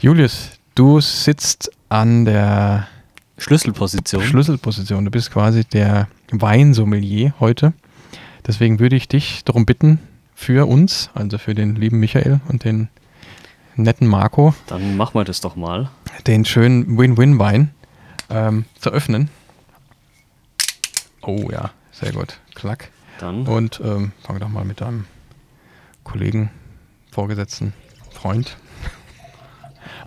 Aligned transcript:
Julius, 0.00 0.50
du 0.76 1.00
sitzt 1.00 1.72
an 1.88 2.24
der 2.24 2.86
Schlüsselposition. 3.36 4.22
Schlüsselposition. 4.22 5.04
Du 5.04 5.10
bist 5.10 5.32
quasi 5.32 5.64
der 5.64 6.06
Weinsommelier 6.30 7.34
heute. 7.40 7.72
Deswegen 8.46 8.78
würde 8.78 8.94
ich 8.94 9.08
dich 9.08 9.44
darum 9.44 9.66
bitten, 9.66 9.98
für 10.36 10.68
uns, 10.68 11.10
also 11.14 11.36
für 11.36 11.52
den 11.54 11.74
lieben 11.74 11.98
Michael 11.98 12.40
und 12.48 12.62
den 12.62 12.88
netten 13.74 14.06
Marco, 14.06 14.54
Dann 14.68 14.96
machen 14.96 15.14
wir 15.14 15.24
das 15.24 15.40
doch 15.40 15.56
mal. 15.56 15.90
den 16.28 16.44
schönen 16.44 16.96
Win-Win-Wein 16.96 17.70
ähm, 18.30 18.66
zu 18.78 18.90
öffnen. 18.90 19.30
Oh 21.22 21.48
ja, 21.50 21.72
sehr 21.90 22.12
gut. 22.12 22.38
Klack. 22.54 22.90
Dann 23.18 23.48
Und 23.48 23.80
ähm, 23.84 24.12
fang 24.22 24.38
doch 24.38 24.48
mal 24.48 24.64
mit 24.64 24.80
deinem 24.80 25.06
Kollegen, 26.04 26.50
Vorgesetzten, 27.10 27.72
Freund 28.12 28.56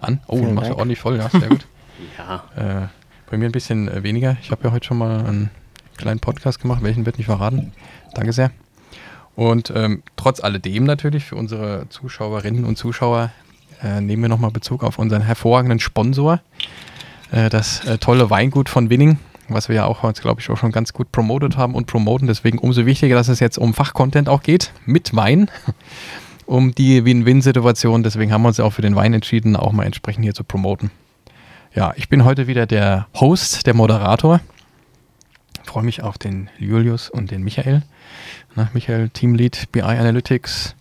an. 0.01 0.21
Oh, 0.27 0.37
du 0.37 0.43
Vielen 0.43 0.53
machst 0.55 0.65
ja 0.65 0.69
Dank. 0.69 0.79
ordentlich 0.79 0.99
voll, 0.99 1.17
ja, 1.17 1.29
sehr 1.29 1.49
gut. 1.49 1.65
ja, 2.17 2.43
Äh, 2.83 2.87
bei 3.29 3.37
mir 3.37 3.45
ein 3.45 3.51
bisschen 3.51 3.87
äh, 3.87 4.03
weniger. 4.03 4.37
Ich 4.41 4.51
habe 4.51 4.63
ja 4.65 4.71
heute 4.71 4.85
schon 4.85 4.97
mal 4.97 5.25
einen 5.25 5.49
kleinen 5.97 6.19
Podcast 6.19 6.59
gemacht, 6.61 6.83
welchen 6.83 7.05
wird 7.05 7.17
nicht 7.17 7.27
verraten. 7.27 7.71
Danke 8.13 8.33
sehr. 8.33 8.51
Und 9.35 9.71
ähm, 9.75 10.03
trotz 10.17 10.41
alledem 10.41 10.83
natürlich 10.83 11.23
für 11.25 11.35
unsere 11.35 11.87
Zuschauerinnen 11.89 12.65
und 12.65 12.77
Zuschauer 12.77 13.31
äh, 13.81 14.01
nehmen 14.01 14.23
wir 14.23 14.29
nochmal 14.29 14.51
Bezug 14.51 14.83
auf 14.83 14.99
unseren 14.99 15.21
hervorragenden 15.21 15.79
Sponsor, 15.79 16.41
äh, 17.31 17.49
das 17.49 17.85
äh, 17.85 17.97
tolle 17.97 18.29
Weingut 18.29 18.67
von 18.67 18.89
Winning, 18.89 19.17
was 19.47 19.69
wir 19.69 19.77
ja 19.77 19.85
auch 19.85 20.03
heute, 20.03 20.21
glaube 20.21 20.41
ich, 20.41 20.49
auch 20.49 20.57
schon 20.57 20.71
ganz 20.71 20.91
gut 20.91 21.11
promotet 21.11 21.55
haben 21.57 21.75
und 21.75 21.87
promoten. 21.87 22.27
Deswegen 22.27 22.57
umso 22.57 22.85
wichtiger, 22.85 23.15
dass 23.15 23.29
es 23.29 23.39
jetzt 23.39 23.57
um 23.57 23.73
Fachcontent 23.73 24.27
auch 24.27 24.43
geht, 24.43 24.73
mit 24.85 25.15
Wein, 25.15 25.49
um 26.45 26.73
die 26.73 27.05
Win-Win-Situation. 27.05 28.03
Deswegen 28.03 28.31
haben 28.31 28.41
wir 28.41 28.49
uns 28.49 28.57
ja 28.57 28.65
auch 28.65 28.73
für 28.73 28.81
den 28.81 28.95
Wein 28.95 29.13
entschieden, 29.13 29.55
auch 29.55 29.71
mal 29.71 29.85
entsprechend 29.85 30.23
hier 30.23 30.33
zu 30.33 30.43
promoten. 30.43 30.91
Ja, 31.73 31.93
ich 31.95 32.09
bin 32.09 32.25
heute 32.25 32.47
wieder 32.47 32.65
der 32.65 33.07
Host, 33.15 33.65
der 33.65 33.73
Moderator. 33.73 34.41
Freue 35.63 35.83
mich 35.83 36.03
auf 36.03 36.17
den 36.17 36.49
Julius 36.57 37.09
und 37.09 37.31
den 37.31 37.43
Michael. 37.43 37.83
Na, 38.55 38.69
Michael, 38.73 39.09
Teamlead, 39.09 39.71
BI 39.71 39.81
Analytics. 39.81 40.75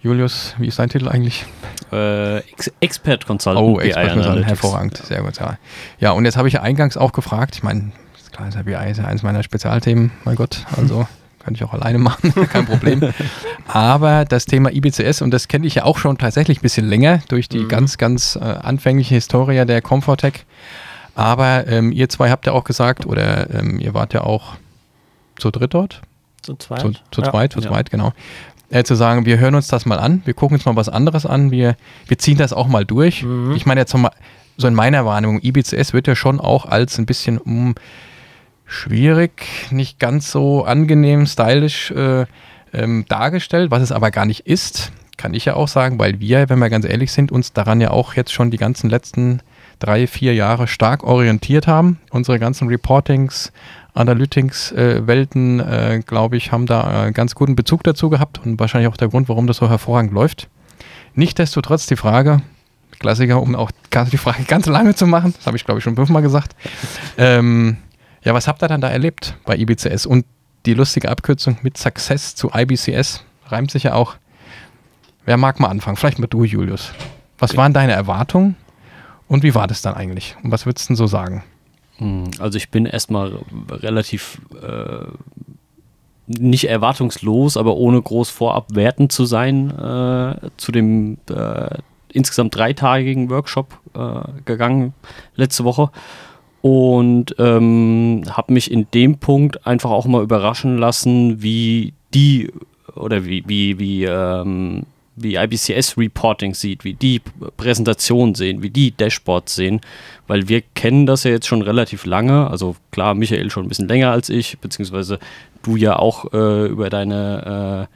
Julius, 0.00 0.54
wie 0.58 0.68
ist 0.68 0.78
dein 0.78 0.88
Titel 0.88 1.08
eigentlich? 1.08 1.44
äh, 1.92 2.38
Ex 2.38 2.70
Expert 2.80 3.26
Consultant. 3.26 3.64
Oh, 3.64 3.74
BI 3.76 3.88
Expert 3.88 4.10
Analytics. 4.10 4.46
hervorragend, 4.46 4.96
sehr 4.98 5.22
gut. 5.22 5.38
Ja, 5.38 5.58
ja 5.98 6.10
und 6.12 6.24
jetzt 6.24 6.36
habe 6.36 6.48
ich 6.48 6.54
ja 6.54 6.62
eingangs 6.62 6.96
auch 6.96 7.12
gefragt, 7.12 7.56
ich 7.56 7.62
meine, 7.62 7.92
ist 8.16 8.32
klar, 8.32 8.48
ist 8.48 8.54
ja 8.54 8.62
BI 8.62 8.90
ist 8.90 8.98
ja 8.98 9.04
eines 9.04 9.22
meiner 9.22 9.42
Spezialthemen, 9.42 10.12
mein 10.24 10.36
Gott, 10.36 10.64
also 10.76 11.06
könnte 11.46 11.58
ich 11.58 11.64
auch 11.64 11.72
alleine 11.72 11.98
machen, 11.98 12.34
kein 12.52 12.66
Problem. 12.66 13.00
Aber 13.68 14.24
das 14.24 14.44
Thema 14.44 14.70
IBCS, 14.72 15.22
und 15.22 15.30
das 15.30 15.48
kenne 15.48 15.66
ich 15.66 15.76
ja 15.76 15.84
auch 15.84 15.96
schon 15.98 16.18
tatsächlich 16.18 16.58
ein 16.58 16.62
bisschen 16.62 16.86
länger 16.88 17.20
durch 17.28 17.48
die 17.48 17.60
Mhm. 17.60 17.68
ganz, 17.68 17.96
ganz 17.98 18.36
äh, 18.36 18.40
anfängliche 18.44 19.14
Historie 19.14 19.64
der 19.64 19.80
Comfortech. 19.80 20.44
Aber 21.14 21.66
ähm, 21.66 21.92
ihr 21.92 22.08
zwei 22.10 22.30
habt 22.30 22.46
ja 22.46 22.52
auch 22.52 22.64
gesagt, 22.64 23.06
oder 23.06 23.48
ähm, 23.54 23.78
ihr 23.80 23.94
wart 23.94 24.12
ja 24.12 24.22
auch 24.22 24.56
zu 25.38 25.50
dritt 25.50 25.72
dort, 25.72 26.02
Zu 26.42 26.56
zweit. 26.56 26.80
zu, 26.80 26.92
zu 27.10 27.22
Ja. 27.22 27.30
zweit, 27.30 27.52
zu 27.52 27.60
Ja. 27.60 27.68
zweit, 27.68 27.90
genau. 27.90 28.12
Äh, 28.68 28.82
zu 28.84 28.96
sagen, 28.96 29.24
wir 29.24 29.38
hören 29.38 29.54
uns 29.54 29.68
das 29.68 29.86
mal 29.86 29.98
an, 29.98 30.22
wir 30.24 30.34
gucken 30.34 30.56
uns 30.56 30.66
mal 30.66 30.74
was 30.76 30.88
anderes 30.88 31.24
an, 31.24 31.50
wir, 31.52 31.76
wir 32.08 32.18
ziehen 32.18 32.36
das 32.36 32.52
auch 32.52 32.66
mal 32.66 32.84
durch. 32.84 33.22
Mhm. 33.22 33.52
Ich 33.54 33.64
meine 33.64 33.80
jetzt 33.80 33.94
nochmal, 33.94 34.10
so 34.58 34.66
in 34.66 34.74
meiner 34.74 35.04
Wahrnehmung, 35.06 35.40
IBCS 35.42 35.92
wird 35.92 36.06
ja 36.08 36.16
schon 36.16 36.40
auch 36.40 36.66
als 36.66 36.98
ein 36.98 37.06
bisschen 37.06 37.36
mm, 37.44 37.74
schwierig, 38.66 39.68
nicht 39.70 39.98
ganz 39.98 40.30
so 40.30 40.64
angenehm, 40.64 41.26
stylisch 41.26 41.90
äh, 41.92 42.26
ähm, 42.72 43.04
dargestellt, 43.08 43.70
was 43.70 43.82
es 43.82 43.92
aber 43.92 44.10
gar 44.10 44.26
nicht 44.26 44.46
ist, 44.46 44.92
kann 45.16 45.34
ich 45.34 45.46
ja 45.46 45.54
auch 45.54 45.68
sagen, 45.68 45.98
weil 45.98 46.20
wir, 46.20 46.48
wenn 46.48 46.58
wir 46.58 46.68
ganz 46.68 46.84
ehrlich 46.84 47.12
sind, 47.12 47.32
uns 47.32 47.52
daran 47.52 47.80
ja 47.80 47.90
auch 47.90 48.14
jetzt 48.14 48.32
schon 48.32 48.50
die 48.50 48.58
ganzen 48.58 48.90
letzten 48.90 49.40
drei, 49.78 50.06
vier 50.06 50.34
Jahre 50.34 50.68
stark 50.68 51.04
orientiert 51.04 51.66
haben. 51.66 51.98
Unsere 52.10 52.38
ganzen 52.38 52.68
Reportings, 52.68 53.52
Analytics-Welten, 53.94 55.60
äh, 55.60 56.00
glaube 56.04 56.36
ich, 56.36 56.52
haben 56.52 56.66
da 56.66 57.06
äh, 57.06 57.12
ganz 57.12 57.34
guten 57.34 57.56
Bezug 57.56 57.82
dazu 57.84 58.10
gehabt 58.10 58.40
und 58.44 58.60
wahrscheinlich 58.60 58.88
auch 58.88 58.96
der 58.96 59.08
Grund, 59.08 59.28
warum 59.28 59.46
das 59.46 59.56
so 59.56 59.68
hervorragend 59.68 60.12
läuft. 60.12 60.48
Nichtsdestotrotz 61.14 61.86
die 61.86 61.96
Frage, 61.96 62.42
Klassiker, 62.98 63.40
um 63.40 63.54
auch 63.54 63.70
die 64.12 64.18
Frage 64.18 64.42
ganz 64.48 64.66
lange 64.66 64.94
zu 64.94 65.06
machen, 65.06 65.34
das 65.36 65.46
habe 65.46 65.56
ich 65.56 65.64
glaube 65.64 65.78
ich 65.78 65.84
schon 65.84 65.96
fünfmal 65.96 66.22
gesagt. 66.22 66.54
Ähm, 67.16 67.78
ja, 68.26 68.34
was 68.34 68.48
habt 68.48 68.60
ihr 68.60 68.66
dann 68.66 68.80
da 68.80 68.88
erlebt 68.88 69.36
bei 69.44 69.56
IBCS? 69.56 70.04
Und 70.04 70.26
die 70.66 70.74
lustige 70.74 71.08
Abkürzung 71.08 71.58
mit 71.62 71.78
Success 71.78 72.34
zu 72.34 72.50
IBCS 72.52 73.24
reimt 73.46 73.70
sich 73.70 73.84
ja 73.84 73.94
auch. 73.94 74.16
Wer 75.24 75.36
mag 75.36 75.60
mal 75.60 75.68
anfangen? 75.68 75.96
Vielleicht 75.96 76.18
mal 76.18 76.26
du, 76.26 76.42
Julius. 76.42 76.92
Was 77.38 77.56
waren 77.56 77.72
deine 77.72 77.92
Erwartungen 77.92 78.56
und 79.28 79.44
wie 79.44 79.54
war 79.54 79.68
das 79.68 79.80
dann 79.80 79.94
eigentlich? 79.94 80.36
Und 80.42 80.50
was 80.50 80.66
würdest 80.66 80.86
du 80.86 80.88
denn 80.88 80.96
so 80.96 81.06
sagen? 81.06 81.44
Hm, 81.98 82.32
Also 82.40 82.58
ich 82.58 82.70
bin 82.70 82.84
erstmal 82.84 83.38
relativ 83.70 84.40
äh, 84.60 85.06
nicht 86.26 86.68
erwartungslos, 86.68 87.56
aber 87.56 87.76
ohne 87.76 88.02
groß 88.02 88.30
vorab 88.30 88.74
wertend 88.74 89.12
zu 89.12 89.24
sein, 89.24 89.70
äh, 89.70 90.50
zu 90.56 90.72
dem 90.72 91.18
äh, 91.30 91.78
insgesamt 92.12 92.56
dreitagigen 92.56 93.30
Workshop 93.30 93.78
äh, 93.94 94.42
gegangen 94.44 94.94
letzte 95.36 95.62
Woche 95.62 95.90
und 96.66 97.36
ähm, 97.38 98.22
habe 98.28 98.52
mich 98.52 98.72
in 98.72 98.88
dem 98.92 99.18
Punkt 99.18 99.68
einfach 99.68 99.92
auch 99.92 100.06
mal 100.06 100.24
überraschen 100.24 100.78
lassen, 100.78 101.40
wie 101.40 101.92
die 102.12 102.50
oder 102.96 103.24
wie, 103.24 103.44
wie, 103.46 103.78
wie, 103.78 104.02
ähm, 104.02 104.82
wie 105.14 105.36
IBCS 105.36 105.96
Reporting 105.96 106.54
sieht, 106.54 106.82
wie 106.82 106.94
die 106.94 107.22
Präsentation 107.56 108.34
sehen, 108.34 108.64
wie 108.64 108.70
die 108.70 108.90
Dashboards 108.90 109.54
sehen, 109.54 109.80
weil 110.26 110.48
wir 110.48 110.60
kennen 110.74 111.06
das 111.06 111.22
ja 111.22 111.30
jetzt 111.30 111.46
schon 111.46 111.62
relativ 111.62 112.04
lange, 112.04 112.50
also 112.50 112.74
klar, 112.90 113.14
Michael 113.14 113.48
schon 113.48 113.66
ein 113.66 113.68
bisschen 113.68 113.86
länger 113.86 114.10
als 114.10 114.28
ich, 114.28 114.58
beziehungsweise 114.58 115.20
du 115.62 115.76
ja 115.76 115.96
auch 115.96 116.32
äh, 116.32 116.66
über 116.66 116.90
deine, 116.90 117.86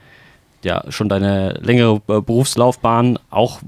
äh, 0.62 0.68
ja, 0.68 0.84
schon 0.90 1.08
deine 1.08 1.54
längere 1.54 1.96
äh, 2.06 2.20
Berufslaufbahn 2.20 3.18
auch 3.30 3.62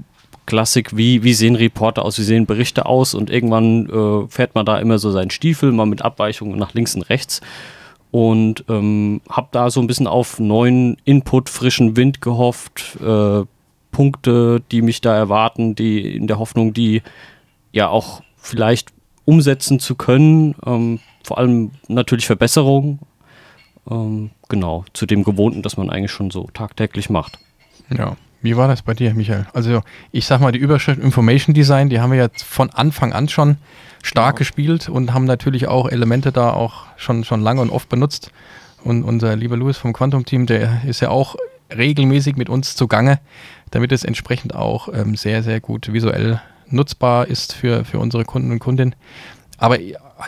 Klassik, 0.45 0.95
wie, 0.95 1.23
wie 1.23 1.33
sehen 1.33 1.55
Reporter 1.55 2.03
aus, 2.03 2.17
wie 2.19 2.23
sehen 2.23 2.45
Berichte 2.45 2.85
aus 2.85 3.13
und 3.13 3.29
irgendwann 3.29 3.89
äh, 3.89 4.27
fährt 4.27 4.55
man 4.55 4.65
da 4.65 4.79
immer 4.79 4.99
so 4.99 5.11
seinen 5.11 5.29
Stiefel, 5.29 5.71
mal 5.71 5.85
mit 5.85 6.01
Abweichungen 6.01 6.57
nach 6.57 6.73
links 6.73 6.95
und 6.95 7.03
rechts 7.03 7.41
und 8.11 8.65
ähm, 8.69 9.21
habe 9.27 9.47
da 9.51 9.71
so 9.71 9.79
ein 9.79 9.87
bisschen 9.87 10.05
auf 10.05 10.39
neuen 10.39 10.97
Input, 11.03 11.49
frischen 11.49 11.95
Wind 11.95 12.21
gehofft, 12.21 12.97
äh, 13.01 13.43
Punkte, 13.91 14.61
die 14.71 14.81
mich 14.81 15.01
da 15.01 15.15
erwarten, 15.15 15.75
die 15.75 16.15
in 16.15 16.27
der 16.27 16.39
Hoffnung, 16.39 16.73
die 16.73 17.01
ja 17.71 17.89
auch 17.89 18.21
vielleicht 18.37 18.89
umsetzen 19.25 19.79
zu 19.79 19.95
können, 19.95 20.55
ähm, 20.65 20.99
vor 21.23 21.37
allem 21.37 21.71
natürlich 21.87 22.25
Verbesserungen, 22.25 22.99
ähm, 23.89 24.31
genau, 24.49 24.85
zu 24.93 25.05
dem 25.05 25.23
Gewohnten, 25.23 25.61
das 25.61 25.77
man 25.77 25.89
eigentlich 25.89 26.11
schon 26.11 26.29
so 26.29 26.49
tagtäglich 26.53 27.09
macht. 27.09 27.39
Ja. 27.89 28.15
Wie 28.43 28.57
war 28.57 28.67
das 28.67 28.81
bei 28.81 28.93
dir, 28.93 29.13
Michael? 29.13 29.47
Also 29.53 29.81
ich 30.11 30.25
sag 30.27 30.41
mal, 30.41 30.51
die 30.51 30.59
Überschrift 30.59 31.01
Information 31.01 31.53
Design, 31.53 31.89
die 31.89 32.01
haben 32.01 32.11
wir 32.11 32.19
jetzt 32.19 32.43
von 32.43 32.69
Anfang 32.69 33.13
an 33.13 33.29
schon 33.29 33.57
stark 34.03 34.35
Genau. 34.35 34.39
gespielt 34.39 34.89
und 34.89 35.13
haben 35.13 35.23
natürlich 35.23 35.67
auch 35.67 35.87
Elemente 35.89 36.33
da 36.33 36.51
auch 36.51 36.85
schon, 36.97 37.23
schon 37.23 37.41
lange 37.41 37.61
und 37.61 37.69
oft 37.69 37.87
benutzt. 37.87 38.31
Und 38.83 39.03
unser 39.03 39.37
lieber 39.37 39.55
Louis 39.55 39.77
vom 39.77 39.93
Quantum-Team, 39.93 40.45
der 40.45 40.81
ist 40.85 40.99
ja 40.99 41.09
auch 41.09 41.37
regelmäßig 41.75 42.35
mit 42.35 42.49
uns 42.49 42.75
zugange, 42.75 43.19
damit 43.71 43.93
es 43.93 44.03
entsprechend 44.03 44.53
auch 44.53 44.89
ähm, 44.93 45.15
sehr, 45.15 45.41
sehr 45.41 45.61
gut 45.61 45.93
visuell 45.93 46.41
nutzbar 46.67 47.27
ist 47.27 47.53
für, 47.53 47.85
für 47.85 47.99
unsere 47.99 48.25
Kunden 48.25 48.51
und 48.51 48.59
Kundinnen. 48.59 48.93
Aber 49.57 49.77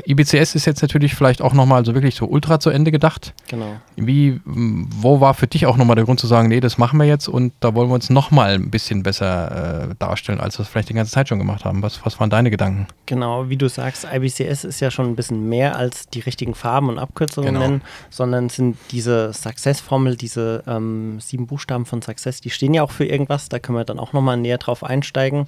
IBCS 0.06 0.56
ist 0.56 0.66
jetzt 0.66 0.82
natürlich 0.82 1.16
vielleicht 1.16 1.42
auch 1.42 1.54
nochmal 1.54 1.86
so 1.86 1.94
wirklich 1.94 2.16
so 2.16 2.26
ultra 2.26 2.60
zu 2.60 2.70
Ende 2.70 2.92
gedacht. 2.92 3.34
Genau. 3.48 3.78
Wie, 3.96 4.42
m, 4.46 4.88
wo 4.92 5.22
war 5.22 5.34
für 5.34 5.48
dich 5.48 5.66
auch 5.66 5.78
nochmal 5.78 5.96
der 5.96 6.06
Grund 6.06 6.20
zu 6.20 6.28
sagen, 6.28 6.48
nee, 6.50 6.60
das 6.60 6.78
machen 6.78 6.98
wir 7.00 7.06
jetzt 7.06 7.28
und 7.28 7.54
da 7.60 7.74
wollen 7.76 7.90
wir 7.90 7.94
uns 7.96 8.10
nochmal 8.10 8.56
ein 8.56 8.72
bisschen 8.72 9.04
besser 9.04 9.90
äh, 9.92 9.96
darstellen, 10.00 10.40
als 10.40 10.58
wir 10.58 10.64
es 10.64 10.70
vielleicht 10.70 10.90
die 10.90 10.94
ganze 10.94 11.12
Zeit 11.12 11.30
schon 11.30 11.40
gemacht 11.40 11.66
haben? 11.66 11.82
Was, 11.82 12.06
was 12.06 12.20
waren 12.20 12.30
deine 12.30 12.50
Gedanken? 12.52 12.88
Genau, 13.06 13.50
wie 13.50 13.58
du 13.58 13.70
sagst, 13.70 14.06
IBCS 14.12 14.64
ist 14.64 14.80
ja 14.80 14.92
schon 14.92 15.06
ein 15.08 15.16
bisschen 15.16 15.48
mehr 15.50 15.76
als 15.76 16.08
die 16.10 16.20
richtigen 16.20 16.56
Farben 16.56 16.90
und 16.90 17.00
Abkürzungen 17.00 17.54
Genau. 17.54 17.60
nennen, 17.60 17.82
sondern 18.10 18.50
sind 18.50 18.78
diese 18.92 19.32
Success-Formel, 19.34 20.16
diese 20.16 20.64
ähm, 20.68 21.20
sieben 21.20 21.48
Buchstaben 21.48 21.86
von 21.86 22.02
Success, 22.02 22.42
die 22.42 22.50
stehen 22.50 22.74
ja 22.74 22.84
auch 22.84 22.92
für 22.92 23.06
irgendwas, 23.06 23.50
da 23.50 23.60
können 23.60 23.78
wir 23.78 23.86
dann 23.86 24.00
auch 24.00 24.14
nochmal 24.14 24.38
näher 24.38 24.58
drauf 24.58 24.84
einsteigen. 24.84 25.46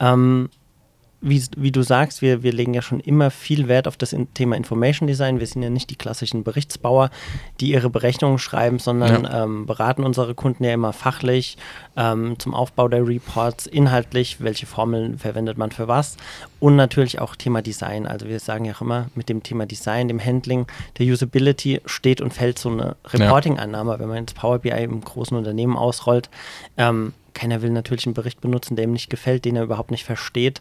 Ähm, 0.00 0.48
wie, 1.20 1.42
wie 1.56 1.72
du 1.72 1.82
sagst, 1.82 2.22
wir, 2.22 2.42
wir 2.42 2.52
legen 2.52 2.72
ja 2.72 2.82
schon 2.82 3.00
immer 3.00 3.30
viel 3.30 3.68
Wert 3.68 3.86
auf 3.86 3.96
das 3.96 4.16
Thema 4.34 4.56
Information 4.56 5.06
Design. 5.06 5.38
Wir 5.38 5.46
sind 5.46 5.62
ja 5.62 5.70
nicht 5.70 5.90
die 5.90 5.96
klassischen 5.96 6.44
Berichtsbauer, 6.44 7.10
die 7.60 7.72
ihre 7.72 7.90
Berechnungen 7.90 8.38
schreiben, 8.38 8.78
sondern 8.78 9.28
ähm, 9.30 9.66
beraten 9.66 10.04
unsere 10.04 10.34
Kunden 10.34 10.64
ja 10.64 10.72
immer 10.72 10.92
fachlich 10.92 11.58
ähm, 11.96 12.38
zum 12.38 12.54
Aufbau 12.54 12.88
der 12.88 13.06
Reports, 13.06 13.66
inhaltlich, 13.66 14.40
welche 14.40 14.66
Formeln 14.66 15.18
verwendet 15.18 15.58
man 15.58 15.70
für 15.70 15.88
was 15.88 16.16
und 16.58 16.76
natürlich 16.76 17.20
auch 17.20 17.36
Thema 17.36 17.62
Design. 17.62 18.06
Also 18.06 18.26
wir 18.26 18.38
sagen 18.40 18.64
ja 18.64 18.74
auch 18.74 18.80
immer, 18.80 19.06
mit 19.14 19.28
dem 19.28 19.42
Thema 19.42 19.66
Design, 19.66 20.08
dem 20.08 20.24
Handling, 20.24 20.66
der 20.98 21.06
Usability 21.06 21.80
steht 21.86 22.20
und 22.20 22.32
fällt 22.32 22.58
so 22.58 22.70
eine 22.70 22.96
Reporting-Einnahme, 23.06 23.98
wenn 23.98 24.08
man 24.08 24.18
jetzt 24.18 24.36
Power 24.36 24.58
BI 24.58 24.70
im 24.70 25.00
großen 25.00 25.36
Unternehmen 25.36 25.76
ausrollt. 25.76 26.30
Ähm, 26.76 27.12
keiner 27.34 27.62
will 27.62 27.70
natürlich 27.70 28.06
einen 28.06 28.14
Bericht 28.14 28.40
benutzen, 28.40 28.76
der 28.76 28.84
ihm 28.84 28.92
nicht 28.92 29.10
gefällt, 29.10 29.44
den 29.44 29.56
er 29.56 29.62
überhaupt 29.62 29.90
nicht 29.90 30.04
versteht. 30.04 30.60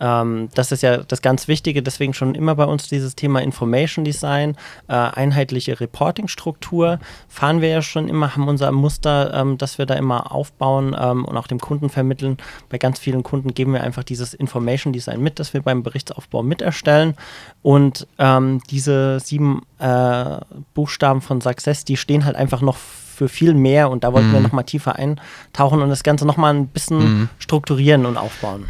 Ähm, 0.00 0.48
das 0.54 0.72
ist 0.72 0.82
ja 0.82 0.98
das 0.98 1.22
ganz 1.22 1.46
Wichtige, 1.46 1.82
deswegen 1.82 2.14
schon 2.14 2.34
immer 2.34 2.54
bei 2.54 2.64
uns 2.64 2.88
dieses 2.88 3.14
Thema 3.14 3.42
Information 3.42 4.04
Design, 4.04 4.56
äh, 4.88 4.94
einheitliche 4.94 5.78
Reporting-Struktur. 5.78 6.98
Fahren 7.28 7.60
wir 7.60 7.68
ja 7.68 7.82
schon 7.82 8.08
immer, 8.08 8.34
haben 8.34 8.48
unser 8.48 8.72
Muster, 8.72 9.34
ähm, 9.34 9.58
das 9.58 9.78
wir 9.78 9.86
da 9.86 9.94
immer 9.94 10.32
aufbauen 10.32 10.96
ähm, 10.98 11.24
und 11.24 11.36
auch 11.36 11.46
dem 11.46 11.60
Kunden 11.60 11.90
vermitteln. 11.90 12.38
Bei 12.70 12.78
ganz 12.78 12.98
vielen 12.98 13.22
Kunden 13.22 13.54
geben 13.54 13.74
wir 13.74 13.82
einfach 13.82 14.04
dieses 14.04 14.34
Information 14.34 14.92
Design 14.92 15.20
mit, 15.20 15.38
das 15.38 15.52
wir 15.52 15.62
beim 15.62 15.82
Berichtsaufbau 15.82 16.42
miterstellen. 16.42 17.14
Und 17.62 18.06
ähm, 18.18 18.62
diese 18.70 19.20
sieben 19.20 19.62
äh, 19.78 20.38
Buchstaben 20.72 21.20
von 21.20 21.40
Success, 21.40 21.84
die 21.84 21.96
stehen 21.96 22.24
halt 22.24 22.36
einfach 22.36 22.62
noch 22.62 22.78
für 23.20 23.28
viel 23.28 23.52
mehr 23.52 23.90
und 23.90 24.02
da 24.02 24.14
wollten 24.14 24.30
mhm. 24.30 24.32
wir 24.32 24.40
nochmal 24.40 24.64
tiefer 24.64 24.96
eintauchen 24.96 25.82
und 25.82 25.90
das 25.90 26.02
Ganze 26.02 26.24
nochmal 26.24 26.54
ein 26.54 26.68
bisschen 26.68 26.98
mhm. 26.98 27.28
strukturieren 27.38 28.06
und 28.06 28.16
aufbauen. 28.16 28.64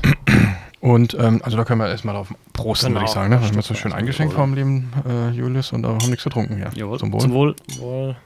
Und 0.80 1.14
ähm, 1.14 1.40
also 1.44 1.56
da 1.56 1.64
können 1.64 1.78
wir 1.80 1.88
erstmal 1.88 2.16
drauf 2.16 2.34
prosten, 2.52 2.88
genau. 2.88 3.00
würde 3.00 3.04
ich 3.04 3.14
sagen. 3.14 3.30
Ne? 3.30 3.40
Wir 3.40 3.46
haben 3.46 3.56
uns 3.56 3.66
so 3.68 3.74
schön 3.74 3.92
eingeschenkt 3.92 4.34
vom 4.34 4.54
lieben 4.54 4.92
äh, 5.06 5.30
Julius 5.30 5.72
und 5.72 5.86
haben 5.86 5.98
nichts 6.08 6.24
getrunken 6.24 6.56
hier. 6.56 6.70
Jawohl. 6.74 6.98
Zum 6.98 7.12
Wohl. 7.12 7.20
Zum 7.20 7.32
Wohl. 7.32 7.54
Wohl. 7.78 8.16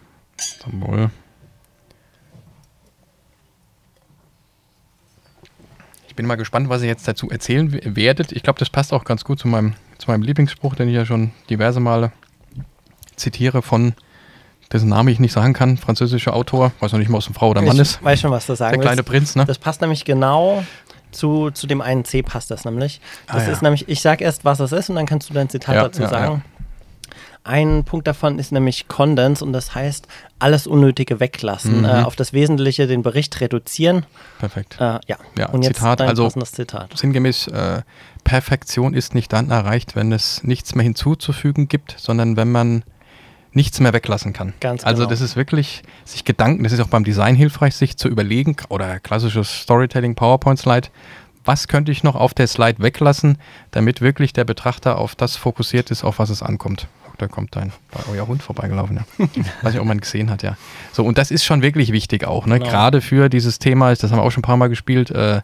Zum 0.60 0.80
Wohl. 0.80 1.10
Ich 6.08 6.14
bin 6.14 6.26
mal 6.26 6.36
gespannt, 6.36 6.70
was 6.70 6.80
ihr 6.80 6.88
jetzt 6.88 7.06
dazu 7.06 7.28
erzählen 7.28 7.96
werdet. 7.96 8.32
Ich 8.32 8.42
glaube, 8.44 8.60
das 8.60 8.70
passt 8.70 8.94
auch 8.94 9.04
ganz 9.04 9.24
gut 9.24 9.40
zu 9.40 9.48
meinem, 9.48 9.74
zu 9.98 10.10
meinem 10.10 10.22
Lieblingsspruch, 10.22 10.74
den 10.76 10.88
ich 10.88 10.94
ja 10.94 11.04
schon 11.04 11.32
diverse 11.50 11.80
Male 11.80 12.12
zitiere 13.16 13.60
von 13.60 13.94
dessen 14.74 14.88
Name 14.88 15.10
ich 15.10 15.20
nicht 15.20 15.32
sagen 15.32 15.52
kann, 15.52 15.78
französischer 15.78 16.34
Autor, 16.34 16.72
weiß 16.80 16.92
noch 16.92 16.98
nicht 16.98 17.08
mal, 17.08 17.16
ob 17.16 17.22
es 17.22 17.28
eine 17.28 17.34
Frau 17.34 17.50
oder 17.50 17.62
Mann 17.62 17.78
ist. 17.78 17.98
Ich 18.00 18.04
weiß 18.04 18.20
schon, 18.20 18.32
was 18.32 18.46
du 18.46 18.56
sagen 18.56 18.74
Der 18.74 18.82
kleine 18.82 19.04
Prinz, 19.04 19.36
ne? 19.36 19.44
Das 19.46 19.58
passt 19.58 19.80
nämlich 19.80 20.04
genau 20.04 20.64
zu, 21.12 21.52
zu 21.52 21.68
dem 21.68 21.80
einen 21.80 22.04
C 22.04 22.22
passt 22.22 22.50
das 22.50 22.64
nämlich. 22.64 23.00
Das 23.28 23.36
ah, 23.36 23.46
ja. 23.46 23.52
ist 23.52 23.62
nämlich, 23.62 23.88
ich 23.88 24.02
sag 24.02 24.20
erst, 24.20 24.44
was 24.44 24.58
es 24.58 24.72
ist 24.72 24.90
und 24.90 24.96
dann 24.96 25.06
kannst 25.06 25.30
du 25.30 25.34
dein 25.34 25.48
Zitat 25.48 25.76
ja, 25.76 25.82
dazu 25.84 26.02
ja, 26.02 26.08
sagen. 26.08 26.44
Ein 27.44 27.84
Punkt 27.84 28.06
davon 28.06 28.38
ist 28.38 28.52
nämlich 28.52 28.88
Condense 28.88 29.44
und 29.44 29.52
das 29.52 29.74
heißt 29.74 30.08
alles 30.38 30.66
Unnötige 30.66 31.20
weglassen, 31.20 31.80
mhm. 31.80 31.84
äh, 31.84 32.02
auf 32.02 32.16
das 32.16 32.32
Wesentliche 32.32 32.86
den 32.86 33.02
Bericht 33.02 33.40
reduzieren. 33.40 34.06
Perfekt. 34.38 34.76
Äh, 34.80 34.98
ja. 35.06 35.18
ja, 35.38 35.50
und 35.50 35.62
jetzt 35.62 35.76
Zitat, 35.76 36.00
also 36.00 36.28
Zitat. 36.30 36.96
Sinngemäß, 36.96 37.48
äh, 37.48 37.82
Perfektion 38.24 38.94
ist 38.94 39.14
nicht 39.14 39.32
dann 39.32 39.50
erreicht, 39.50 39.94
wenn 39.94 40.10
es 40.10 40.42
nichts 40.42 40.74
mehr 40.74 40.82
hinzuzufügen 40.82 41.68
gibt, 41.68 41.94
sondern 41.98 42.36
wenn 42.36 42.50
man 42.50 42.82
nichts 43.54 43.80
mehr 43.80 43.92
weglassen 43.92 44.32
kann. 44.32 44.52
Ganz 44.60 44.84
also 44.84 45.02
genau. 45.02 45.08
Also 45.08 45.10
das 45.10 45.20
ist 45.20 45.36
wirklich 45.36 45.82
sich 46.04 46.24
Gedanken, 46.24 46.64
das 46.64 46.72
ist 46.72 46.80
auch 46.80 46.88
beim 46.88 47.04
Design 47.04 47.36
hilfreich, 47.36 47.74
sich 47.76 47.96
zu 47.96 48.08
überlegen 48.08 48.56
oder 48.68 49.00
klassisches 49.00 49.62
Storytelling, 49.62 50.14
PowerPoint-Slide, 50.14 50.88
was 51.44 51.68
könnte 51.68 51.92
ich 51.92 52.02
noch 52.02 52.14
auf 52.14 52.34
der 52.34 52.46
Slide 52.46 52.82
weglassen, 52.82 53.38
damit 53.70 54.00
wirklich 54.00 54.32
der 54.32 54.44
Betrachter 54.44 54.98
auf 54.98 55.14
das 55.14 55.36
fokussiert 55.36 55.90
ist, 55.90 56.04
auf 56.04 56.18
was 56.18 56.30
es 56.30 56.42
ankommt. 56.42 56.88
Da 57.18 57.28
kommt 57.28 57.54
dein 57.54 57.72
euer 58.10 58.26
Hund 58.26 58.42
vorbeigelaufen, 58.42 58.96
ja. 58.96 59.28
Was 59.62 59.74
ich 59.74 59.78
auch 59.78 59.84
mal 59.84 59.96
gesehen 59.96 60.30
hat, 60.30 60.42
ja. 60.42 60.56
So, 60.92 61.04
und 61.04 61.16
das 61.16 61.30
ist 61.30 61.44
schon 61.44 61.62
wirklich 61.62 61.92
wichtig 61.92 62.24
auch, 62.24 62.46
ne? 62.46 62.58
Genau. 62.58 62.68
Gerade 62.68 63.00
für 63.00 63.28
dieses 63.28 63.60
Thema, 63.60 63.94
das 63.94 64.10
haben 64.10 64.18
wir 64.18 64.22
auch 64.22 64.32
schon 64.32 64.40
ein 64.40 64.42
paar 64.42 64.56
Mal 64.56 64.68
gespielt, 64.68 65.12
äh, 65.12 65.40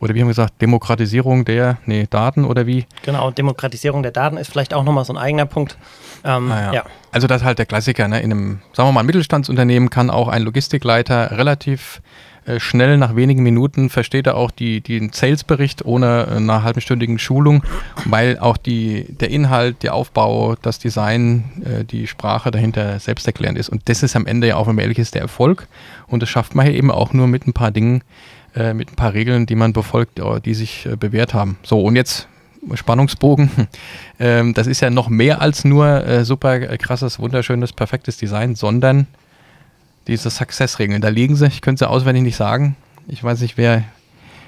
oder 0.00 0.14
wie 0.14 0.20
haben 0.20 0.28
wir 0.28 0.32
gesagt, 0.32 0.60
Demokratisierung 0.62 1.44
der 1.44 1.78
nee, 1.84 2.06
Daten 2.08 2.44
oder 2.44 2.66
wie? 2.66 2.86
Genau, 3.02 3.30
Demokratisierung 3.30 4.02
der 4.02 4.12
Daten 4.12 4.38
ist 4.38 4.50
vielleicht 4.50 4.72
auch 4.72 4.82
nochmal 4.82 5.04
so 5.04 5.12
ein 5.12 5.18
eigener 5.18 5.46
Punkt. 5.46 5.76
Ähm, 6.24 6.50
ah, 6.50 6.60
ja. 6.60 6.72
ja. 6.72 6.84
Also 7.12 7.26
das 7.26 7.42
ist 7.42 7.46
halt 7.46 7.58
der 7.58 7.66
Klassiker. 7.66 8.08
Ne? 8.08 8.20
In 8.20 8.32
einem, 8.32 8.60
sagen 8.72 8.88
wir 8.88 8.92
mal, 8.92 9.02
Mittelstandsunternehmen 9.02 9.90
kann 9.90 10.10
auch 10.10 10.28
ein 10.28 10.42
Logistikleiter 10.42 11.32
relativ 11.36 12.00
äh, 12.46 12.58
schnell 12.58 12.96
nach 12.96 13.14
wenigen 13.14 13.42
Minuten 13.42 13.90
versteht 13.90 14.26
er 14.26 14.36
auch 14.36 14.50
die, 14.50 14.80
den 14.80 15.12
Sales-Bericht 15.12 15.84
ohne 15.84 16.26
äh, 16.30 16.36
einer 16.36 16.62
halbstündigen 16.62 17.18
Schulung, 17.18 17.62
weil 18.06 18.38
auch 18.38 18.56
die, 18.56 19.04
der 19.08 19.30
Inhalt, 19.30 19.82
der 19.82 19.94
Aufbau, 19.94 20.56
das 20.62 20.78
Design, 20.78 21.44
äh, 21.64 21.84
die 21.84 22.06
Sprache 22.06 22.50
dahinter 22.50 22.98
selbsterklärend 22.98 23.58
ist. 23.58 23.68
Und 23.68 23.88
das 23.88 24.02
ist 24.02 24.16
am 24.16 24.26
Ende 24.26 24.48
ja 24.48 24.56
auch, 24.56 24.66
wenn 24.66 24.76
man 24.76 24.82
ehrlich 24.82 24.98
ist, 24.98 25.14
der 25.14 25.22
Erfolg. 25.22 25.68
Und 26.06 26.22
das 26.22 26.30
schafft 26.30 26.54
man 26.54 26.66
hier 26.66 26.74
eben 26.74 26.90
auch 26.90 27.12
nur 27.12 27.26
mit 27.26 27.46
ein 27.46 27.52
paar 27.52 27.70
Dingen, 27.70 28.02
äh, 28.54 28.74
mit 28.74 28.92
ein 28.92 28.96
paar 28.96 29.14
Regeln, 29.14 29.46
die 29.46 29.54
man 29.54 29.72
befolgt, 29.72 30.20
die 30.44 30.54
sich 30.54 30.86
äh, 30.86 30.96
bewährt 30.96 31.34
haben. 31.34 31.58
So, 31.62 31.80
und 31.80 31.96
jetzt 31.96 32.28
Spannungsbogen. 32.74 33.50
Ähm, 34.22 34.52
das 34.52 34.66
ist 34.66 34.82
ja 34.82 34.90
noch 34.90 35.08
mehr 35.08 35.40
als 35.40 35.64
nur 35.64 35.86
äh, 35.86 36.26
super 36.26 36.60
krasses, 36.76 37.18
wunderschönes, 37.18 37.72
perfektes 37.72 38.18
Design, 38.18 38.54
sondern 38.54 39.06
diese 40.08 40.28
Success-Regeln. 40.28 41.00
Da 41.00 41.08
liegen 41.08 41.36
sie, 41.36 41.46
ich 41.46 41.62
könnte 41.62 41.78
sie 41.78 41.88
auswendig 41.88 42.24
nicht 42.24 42.36
sagen. 42.36 42.76
Ich 43.08 43.24
weiß 43.24 43.40
nicht, 43.40 43.56
wer, 43.56 43.84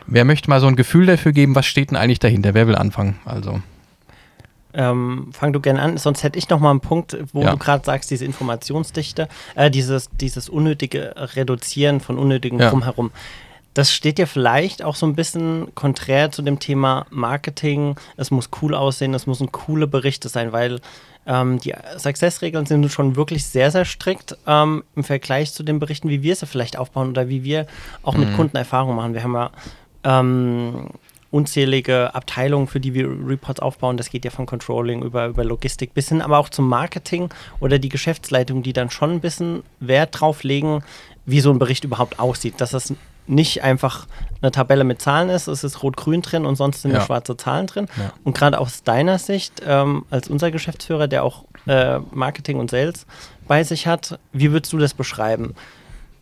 wer 0.07 0.27
möchte 0.27 0.51
mal 0.51 0.61
so 0.61 0.67
ein 0.67 0.77
Gefühl 0.77 1.07
dafür 1.07 1.33
geben, 1.33 1.55
was 1.55 1.65
steht 1.65 1.91
denn 1.91 1.97
eigentlich 1.97 2.19
dahinter? 2.19 2.53
Wer 2.53 2.67
will 2.67 2.75
anfangen? 2.75 3.19
Also. 3.25 3.63
Ähm, 4.75 5.29
fang 5.33 5.55
du 5.55 5.61
gerne 5.61 5.81
an, 5.81 5.97
sonst 5.97 6.23
hätte 6.23 6.39
ich 6.39 6.51
noch 6.51 6.61
mal 6.61 6.71
einen 6.71 6.81
Punkt, 6.81 7.17
wo 7.33 7.43
ja. 7.43 7.53
du 7.53 7.57
gerade 7.57 7.83
sagst, 7.83 8.11
diese 8.11 8.27
Informationsdichte, 8.27 9.27
äh, 9.55 9.71
dieses, 9.71 10.11
dieses 10.21 10.51
unnötige 10.51 11.15
Reduzieren 11.17 12.01
von 12.01 12.19
unnötigem 12.19 12.61
ja. 12.61 12.69
Drumherum. 12.69 13.11
Das 13.75 13.93
steht 13.93 14.19
ja 14.19 14.27
vielleicht 14.27 14.83
auch 14.83 14.95
so 14.95 15.07
ein 15.07 15.15
bisschen 15.15 15.75
konträr 15.75 16.31
zu 16.31 16.43
dem 16.43 16.59
Thema 16.59 17.07
Marketing. 17.11 17.97
Es 18.17 18.31
muss 18.31 18.51
cool 18.61 18.75
aussehen, 18.75 19.15
es 19.15 19.27
müssen 19.27 19.51
coole 19.51 19.87
Berichte 19.87 20.29
sein, 20.29 20.53
weil 20.53 20.81
ähm, 21.27 21.59
die 21.59 21.75
Success-Regeln 21.97 22.67
sind 22.67 22.91
schon 22.91 23.17
wirklich 23.17 23.47
sehr, 23.47 23.71
sehr 23.71 23.85
strikt 23.85 24.37
ähm, 24.47 24.85
im 24.97 25.05
Vergleich 25.05 25.53
zu 25.53 25.63
den 25.63 25.79
Berichten, 25.79 26.09
wie 26.09 26.23
wir 26.23 26.37
sie 26.37 26.47
vielleicht 26.47 26.77
aufbauen 26.77 27.11
oder 27.11 27.29
wie 27.29 27.45
wir 27.45 27.67
auch 28.03 28.15
mhm. 28.15 28.21
mit 28.21 28.37
Kunden 28.37 28.57
Erfahrungen 28.57 28.97
machen. 28.97 29.15
Wir 29.15 29.23
haben 29.23 29.35
ja 29.35 29.51
ähm, 30.05 30.91
unzählige 31.31 32.15
Abteilungen, 32.15 32.67
für 32.67 32.81
die 32.81 32.93
wir 32.93 33.09
Reports 33.09 33.61
aufbauen. 33.61 33.97
Das 33.97 34.11
geht 34.11 34.25
ja 34.25 34.31
von 34.31 34.47
Controlling 34.47 35.03
über, 35.03 35.27
über 35.27 35.45
Logistik 35.45 35.95
bis 35.95 36.11
hin, 36.11 36.21
aber 36.21 36.39
auch 36.39 36.51
zum 36.51 36.69
Marketing 36.69 37.31
oder 37.59 37.79
die 37.79 37.89
Geschäftsleitung, 37.89 38.63
die 38.63 38.75
dann 38.75 38.91
schon 38.91 39.13
ein 39.13 39.21
bisschen 39.21 39.63
Wert 39.81 40.21
drauf 40.21 40.43
legen, 40.43 40.85
wie 41.25 41.41
so 41.41 41.51
ein 41.51 41.59
Bericht 41.59 41.85
überhaupt 41.85 42.19
aussieht. 42.19 42.61
Dass 42.61 42.73
das 42.73 42.93
nicht 43.27 43.63
einfach 43.63 44.07
eine 44.41 44.51
Tabelle 44.51 44.85
mit 44.85 45.01
Zahlen 45.01 45.29
ist, 45.29 45.47
es 45.47 45.65
ist 45.65 45.83
rot-grün 45.83 46.23
drin 46.23 46.45
und 46.45 46.57
sonst 46.57 46.83
sind 46.83 46.93
ja. 46.93 47.01
schwarze 47.01 47.37
Zahlen 47.37 47.67
drin. 47.67 47.87
Ja. 47.97 48.13
Und 48.25 48.37
gerade 48.37 48.59
aus 48.59 48.83
deiner 48.83 49.19
Sicht, 49.19 49.63
ähm, 49.65 50.05
als 50.11 50.29
unser 50.29 50.51
Geschäftsführer, 50.51 51.09
der 51.09 51.25
auch 51.25 51.45
äh, 51.67 51.99
Marketing 52.11 52.59
und 52.59 52.71
Sales 52.71 53.07
bei 53.47 53.63
sich 53.65 53.87
hat, 53.87 54.19
wie 54.33 54.53
würdest 54.53 54.73
du 54.73 54.79
das 54.79 54.95
beschreiben? 54.95 55.55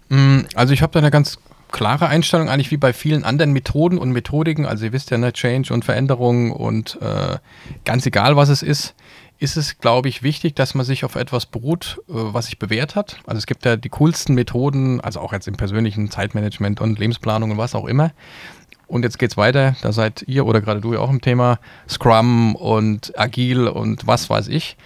Mm, 0.08 0.40
also 0.54 0.74
ich 0.74 0.82
habe 0.82 0.92
da 0.92 0.98
eine 0.98 1.10
ganz 1.10 1.38
klare 1.72 2.08
Einstellung, 2.08 2.48
eigentlich 2.48 2.70
wie 2.70 2.76
bei 2.76 2.92
vielen 2.92 3.24
anderen 3.24 3.52
Methoden 3.52 3.98
und 3.98 4.10
Methodiken. 4.10 4.66
Also 4.66 4.86
ihr 4.86 4.92
wisst 4.92 5.10
ja, 5.10 5.18
ne, 5.18 5.32
Change 5.32 5.72
und 5.72 5.84
Veränderung 5.84 6.52
und 6.52 6.98
äh, 7.00 7.38
ganz 7.84 8.06
egal, 8.06 8.36
was 8.36 8.48
es 8.48 8.62
ist 8.62 8.94
ist 9.40 9.56
es, 9.56 9.78
glaube 9.78 10.10
ich, 10.10 10.22
wichtig, 10.22 10.54
dass 10.54 10.74
man 10.74 10.84
sich 10.84 11.02
auf 11.04 11.14
etwas 11.16 11.46
beruht, 11.46 12.02
äh, 12.08 12.12
was 12.12 12.46
sich 12.46 12.58
bewährt 12.58 12.94
hat. 12.94 13.16
Also 13.26 13.38
es 13.38 13.46
gibt 13.46 13.64
ja 13.64 13.76
die 13.76 13.88
coolsten 13.88 14.34
Methoden, 14.34 15.00
also 15.00 15.18
auch 15.20 15.32
jetzt 15.32 15.48
im 15.48 15.56
persönlichen 15.56 16.10
Zeitmanagement 16.10 16.80
und 16.80 16.98
Lebensplanung 16.98 17.50
und 17.50 17.58
was 17.58 17.74
auch 17.74 17.86
immer. 17.86 18.12
Und 18.86 19.02
jetzt 19.02 19.18
geht 19.18 19.30
es 19.30 19.36
weiter, 19.36 19.76
da 19.82 19.92
seid 19.92 20.24
ihr 20.26 20.46
oder 20.46 20.60
gerade 20.60 20.80
du 20.80 20.92
ja 20.92 20.98
auch 20.98 21.10
im 21.10 21.20
Thema 21.20 21.58
Scrum 21.88 22.54
und 22.54 23.18
Agil 23.18 23.66
und 23.66 24.06
was 24.06 24.28
weiß 24.28 24.48
ich. 24.48 24.76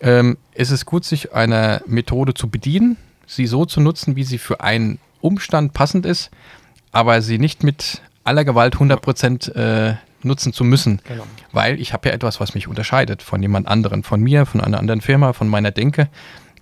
Ähm, 0.00 0.38
es 0.54 0.70
ist 0.70 0.86
gut, 0.86 1.04
sich 1.04 1.32
einer 1.32 1.82
Methode 1.86 2.34
zu 2.34 2.48
bedienen, 2.48 2.96
sie 3.26 3.46
so 3.46 3.64
zu 3.64 3.80
nutzen, 3.80 4.16
wie 4.16 4.24
sie 4.24 4.38
für 4.38 4.60
einen 4.60 4.98
Umstand 5.20 5.72
passend 5.72 6.06
ist, 6.06 6.30
aber 6.92 7.22
sie 7.22 7.38
nicht 7.38 7.62
mit 7.62 8.02
aller 8.24 8.44
Gewalt 8.44 8.76
100% 8.76 9.54
äh, 9.54 9.96
nutzen 10.22 10.52
zu 10.52 10.64
müssen. 10.64 11.00
Genau. 11.06 11.24
Weil 11.52 11.80
ich 11.80 11.92
habe 11.92 12.08
ja 12.08 12.14
etwas, 12.14 12.40
was 12.40 12.54
mich 12.54 12.68
unterscheidet 12.68 13.22
von 13.22 13.40
jemand 13.40 13.68
anderen, 13.68 14.02
von 14.02 14.20
mir, 14.20 14.46
von 14.46 14.60
einer 14.60 14.78
anderen 14.78 15.00
Firma, 15.00 15.32
von 15.32 15.48
meiner 15.48 15.70
Denke. 15.70 16.08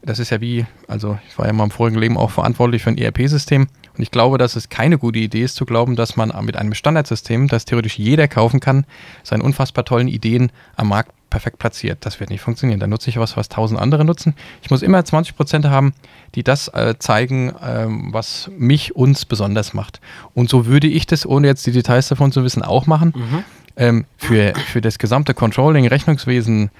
Das 0.02 0.20
ist 0.20 0.30
ja 0.30 0.40
wie, 0.40 0.64
also 0.86 1.18
ich 1.28 1.36
war 1.38 1.46
ja 1.46 1.52
mal 1.52 1.64
im 1.64 1.70
vorigen 1.72 1.98
Leben 1.98 2.16
auch 2.16 2.30
verantwortlich 2.30 2.82
für 2.82 2.90
ein 2.90 2.98
ERP-System 2.98 3.66
und 3.98 4.02
ich 4.02 4.12
glaube, 4.12 4.38
dass 4.38 4.54
es 4.54 4.68
keine 4.68 4.96
gute 4.96 5.18
Idee 5.18 5.42
ist 5.42 5.56
zu 5.56 5.66
glauben, 5.66 5.96
dass 5.96 6.16
man 6.16 6.32
mit 6.44 6.56
einem 6.56 6.72
Standardsystem, 6.72 7.48
das 7.48 7.64
theoretisch 7.64 7.98
jeder 7.98 8.28
kaufen 8.28 8.60
kann, 8.60 8.86
seine 9.24 9.42
unfassbar 9.42 9.84
tollen 9.84 10.06
Ideen 10.06 10.52
am 10.76 10.88
Markt 10.88 11.10
perfekt 11.30 11.58
platziert. 11.58 11.98
Das 12.06 12.20
wird 12.20 12.30
nicht 12.30 12.40
funktionieren. 12.40 12.80
Da 12.80 12.86
nutze 12.86 13.10
ich 13.10 13.18
was, 13.18 13.36
was 13.36 13.48
tausend 13.48 13.80
andere 13.80 14.04
nutzen. 14.04 14.34
Ich 14.62 14.70
muss 14.70 14.82
immer 14.82 15.04
20 15.04 15.36
Prozent 15.36 15.66
haben, 15.66 15.92
die 16.34 16.42
das 16.42 16.68
äh, 16.68 16.94
zeigen, 16.98 17.54
ähm, 17.62 18.08
was 18.12 18.50
mich, 18.56 18.96
uns 18.96 19.24
besonders 19.24 19.74
macht. 19.74 20.00
Und 20.34 20.48
so 20.48 20.66
würde 20.66 20.86
ich 20.86 21.06
das, 21.06 21.26
ohne 21.26 21.46
jetzt 21.46 21.66
die 21.66 21.72
Details 21.72 22.08
davon 22.08 22.32
zu 22.32 22.44
wissen, 22.44 22.62
auch 22.62 22.86
machen. 22.86 23.12
Mhm. 23.14 23.44
Ähm, 23.76 24.04
für, 24.16 24.54
für 24.54 24.80
das 24.80 24.98
gesamte 24.98 25.34
Controlling, 25.34 25.86
Rechnungswesen, 25.86 26.70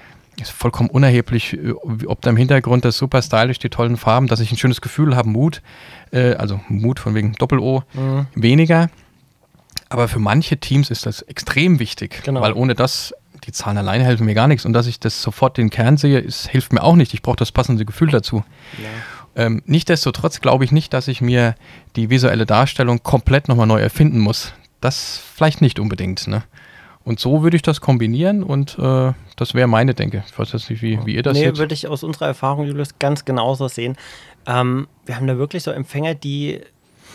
ist 0.41 0.51
vollkommen 0.51 0.89
unerheblich, 0.89 1.53
äh, 1.53 1.73
ob 2.05 2.21
da 2.21 2.29
im 2.29 2.37
Hintergrund 2.37 2.85
das 2.85 2.97
super 2.97 3.21
stylisch, 3.21 3.59
die 3.59 3.69
tollen 3.69 3.97
Farben, 3.97 4.27
dass 4.27 4.39
ich 4.39 4.51
ein 4.51 4.57
schönes 4.57 4.81
Gefühl 4.81 5.15
habe, 5.15 5.29
Mut, 5.29 5.61
äh, 6.11 6.33
also 6.35 6.59
Mut 6.67 6.99
von 6.99 7.15
wegen 7.15 7.33
Doppel-O, 7.33 7.83
mhm. 7.93 8.27
weniger. 8.35 8.89
Aber 9.89 10.07
für 10.07 10.19
manche 10.19 10.57
Teams 10.57 10.91
ist 10.91 11.05
das 11.05 11.23
extrem 11.23 11.79
wichtig, 11.79 12.21
genau. 12.23 12.41
weil 12.41 12.53
ohne 12.53 12.75
das 12.75 13.13
die 13.45 13.51
Zahlen 13.51 13.77
alleine 13.77 14.03
helfen 14.03 14.25
mir 14.25 14.33
gar 14.35 14.47
nichts. 14.47 14.65
Und 14.65 14.73
dass 14.73 14.87
ich 14.87 14.99
das 14.99 15.21
sofort 15.21 15.57
den 15.57 15.69
Kern 15.69 15.97
sehe, 15.97 16.19
ist, 16.19 16.47
hilft 16.47 16.73
mir 16.73 16.83
auch 16.83 16.95
nicht. 16.95 17.13
Ich 17.13 17.21
brauche 17.21 17.35
das 17.37 17.51
passende 17.51 17.85
Gefühl 17.85 18.09
dazu. 18.09 18.43
Ja. 18.77 19.43
Ähm, 19.45 19.61
Nichtsdestotrotz 19.65 20.41
glaube 20.41 20.65
ich 20.65 20.71
nicht, 20.71 20.93
dass 20.93 21.07
ich 21.07 21.21
mir 21.21 21.55
die 21.95 22.09
visuelle 22.09 22.45
Darstellung 22.45 23.03
komplett 23.03 23.47
nochmal 23.47 23.67
neu 23.67 23.79
erfinden 23.79 24.19
muss. 24.19 24.53
Das 24.81 25.21
vielleicht 25.35 25.61
nicht 25.61 25.79
unbedingt. 25.79 26.27
Ne? 26.27 26.43
Und 27.03 27.19
so 27.19 27.43
würde 27.43 27.55
ich 27.55 27.61
das 27.61 27.81
kombinieren 27.81 28.43
und 28.43 28.77
äh, 28.79 29.13
das 29.35 29.53
wäre 29.53 29.67
meine 29.67 29.93
Denke. 29.93 30.23
Ich 30.27 30.37
weiß 30.37 30.51
jetzt 30.53 30.69
nicht, 30.69 30.81
wie, 30.81 30.99
wie 31.05 31.15
ihr 31.15 31.23
das 31.23 31.33
nee, 31.37 31.45
seht. 31.45 31.57
würde 31.57 31.73
ich 31.73 31.87
aus 31.87 32.03
unserer 32.03 32.27
Erfahrung, 32.27 32.65
Julius, 32.67 32.99
ganz 32.99 33.25
genauso 33.25 33.67
sehen. 33.67 33.95
Ähm, 34.45 34.87
wir 35.05 35.15
haben 35.15 35.27
da 35.27 35.37
wirklich 35.37 35.63
so 35.63 35.71
Empfänger, 35.71 36.15
die 36.15 36.61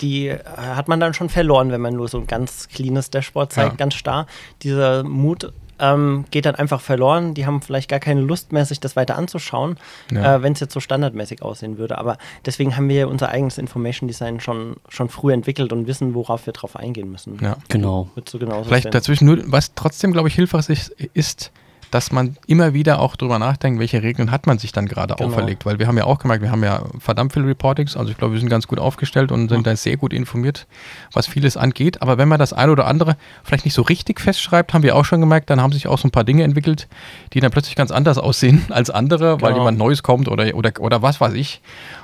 die 0.00 0.26
äh, 0.28 0.38
hat 0.57 0.88
man 0.88 0.99
dann 0.99 1.14
schon 1.14 1.28
verloren, 1.28 1.71
wenn 1.71 1.81
man 1.81 1.95
nur 1.95 2.09
so 2.09 2.19
ein 2.19 2.26
ganz 2.26 2.69
cleanes 2.69 3.11
Dashboard 3.11 3.52
zeigt, 3.52 3.73
Ja. 3.73 3.76
ganz 3.76 3.95
starr. 3.95 4.26
Dieser 4.62 5.04
Mut 5.04 5.52
ähm, 5.78 6.25
geht 6.31 6.47
dann 6.47 6.54
einfach 6.54 6.81
verloren. 6.81 7.35
Die 7.35 7.47
haben 7.47 7.62
vielleicht 7.62 7.88
gar 7.90 8.00
keine 8.00 8.21
Lust 8.21 8.52
mehr, 8.52 8.64
sich 8.64 8.81
das 8.81 8.97
weiter 8.97 9.16
anzuschauen, 9.16 9.76
Ja. 10.11 10.37
äh, 10.37 10.43
wenn 10.43 10.52
es 10.52 10.61
jetzt 10.61 10.73
so 10.75 10.81
standardmäßig 10.81 11.43
aussehen 11.43 11.78
würde. 11.78 11.99
Aber 11.99 12.19
deswegen 12.47 12.76
haben 12.76 12.88
wir 12.88 12.97
ja 12.97 13.07
unser 13.07 13.28
eigenes 13.31 13.59
Information 13.59 14.09
Design 14.09 14.40
schon, 14.40 14.76
schon 14.88 15.09
früh 15.09 15.33
entwickelt 15.33 15.73
und 15.73 15.87
wissen, 15.87 16.14
worauf 16.14 16.47
wir 16.47 16.52
drauf 16.52 16.76
eingehen 16.76 17.11
müssen. 17.11 17.38
Ja. 17.43 17.57
Genau. 17.69 18.09
Wird 18.14 18.28
so 18.28 18.38
genauso 18.38 18.64
Vielleicht 18.64 18.85
sehen. 18.85 18.93
dazwischen 18.93 19.25
nur, 19.26 19.38
was 19.47 19.75
trotzdem, 19.75 20.12
glaube 20.12 20.28
ich, 20.28 20.35
hilfreich 20.35 20.69
ist, 20.69 20.88
ist, 21.14 21.50
dass 21.94 22.10
man 22.10 22.36
immer 22.48 22.74
wieder 22.74 22.98
auch 22.98 23.14
drüber 23.14 23.38
nachdenkt, 23.38 23.78
welche 23.78 24.02
Regeln 24.02 24.32
hat 24.32 24.48
man 24.48 24.58
sich 24.58 24.72
dann 24.72 24.86
gerade 24.86 25.14
Genau. 25.14 25.30
auferlegt. 25.30 25.64
Weil 25.64 25.78
wir 25.78 25.86
haben 25.86 25.96
ja 25.96 26.02
auch 26.04 26.18
gemerkt, 26.18 26.42
wir 26.42 26.50
haben 26.50 26.64
ja 26.64 26.82
verdammt 26.98 27.32
viele 27.32 27.46
Reportings, 27.46 27.96
also 27.96 28.10
ich 28.10 28.16
glaube, 28.18 28.32
wir 28.34 28.40
sind 28.40 28.48
ganz 28.48 28.66
gut 28.66 28.80
aufgestellt 28.80 29.30
und 29.30 29.48
sind 29.48 29.64
da 29.64 29.76
sehr 29.76 29.96
gut 29.96 30.12
informiert, 30.12 30.66
was 31.12 31.28
vieles 31.28 31.56
angeht. 31.56 32.02
Aber 32.02 32.18
wenn 32.18 32.26
man 32.26 32.40
das 32.40 32.52
eine 32.52 32.72
oder 32.72 32.86
andere 32.88 33.16
vielleicht 33.44 33.64
nicht 33.64 33.74
so 33.74 33.82
richtig 33.82 34.20
festschreibt, 34.20 34.74
haben 34.74 34.82
wir 34.82 34.96
auch 34.96 35.04
schon 35.04 35.20
gemerkt, 35.20 35.50
dann 35.50 35.60
haben 35.60 35.70
sich 35.72 35.86
auch 35.86 35.98
so 35.98 36.08
ein 36.08 36.10
paar 36.10 36.24
Dinge 36.24 36.42
entwickelt, 36.42 36.88
die 37.32 37.38
dann 37.38 37.52
plötzlich 37.52 37.76
ganz 37.76 37.92
anders 37.92 38.18
aussehen 38.18 38.64
als 38.70 38.90
andere, 38.90 39.40
weil 39.40 39.52
Genau. 39.52 39.62
jemand 39.62 39.78
Neues 39.78 40.02
kommt 40.02 40.26
oder, 40.26 40.52
oder, 40.56 40.72
oder 40.80 41.00
was 41.00 41.20
weiß 41.20 41.34
ich. 41.34 41.60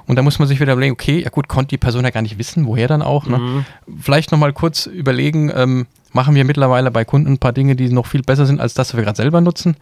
Und 0.06 0.14
da 0.14 0.22
muss 0.22 0.38
man 0.38 0.46
sich 0.46 0.60
wieder 0.60 0.74
überlegen, 0.74 0.92
okay, 0.92 1.20
ja 1.20 1.30
gut, 1.30 1.48
konnte 1.48 1.70
die 1.70 1.78
Person 1.78 2.04
ja 2.04 2.10
gar 2.10 2.22
nicht 2.22 2.38
wissen, 2.38 2.64
woher 2.64 2.86
dann 2.86 3.02
auch. 3.02 3.26
Ne? 3.26 3.38
Mhm. 3.38 3.64
Vielleicht 4.00 4.30
nochmal 4.30 4.52
kurz 4.52 4.86
überlegen, 4.86 5.50
ähm, 5.52 5.86
machen 6.12 6.34
wir 6.34 6.44
mittlerweile 6.44 6.90
bei 6.90 7.04
Kunden 7.04 7.32
ein 7.32 7.38
paar 7.38 7.52
Dinge, 7.52 7.76
die 7.76 7.88
noch 7.90 8.06
viel 8.06 8.22
besser 8.22 8.46
sind, 8.46 8.60
als 8.60 8.74
das, 8.74 8.88
was 8.92 8.96
wir 8.96 9.04
gerade 9.04 9.16
selber 9.16 9.40
nutzen. 9.40 9.76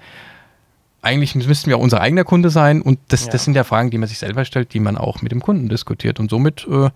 Eigentlich 1.01 1.35
müssten 1.35 1.71
wir 1.71 1.77
auch 1.77 1.83
unser 1.83 2.01
eigener 2.01 2.25
Kunde 2.25 2.51
sein 2.51 2.83
und 2.83 2.99
das, 3.09 3.27
Ja. 3.27 3.33
das 3.33 3.45
sind 3.45 3.55
ja 3.55 3.65
Fragen, 3.65 3.91
die 3.91 3.99
man 3.99 4.09
sich 4.09 4.19
selber 4.19 4.45
stellt, 4.45 4.75
die 4.75 4.81
man 4.81 4.99
auch 4.99 5.23
mit 5.23 5.31
dem 5.33 5.41
Kunden 5.41 5.69
diskutiert. 5.69 6.19
Und 6.19 6.29
somit 6.29 6.67
äh, 6.69 6.91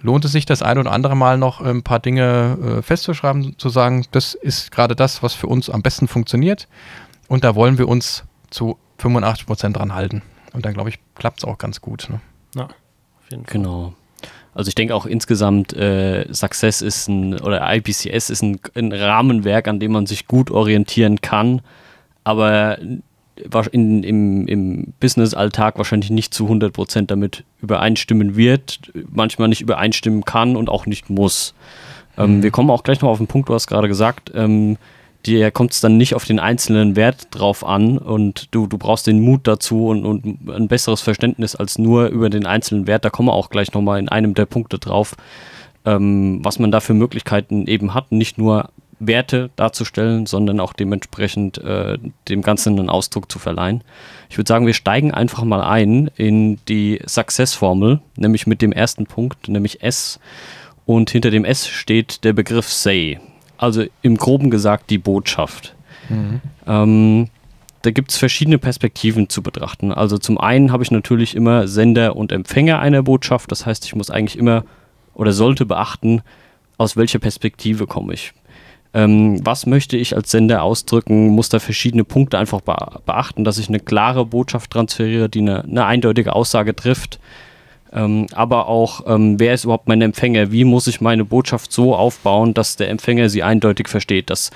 lohnt 0.00 0.24
es 0.24 0.32
sich 0.32 0.46
das 0.46 0.62
ein 0.62 0.78
oder 0.78 0.90
andere 0.90 1.14
Mal 1.16 1.36
noch 1.36 1.60
äh, 1.60 1.68
ein 1.68 1.82
paar 1.82 2.00
Dinge 2.00 2.78
äh, 2.78 2.82
festzuschreiben, 2.82 3.58
zu 3.58 3.68
sagen, 3.68 4.06
das 4.10 4.34
ist 4.34 4.72
gerade 4.72 4.96
das, 4.96 5.22
was 5.22 5.34
für 5.34 5.48
uns 5.48 5.68
am 5.68 5.82
besten 5.82 6.08
funktioniert 6.08 6.66
und 7.28 7.44
da 7.44 7.54
wollen 7.54 7.76
wir 7.78 7.88
uns 7.88 8.24
zu 8.50 8.78
85 8.98 9.46
Prozent 9.46 9.76
dran 9.76 9.94
halten. 9.94 10.22
Und 10.54 10.64
dann, 10.64 10.74
glaube 10.74 10.88
ich, 10.90 10.98
klappt 11.14 11.38
es 11.38 11.44
auch 11.44 11.58
ganz 11.58 11.80
gut. 11.80 12.08
Ne? 12.10 12.20
Ja, 12.54 12.64
auf 12.64 13.30
jeden 13.30 13.44
Fall. 13.44 13.52
Genau. 13.52 13.94
Also 14.54 14.68
ich 14.68 14.74
denke 14.74 14.94
auch 14.94 15.06
insgesamt, 15.06 15.72
äh, 15.74 16.26
Success 16.32 16.82
ist 16.82 17.08
ein, 17.08 17.40
oder 17.40 17.62
IPCS 17.74 18.30
ist 18.30 18.42
ein, 18.42 18.60
ein 18.74 18.92
Rahmenwerk, 18.92 19.66
an 19.66 19.80
dem 19.80 19.92
man 19.92 20.06
sich 20.06 20.26
gut 20.26 20.50
orientieren 20.50 21.20
kann, 21.20 21.62
aber 22.24 22.78
in, 23.72 24.02
im, 24.02 24.46
im 24.46 24.92
Business-Alltag 25.00 25.78
wahrscheinlich 25.78 26.10
nicht 26.10 26.34
zu 26.34 26.46
100% 26.48 27.06
damit 27.06 27.44
übereinstimmen 27.62 28.36
wird, 28.36 28.92
manchmal 29.10 29.48
nicht 29.48 29.62
übereinstimmen 29.62 30.24
kann 30.24 30.54
und 30.54 30.68
auch 30.68 30.86
nicht 30.86 31.08
muss. 31.08 31.54
Ähm, 32.18 32.42
wir 32.42 32.50
kommen 32.50 32.70
auch 32.70 32.82
gleich 32.82 33.00
noch 33.00 33.08
auf 33.08 33.18
den 33.18 33.26
Punkt, 33.26 33.48
du 33.48 33.54
hast 33.54 33.66
gerade 33.66 33.88
gesagt, 33.88 34.30
ähm, 34.34 34.76
dir 35.26 35.50
kommt 35.50 35.72
es 35.72 35.80
dann 35.80 35.96
nicht 35.96 36.14
auf 36.14 36.24
den 36.24 36.38
einzelnen 36.38 36.96
Wert 36.96 37.28
drauf 37.30 37.64
an 37.64 37.98
und 37.98 38.48
du, 38.50 38.66
du 38.66 38.78
brauchst 38.78 39.06
den 39.06 39.20
Mut 39.20 39.46
dazu 39.46 39.86
und, 39.88 40.04
und 40.04 40.48
ein 40.48 40.68
besseres 40.68 41.00
Verständnis 41.00 41.54
als 41.54 41.78
nur 41.78 42.06
über 42.08 42.30
den 42.30 42.46
einzelnen 42.46 42.86
Wert. 42.86 43.04
Da 43.04 43.10
kommen 43.10 43.28
wir 43.28 43.34
auch 43.34 43.50
gleich 43.50 43.72
nochmal 43.72 43.98
in 43.98 44.08
einem 44.08 44.34
der 44.34 44.46
Punkte 44.46 44.78
drauf, 44.78 45.14
ähm, 45.84 46.40
was 46.42 46.58
man 46.58 46.70
da 46.70 46.80
für 46.80 46.94
Möglichkeiten 46.94 47.66
eben 47.66 47.94
hat, 47.94 48.12
nicht 48.12 48.38
nur 48.38 48.70
Werte 49.06 49.50
darzustellen, 49.56 50.26
sondern 50.26 50.60
auch 50.60 50.72
dementsprechend 50.72 51.58
äh, 51.58 51.98
dem 52.28 52.42
Ganzen 52.42 52.78
einen 52.78 52.88
Ausdruck 52.88 53.30
zu 53.30 53.38
verleihen. 53.38 53.82
Ich 54.30 54.38
würde 54.38 54.48
sagen, 54.48 54.66
wir 54.66 54.74
steigen 54.74 55.12
einfach 55.12 55.44
mal 55.44 55.62
ein 55.62 56.10
in 56.16 56.58
die 56.68 57.00
Success-Formel, 57.04 58.00
nämlich 58.16 58.46
mit 58.46 58.62
dem 58.62 58.72
ersten 58.72 59.06
Punkt, 59.06 59.48
nämlich 59.48 59.82
S. 59.82 60.20
Und 60.86 61.10
hinter 61.10 61.30
dem 61.30 61.44
S 61.44 61.68
steht 61.68 62.24
der 62.24 62.32
Begriff 62.32 62.68
Say. 62.68 63.20
Also 63.62 63.84
im 64.02 64.16
groben 64.16 64.50
gesagt 64.50 64.90
die 64.90 64.98
Botschaft. 64.98 65.76
Ähm, 66.66 67.28
da 67.82 67.90
gibt 67.92 68.10
es 68.10 68.16
verschiedene 68.16 68.58
Perspektiven 68.58 69.28
zu 69.28 69.40
betrachten. 69.40 69.92
Also 69.92 70.18
zum 70.18 70.36
einen 70.36 70.72
habe 70.72 70.82
ich 70.82 70.90
natürlich 70.90 71.36
immer 71.36 71.68
Sender 71.68 72.16
und 72.16 72.32
Empfänger 72.32 72.80
einer 72.80 73.04
Botschaft. 73.04 73.52
Das 73.52 73.64
heißt, 73.64 73.84
ich 73.84 73.94
muss 73.94 74.10
eigentlich 74.10 74.36
immer 74.36 74.64
oder 75.14 75.30
sollte 75.32 75.64
beachten, 75.64 76.22
aus 76.76 76.96
welcher 76.96 77.20
Perspektive 77.20 77.86
komme 77.86 78.14
ich. 78.14 78.32
Ähm, 78.94 79.38
was 79.46 79.66
möchte 79.66 79.96
ich 79.96 80.16
als 80.16 80.32
Sender 80.32 80.64
ausdrücken? 80.64 81.28
Muss 81.28 81.48
da 81.48 81.60
verschiedene 81.60 82.02
Punkte 82.02 82.38
einfach 82.38 82.62
be 82.62 82.74
beachten, 83.06 83.44
dass 83.44 83.58
ich 83.58 83.68
eine 83.68 83.78
klare 83.78 84.26
Botschaft 84.26 84.72
transferiere, 84.72 85.28
die 85.28 85.38
eine, 85.38 85.62
eine 85.62 85.86
eindeutige 85.86 86.34
Aussage 86.34 86.74
trifft. 86.74 87.20
Ähm, 87.92 88.26
aber 88.32 88.68
auch, 88.68 89.02
ähm, 89.06 89.38
wer 89.38 89.54
ist 89.54 89.64
überhaupt 89.64 89.88
mein 89.88 90.00
Empfänger? 90.00 90.50
Wie 90.50 90.64
muss 90.64 90.86
ich 90.86 91.00
meine 91.00 91.24
Botschaft 91.24 91.72
so 91.72 91.94
aufbauen, 91.94 92.54
dass 92.54 92.76
der 92.76 92.90
Empfänger 92.90 93.28
sie 93.28 93.42
eindeutig 93.42 93.88
versteht, 93.88 94.30
dass 94.30 94.50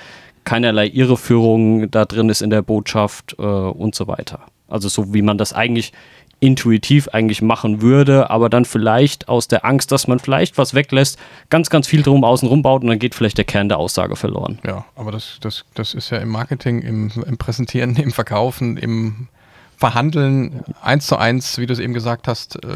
keinerlei 0.44 0.86
Irreführung 0.86 1.90
da 1.90 2.06
drin 2.06 2.30
ist 2.30 2.40
in 2.40 2.50
der 2.50 2.62
Botschaft 2.62 3.36
äh, 3.38 3.42
und 3.42 3.94
so 3.94 4.06
weiter. 4.06 4.40
Also 4.68 4.88
so 4.88 5.12
wie 5.12 5.22
man 5.22 5.36
das 5.36 5.52
eigentlich 5.52 5.92
intuitiv 6.38 7.08
eigentlich 7.08 7.40
machen 7.40 7.80
würde, 7.80 8.30
aber 8.30 8.48
dann 8.50 8.64
vielleicht 8.64 9.28
aus 9.28 9.48
der 9.48 9.64
Angst, 9.64 9.90
dass 9.90 10.06
man 10.06 10.18
vielleicht 10.18 10.58
was 10.58 10.74
weglässt, 10.74 11.18
ganz, 11.48 11.70
ganz 11.70 11.86
viel 11.86 12.02
drum 12.02 12.24
außen 12.24 12.46
rum 12.48 12.62
baut 12.62 12.82
und 12.82 12.88
dann 12.88 12.98
geht 12.98 13.14
vielleicht 13.14 13.38
der 13.38 13.44
Kern 13.44 13.68
der 13.68 13.78
Aussage 13.78 14.16
verloren. 14.16 14.58
Ja, 14.64 14.84
aber 14.96 15.12
das, 15.12 15.38
das, 15.40 15.64
das 15.74 15.94
ist 15.94 16.10
ja 16.10 16.18
im 16.18 16.28
Marketing, 16.28 16.82
im, 16.82 17.10
im 17.26 17.38
Präsentieren, 17.38 17.96
im 17.96 18.12
Verkaufen, 18.12 18.76
im 18.76 19.28
Verhandeln 19.76 20.64
eins 20.82 21.06
zu 21.06 21.16
eins, 21.16 21.58
wie 21.58 21.66
du 21.66 21.72
es 21.72 21.78
eben 21.78 21.92
gesagt 21.92 22.28
hast, 22.28 22.56
äh, 22.56 22.68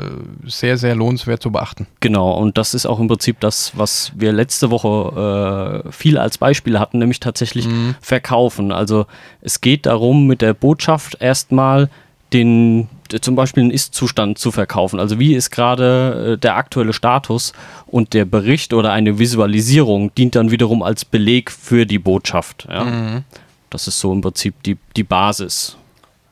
sehr, 0.47 0.77
sehr 0.77 0.95
lohnenswert 0.95 1.43
zu 1.43 1.51
beachten. 1.51 1.87
Genau, 2.01 2.33
und 2.33 2.59
das 2.59 2.75
ist 2.75 2.85
auch 2.85 3.01
im 3.01 3.09
Prinzip 3.09 3.41
das, 3.41 3.73
was 3.75 4.13
wir 4.15 4.33
letzte 4.33 4.71
Woche 4.71 5.85
äh, 5.87 5.93
viel 5.93 6.19
als 6.19 6.39
Beispiel 6.39 6.79
hatten, 6.79 6.99
nämlich 6.99 7.21
tatsächlich 7.21 7.67
verkaufen. 8.01 8.71
Also 8.71 9.07
es 9.41 9.61
geht 9.61 9.87
darum, 9.87 10.27
mit 10.27 10.43
der 10.43 10.53
Botschaft 10.55 11.17
erstmal 11.21 11.89
den 12.33 12.89
zum 13.21 13.35
Beispiel 13.35 13.65
einen 13.65 13.73
Ist-Zustand 13.73 14.39
zu 14.39 14.53
verkaufen. 14.53 15.01
Also 15.01 15.19
wie 15.19 15.35
ist 15.35 15.51
gerade 15.51 16.35
äh, 16.35 16.39
der 16.39 16.57
aktuelle 16.57 16.93
Status 16.93 17.53
und 17.87 18.15
der 18.15 18.25
Bericht 18.25 18.73
oder 18.73 18.93
eine 18.93 19.19
Visualisierung 19.19 20.15
dient 20.15 20.37
dann 20.37 20.51
wiederum 20.51 20.83
als 20.83 21.05
Beleg 21.05 21.51
für 21.51 21.87
die 21.87 21.99
Botschaft. 21.99 22.69
Ja? 22.71 23.23
Das 23.69 23.89
ist 23.89 23.99
so 24.01 24.13
im 24.13 24.21
Prinzip 24.21 24.63
die, 24.63 24.77
die 24.97 25.05
Basis. 25.05 25.77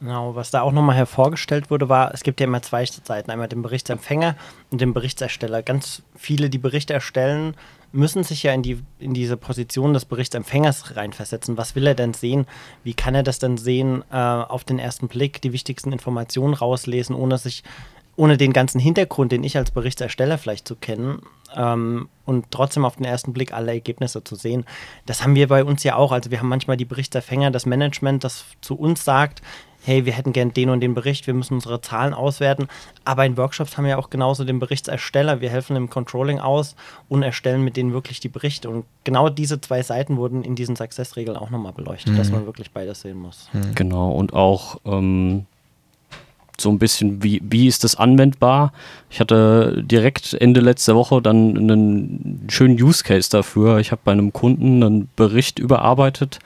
Genau, 0.01 0.37
was 0.37 0.53
da 0.53 0.63
auch 0.63 0.71
nochmal 0.71 0.95
hervorgestellt 0.95 1.71
wurde, 1.71 1.89
war, 1.89 2.15
es 2.15 2.23
gibt 2.23 2.39
ja 2.39 2.47
immer 2.47 2.63
zwei 2.63 2.85
Seiten, 2.85 3.31
einmal 3.31 3.49
den 3.49 3.63
Berichtsempfänger 3.63 4.37
und 4.71 4.81
den 4.81 4.95
Berichtsersteller. 4.95 5.63
Ganz 5.63 6.03
viele, 6.15 6.51
die 6.51 6.59
Berichte 6.59 6.95
erstellen, 6.95 7.57
müssen 7.91 8.23
sich 8.23 8.45
ja 8.45 8.53
in, 8.53 8.63
die, 8.63 8.83
in 9.01 9.13
diese 9.13 9.37
Position 9.37 9.95
des 9.95 10.05
Berichtsempfängers 10.05 10.97
reinversetzen. 10.97 11.57
Was 11.57 11.75
will 11.75 11.87
er 11.87 11.95
denn 11.95 12.15
sehen? 12.15 12.47
Wie 12.85 12.95
kann 12.95 13.15
er 13.17 13.25
das 13.25 13.41
denn 13.41 13.57
sehen, 13.57 14.05
äh, 14.13 14.17
auf 14.17 14.63
den 14.63 14.79
ersten 14.79 15.09
Blick 15.09 15.41
die 15.43 15.53
wichtigsten 15.53 15.91
Informationen 15.91 16.55
rauslesen, 16.55 17.17
ohne 17.17 17.39
sich, 17.39 17.65
ohne 18.15 18.37
den 18.37 18.53
ganzen 18.53 18.79
Hintergrund, 18.79 19.33
den 19.33 19.43
ich 19.43 19.57
als 19.57 19.73
Berichtsersteller 19.73 20.39
vielleicht 20.39 20.69
zu 20.69 20.77
kennen, 20.77 21.23
ähm, 21.57 22.09
und 22.25 22.51
trotzdem 22.51 22.85
auf 22.85 22.97
den 22.97 23.07
ersten 23.07 23.33
Blick 23.33 23.53
alle 23.55 23.73
Ergebnisse 23.73 24.23
zu 24.23 24.37
sehen. 24.37 24.65
Das 25.07 25.23
haben 25.23 25.35
wir 25.35 25.49
bei 25.49 25.65
uns 25.65 25.83
ja 25.83 25.97
auch. 25.97 26.13
Also 26.13 26.31
wir 26.31 26.41
haben 26.41 26.49
manchmal 26.49 26.77
die 26.77 26.85
Berichtsempfänger, 26.85 27.51
das 27.51 27.65
Management, 27.65 28.23
das 28.23 28.45
zu 28.61 28.75
uns 28.75 29.05
sagt, 29.05 29.41
hey, 29.89 30.05
wir 30.05 30.13
hätten 30.13 30.35
gern 30.35 30.53
den 30.53 30.69
und 30.69 30.81
den 30.81 30.93
Bericht, 30.93 31.27
wir 31.27 31.33
müssen 31.33 31.55
unsere 31.55 31.81
Zahlen 31.81 32.13
auswerten. 32.13 32.69
Aber 33.07 33.25
in 33.25 33.39
Workshops 33.39 33.79
haben 33.79 33.87
wir 33.87 33.99
auch 33.99 34.11
genauso 34.11 34.45
den 34.45 34.59
Berichtsersteller. 34.59 35.41
Wir 35.41 35.49
helfen 35.49 35.77
im 35.77 35.89
Controlling 35.89 36.41
aus 36.41 36.77
und 37.09 37.23
erstellen 37.23 37.65
mit 37.65 37.79
denen 37.79 37.95
wirklich 37.95 38.21
die 38.21 38.29
Berichte. 38.29 38.69
Und 38.69 38.85
genau 39.05 39.31
diese 39.31 39.63
zwei 39.63 39.83
Seiten 39.83 40.19
wurden 40.19 40.45
in 40.45 40.55
diesen 40.57 40.77
Success-Regeln 40.77 41.39
auch 41.39 41.49
nochmal 41.49 41.73
beleuchtet, 41.73 42.19
dass 42.19 42.31
man 42.31 42.45
wirklich 42.45 42.71
beides 42.71 43.01
sehen 43.01 43.17
muss. 43.17 43.49
Genau, 43.75 44.11
und 44.11 44.35
auch 44.35 44.77
ähm, 44.85 45.47
so 46.61 46.69
ein 46.69 46.79
bisschen, 46.79 47.23
wie, 47.23 47.41
wie 47.43 47.67
ist 47.67 47.83
das 47.83 47.97
anwendbar? 47.97 48.75
Ich 49.09 49.21
hatte 49.21 49.83
direkt 49.87 50.35
Ende 50.35 50.61
letzter 50.61 50.97
Woche 50.97 51.23
dann 51.23 51.57
einen 51.57 52.47
schönen 52.51 52.75
Use 52.75 53.03
Case 53.03 53.31
dafür. 53.31 53.79
Ich 53.79 53.91
habe 53.91 54.03
bei 54.05 54.13
einem 54.13 54.35
Kunden 54.35 54.83
einen 54.83 55.09
Bericht 55.17 55.59
überarbeitet 55.59 56.41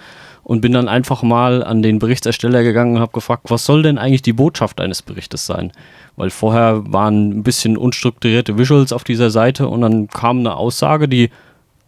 und 0.45 0.61
bin 0.61 0.73
dann 0.73 0.89
einfach 0.89 1.23
mal 1.23 1.63
an 1.63 1.83
den 1.83 1.99
Berichtsersteller 1.99 2.63
gegangen 2.63 2.97
und 2.97 3.01
habe 3.01 3.13
gefragt, 3.13 3.45
was 3.49 3.65
soll 3.65 3.83
denn 3.83 3.99
eigentlich 3.99 4.23
die 4.23 4.33
Botschaft 4.33 4.81
eines 4.81 5.03
Berichtes 5.03 5.47
sein? 5.47 5.73
Weil 6.17 6.31
vorher 6.31 6.83
waren 6.93 7.31
ein 7.31 7.43
bisschen 7.43 7.77
unstrukturierte 7.77 8.59
Visuals 8.59 8.93
auf 8.93 9.05
dieser 9.05 9.31
Seite 9.31 9.69
und 9.69 9.83
dann 9.83 10.09
kam 10.09 10.41
eine 10.41 10.57
Aussage, 10.57 11.09
die 11.09 11.31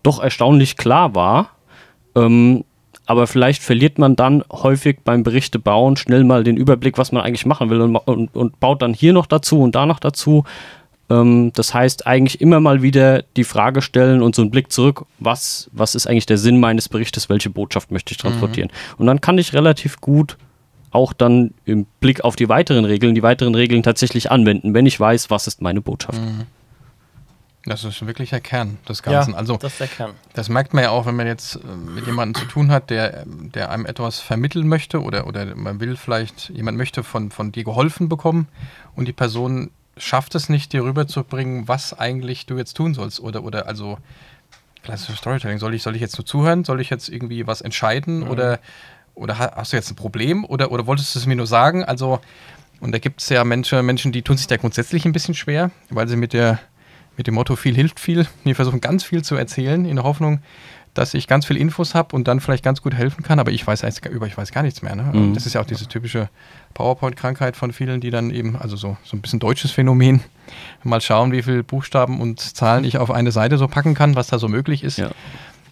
doch 0.03 0.23
erstaunlich 0.23 0.77
klar 0.77 1.15
war. 1.15 1.51
Ähm, 2.15 2.65
aber 3.07 3.27
vielleicht 3.27 3.63
verliert 3.63 3.99
man 3.99 4.17
dann 4.17 4.45
häufig 4.51 4.99
beim 5.05 5.25
Berichte 5.25 5.59
bauen 5.59 5.97
schnell 5.97 6.25
mal 6.25 6.45
den 6.45 6.57
Überblick, 6.57 6.97
was 6.97 7.13
man 7.13 7.23
eigentlich 7.23 7.45
machen 7.45 7.69
will 7.69 7.81
und, 7.83 7.97
und, 7.97 8.35
und 8.35 8.61
baut 8.61 8.81
dann 8.81 8.95
hier 8.95 9.13
noch 9.13 9.27
dazu 9.27 9.61
und 9.61 9.75
da 9.75 9.85
noch 9.85 9.99
dazu. 9.99 10.45
Ähm, 11.11 11.53
das 11.55 11.75
heißt, 11.75 12.07
eigentlich 12.07 12.41
immer 12.41 12.61
mal 12.61 12.83
wieder 12.83 13.23
die 13.37 13.45
Frage 13.45 13.83
stellen 13.83 14.23
und 14.23 14.35
so 14.35 14.43
einen 14.43 14.51
Blick 14.51 14.73
zurück, 14.73 15.05
was, 15.19 15.71
was 15.73 15.95
ist 15.95 16.07
eigentlich 16.07 16.27
der 16.27 16.39
Sinn 16.39 16.61
meines 16.61 16.89
Berichtes, 16.89 17.29
welche 17.29 17.51
Botschaft 17.51 17.91
möchte 17.91 18.13
ich 18.13 18.19
transportieren. 18.19 18.71
Mhm. 18.71 19.01
Und 19.01 19.07
dann 19.07 19.21
kann 19.21 19.39
ich 19.39 19.53
relativ 19.53 20.01
gut 20.01 20.37
auch 20.91 21.13
dann 21.13 21.53
im 21.65 21.87
Blick 21.99 22.23
auf 22.23 22.37
die 22.37 22.49
weiteren 22.49 22.85
Regeln, 22.85 23.17
die 23.17 23.23
weiteren 23.23 23.55
Regeln 23.55 23.83
tatsächlich 23.83 24.31
anwenden, 24.31 24.75
wenn 24.75 24.87
ich 24.87 24.99
weiß, 24.99 25.29
was 25.29 25.49
ist 25.49 25.61
meine 25.61 25.81
Botschaft. 25.81 26.21
Mhm. 26.21 26.47
Das 27.67 27.83
ist 27.83 28.07
wirklich 28.07 28.31
der 28.31 28.41
Kern 28.41 28.77
des 28.89 29.03
Ganzen. 29.03 29.33
Ja, 29.33 29.39
also, 29.39 29.57
das 29.57 29.73
ist 29.73 29.81
der 29.81 29.89
Kern. 29.89 30.13
Das 30.35 30.49
merkt 30.51 30.75
man 30.75 30.85
ja 30.85 30.91
auch, 30.91 31.07
wenn 31.07 31.17
man 31.17 31.27
jetzt 31.27 31.57
äh, 31.57 31.61
mit 31.77 32.07
jemandem 32.07 32.41
zu 32.41 32.47
tun 32.47 32.71
hat, 32.71 32.91
der, 32.91 33.25
der 33.27 33.71
einem 33.71 33.87
etwas 33.87 34.21
vermitteln 34.21 34.69
möchte 34.69 35.03
oder, 35.03 35.27
oder 35.27 35.55
man 35.57 35.81
will 35.81 35.97
vielleicht, 35.97 36.51
jemand 36.51 36.77
möchte 36.77 37.03
von, 37.03 37.31
von 37.31 37.53
dir 37.53 37.65
geholfen 37.65 38.09
bekommen 38.09 38.49
und 38.95 39.09
die 39.09 39.15
Person 39.15 39.71
schafft 39.97 40.35
es 40.35 40.49
nicht, 40.49 40.73
dir 40.73 40.85
rüberzubringen, 40.85 41.69
was 41.69 41.99
eigentlich 41.99 42.47
du 42.47 42.57
jetzt 42.57 42.75
tun 42.77 42.95
sollst. 42.95 43.21
Oder, 43.21 43.45
oder 43.45 43.67
also 43.67 43.99
klassisches 44.83 45.19
Storytelling. 45.19 45.59
Soll 45.59 45.75
ich, 45.75 45.83
soll 45.83 45.95
ich 45.95 46.01
jetzt 46.01 46.19
nur 46.19 46.27
zuhören? 46.27 46.65
Soll 46.65 46.81
ich 46.81 46.91
jetzt 46.91 47.09
irgendwie 47.09 47.47
was 47.47 47.61
entscheiden? 47.61 48.21
Mhm. 48.21 48.31
Oder, 48.31 48.61
oder 49.15 49.39
hast 49.39 49.73
du 49.73 49.77
jetzt 49.77 49.91
ein 49.91 49.97
Problem? 49.97 50.45
Oder, 50.45 50.71
oder 50.73 50.87
wolltest 50.87 51.15
du 51.15 51.19
es 51.19 51.27
mir 51.27 51.37
nur 51.37 51.47
sagen? 51.47 51.85
Also, 51.85 52.21
und 52.81 52.93
da 52.93 52.99
gibt 52.99 53.21
es 53.21 53.29
ja 53.29 53.45
Menschen, 53.45 53.85
Menschen, 53.85 54.13
die 54.13 54.23
tun 54.23 54.37
sich 54.37 54.47
da 54.47 54.57
grundsätzlich 54.57 55.05
ein 55.05 55.13
bisschen 55.13 55.35
schwer, 55.35 55.71
weil 55.91 56.09
sie 56.09 56.17
mit 56.17 56.33
der 56.33 56.61
mit 57.17 57.29
dem 57.29 57.35
Motto 57.35 57.55
viel 57.55 57.75
hilft 57.75 58.01
viel. 58.01 58.27
Wir 58.43 58.57
versuchen 58.57 58.81
ganz 58.81 59.05
viel 59.05 59.23
zu 59.23 59.37
erzählen 59.37 59.85
in 59.85 59.97
der 59.97 60.05
Hoffnung, 60.05 60.41
dass 60.95 61.13
ich 61.15 61.27
ganz 61.27 61.47
viel 61.47 61.57
Infos 61.57 61.95
habe 61.95 62.15
und 62.15 62.29
dann 62.29 62.41
vielleicht 62.41 62.65
ganz 62.65 62.81
gut 62.81 62.95
helfen 62.95 63.23
kann, 63.23 63.39
aber 63.39 63.51
ich 63.53 63.67
weiß 63.67 63.83
über 64.11 64.27
ich 64.27 64.39
weiß 64.39 64.53
gar 64.53 64.63
nichts 64.63 64.81
mehr. 64.83 64.95
Ne? 64.95 65.03
Mhm. 65.13 65.35
Das 65.35 65.45
ist 65.45 65.55
ja 65.55 65.61
auch 65.61 65.67
diese 65.67 65.87
typische 65.87 66.29
PowerPoint-Krankheit 66.75 67.57
von 67.57 67.73
vielen, 67.73 68.01
die 68.01 68.11
dann 68.11 68.31
eben, 68.31 68.57
also 68.57 68.77
so, 68.77 68.97
so 69.05 69.17
ein 69.17 69.21
bisschen 69.21 69.41
deutsches 69.41 69.73
Phänomen, 69.73 70.21
mal 70.83 71.01
schauen, 71.01 71.33
wie 71.33 71.43
viele 71.43 71.65
Buchstaben 71.65 72.21
und 72.21 72.41
Zahlen 72.41 72.85
ich 72.85 72.99
auf 72.99 73.11
eine 73.11 73.33
Seite 73.33 73.59
so 73.59 73.69
packen 73.69 73.95
kann, 73.95 74.15
was 74.15 74.29
da 74.29 74.39
so 74.39 74.49
möglich 74.49 74.85
ist. 74.85 74.99
Ja. 74.99 75.11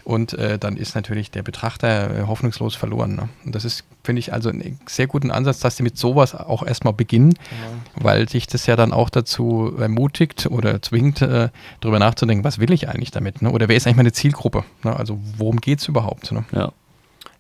Und 0.05 0.33
äh, 0.35 0.59
dann 0.59 0.77
ist 0.77 0.95
natürlich 0.95 1.31
der 1.31 1.43
Betrachter 1.43 2.11
äh, 2.11 2.27
hoffnungslos 2.27 2.75
verloren. 2.75 3.15
Ne? 3.15 3.29
Und 3.45 3.55
das 3.55 3.65
ist, 3.65 3.85
finde 4.03 4.21
ich, 4.21 4.33
also 4.33 4.49
einen 4.49 4.81
sehr 4.87 5.07
guten 5.07 5.31
Ansatz, 5.31 5.61
dass 5.61 5.77
sie 5.77 5.83
mit 5.83 5.97
sowas 5.97 6.35
auch 6.35 6.65
erstmal 6.65 6.93
beginnen, 6.93 7.35
genau. 7.35 8.05
weil 8.05 8.29
sich 8.29 8.47
das 8.47 8.67
ja 8.67 8.75
dann 8.75 8.93
auch 8.93 9.11
dazu 9.11 9.75
ermutigt 9.79 10.47
oder 10.47 10.83
zwingt, 10.83 11.23
äh, 11.23 11.51
darüber 11.81 11.99
nachzudenken, 11.99 12.45
was 12.45 12.59
will 12.59 12.73
ich 12.73 12.89
eigentlich 12.89 13.13
damit? 13.13 13.43
Ne? 13.43 13.51
Oder 13.51 13.69
wer 13.69 13.77
ist 13.77 13.87
eigentlich 13.87 13.97
meine 13.97 14.13
Zielgruppe? 14.13 14.65
Ne? 14.83 14.95
Also 14.97 15.19
worum 15.37 15.61
geht 15.61 15.81
es 15.81 15.89
überhaupt? 15.89 16.33
Ne? 16.33 16.45
Ja. 16.53 16.73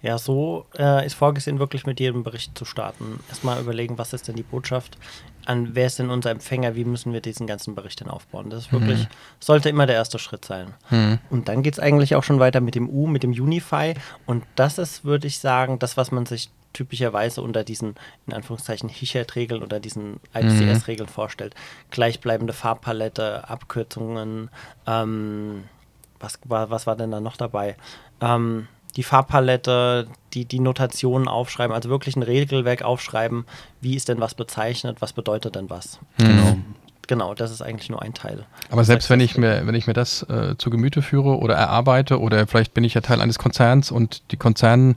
Ja, 0.02 0.18
so 0.18 0.66
äh, 0.76 1.06
ist 1.06 1.14
vorgesehen, 1.14 1.61
wirklich 1.61 1.87
mit 1.87 2.00
jedem 2.00 2.25
Bericht 2.25 2.59
zu 2.59 2.64
starten. 2.64 3.21
Erstmal 3.28 3.61
überlegen, 3.61 3.99
was 3.99 4.12
ist 4.12 4.26
denn 4.26 4.35
die 4.35 4.42
Botschaft? 4.42 4.99
An 5.47 5.75
wer 5.75 5.87
ist 5.87 6.00
denn 6.00 6.11
unser 6.11 6.30
Empfänger? 6.32 6.75
Wie 6.75 6.85
müssen 6.85 7.12
wir 7.12 7.21
diesen 7.21 7.47
ganzen 7.47 7.76
Bericht 7.76 8.00
denn 8.00 8.09
aufbauen? 8.09 8.50
Das 8.50 8.64
ist 8.64 8.73
wirklich, 8.73 9.04
mhm. 9.04 9.09
sollte 9.38 9.68
immer 9.68 9.87
der 9.87 9.97
erste 9.97 10.18
Schritt 10.18 10.44
sein. 10.44 10.75
Mhm. 10.90 11.18
Und 11.30 11.49
dann 11.49 11.62
geht 11.62 11.75
es 11.75 11.80
eigentlich 11.80 12.16
auch 12.16 12.25
schon 12.25 12.40
weiter 12.40 12.61
mit 12.61 12.75
dem 12.75 12.90
U, 12.90 13.06
mit 13.06 13.23
dem 13.23 13.30
Unify. 13.30 13.94
Und 14.26 14.44
das 14.56 14.78
ist, 14.78 15.04
würde 15.04 15.28
ich 15.28 15.38
sagen, 15.38 15.78
das, 15.78 15.97
was 15.97 16.11
man 16.11 16.26
sich 16.26 16.50
typischerweise 16.73 17.42
unter 17.42 17.62
diesen, 17.62 17.94
in 18.26 18.32
Anführungszeichen, 18.32 18.88
Hichert-Regeln 18.88 19.62
oder 19.62 19.78
diesen 19.78 20.21
ICS-Regeln 20.35 21.09
mhm. 21.09 21.12
vorstellt. 21.12 21.54
Gleichbleibende 21.90 22.52
Farbpalette, 22.52 23.49
Abkürzungen, 23.49 24.50
ähm, 24.87 25.64
was, 26.18 26.38
war, 26.44 26.71
was 26.71 26.87
war 26.87 26.97
denn 26.97 27.11
da 27.11 27.21
noch 27.21 27.37
dabei? 27.37 27.76
Ähm, 28.21 28.68
die 28.96 29.02
Farbpalette, 29.02 30.06
die, 30.34 30.44
die 30.44 30.61
Notationen 30.61 31.28
aufschreiben, 31.28 31.75
also 31.75 31.88
wirklich 31.88 32.16
ein 32.16 32.22
Regelwerk 32.22 32.82
aufschreiben, 32.82 33.46
wie 33.80 33.96
ist 33.96 34.08
denn 34.08 34.20
was 34.20 34.34
bezeichnet, 34.34 34.99
was 35.00 35.12
bedeutet 35.12 35.54
denn 35.54 35.70
was. 35.70 35.99
Mhm. 36.18 36.26
Genau. 36.26 36.58
Genau, 37.12 37.35
das 37.35 37.50
ist 37.50 37.61
eigentlich 37.61 37.90
nur 37.90 38.00
ein 38.00 38.14
Teil. 38.14 38.47
Aber 38.71 38.85
selbst 38.85 39.11
wenn 39.11 39.21
ich 39.21 39.37
mir, 39.37 39.66
wenn 39.66 39.75
ich 39.75 39.87
mir 39.87 39.92
das 39.92 40.23
äh, 40.31 40.57
zu 40.57 40.71
Gemüte 40.71 41.02
führe 41.02 41.37
oder 41.37 41.54
erarbeite 41.54 42.18
oder 42.18 42.46
vielleicht 42.46 42.72
bin 42.72 42.85
ich 42.85 42.94
ja 42.94 43.03
Teil 43.03 43.20
eines 43.20 43.38
Konzerns 43.38 43.90
und 43.90 44.33
die 44.33 44.38
Konzern 44.38 44.96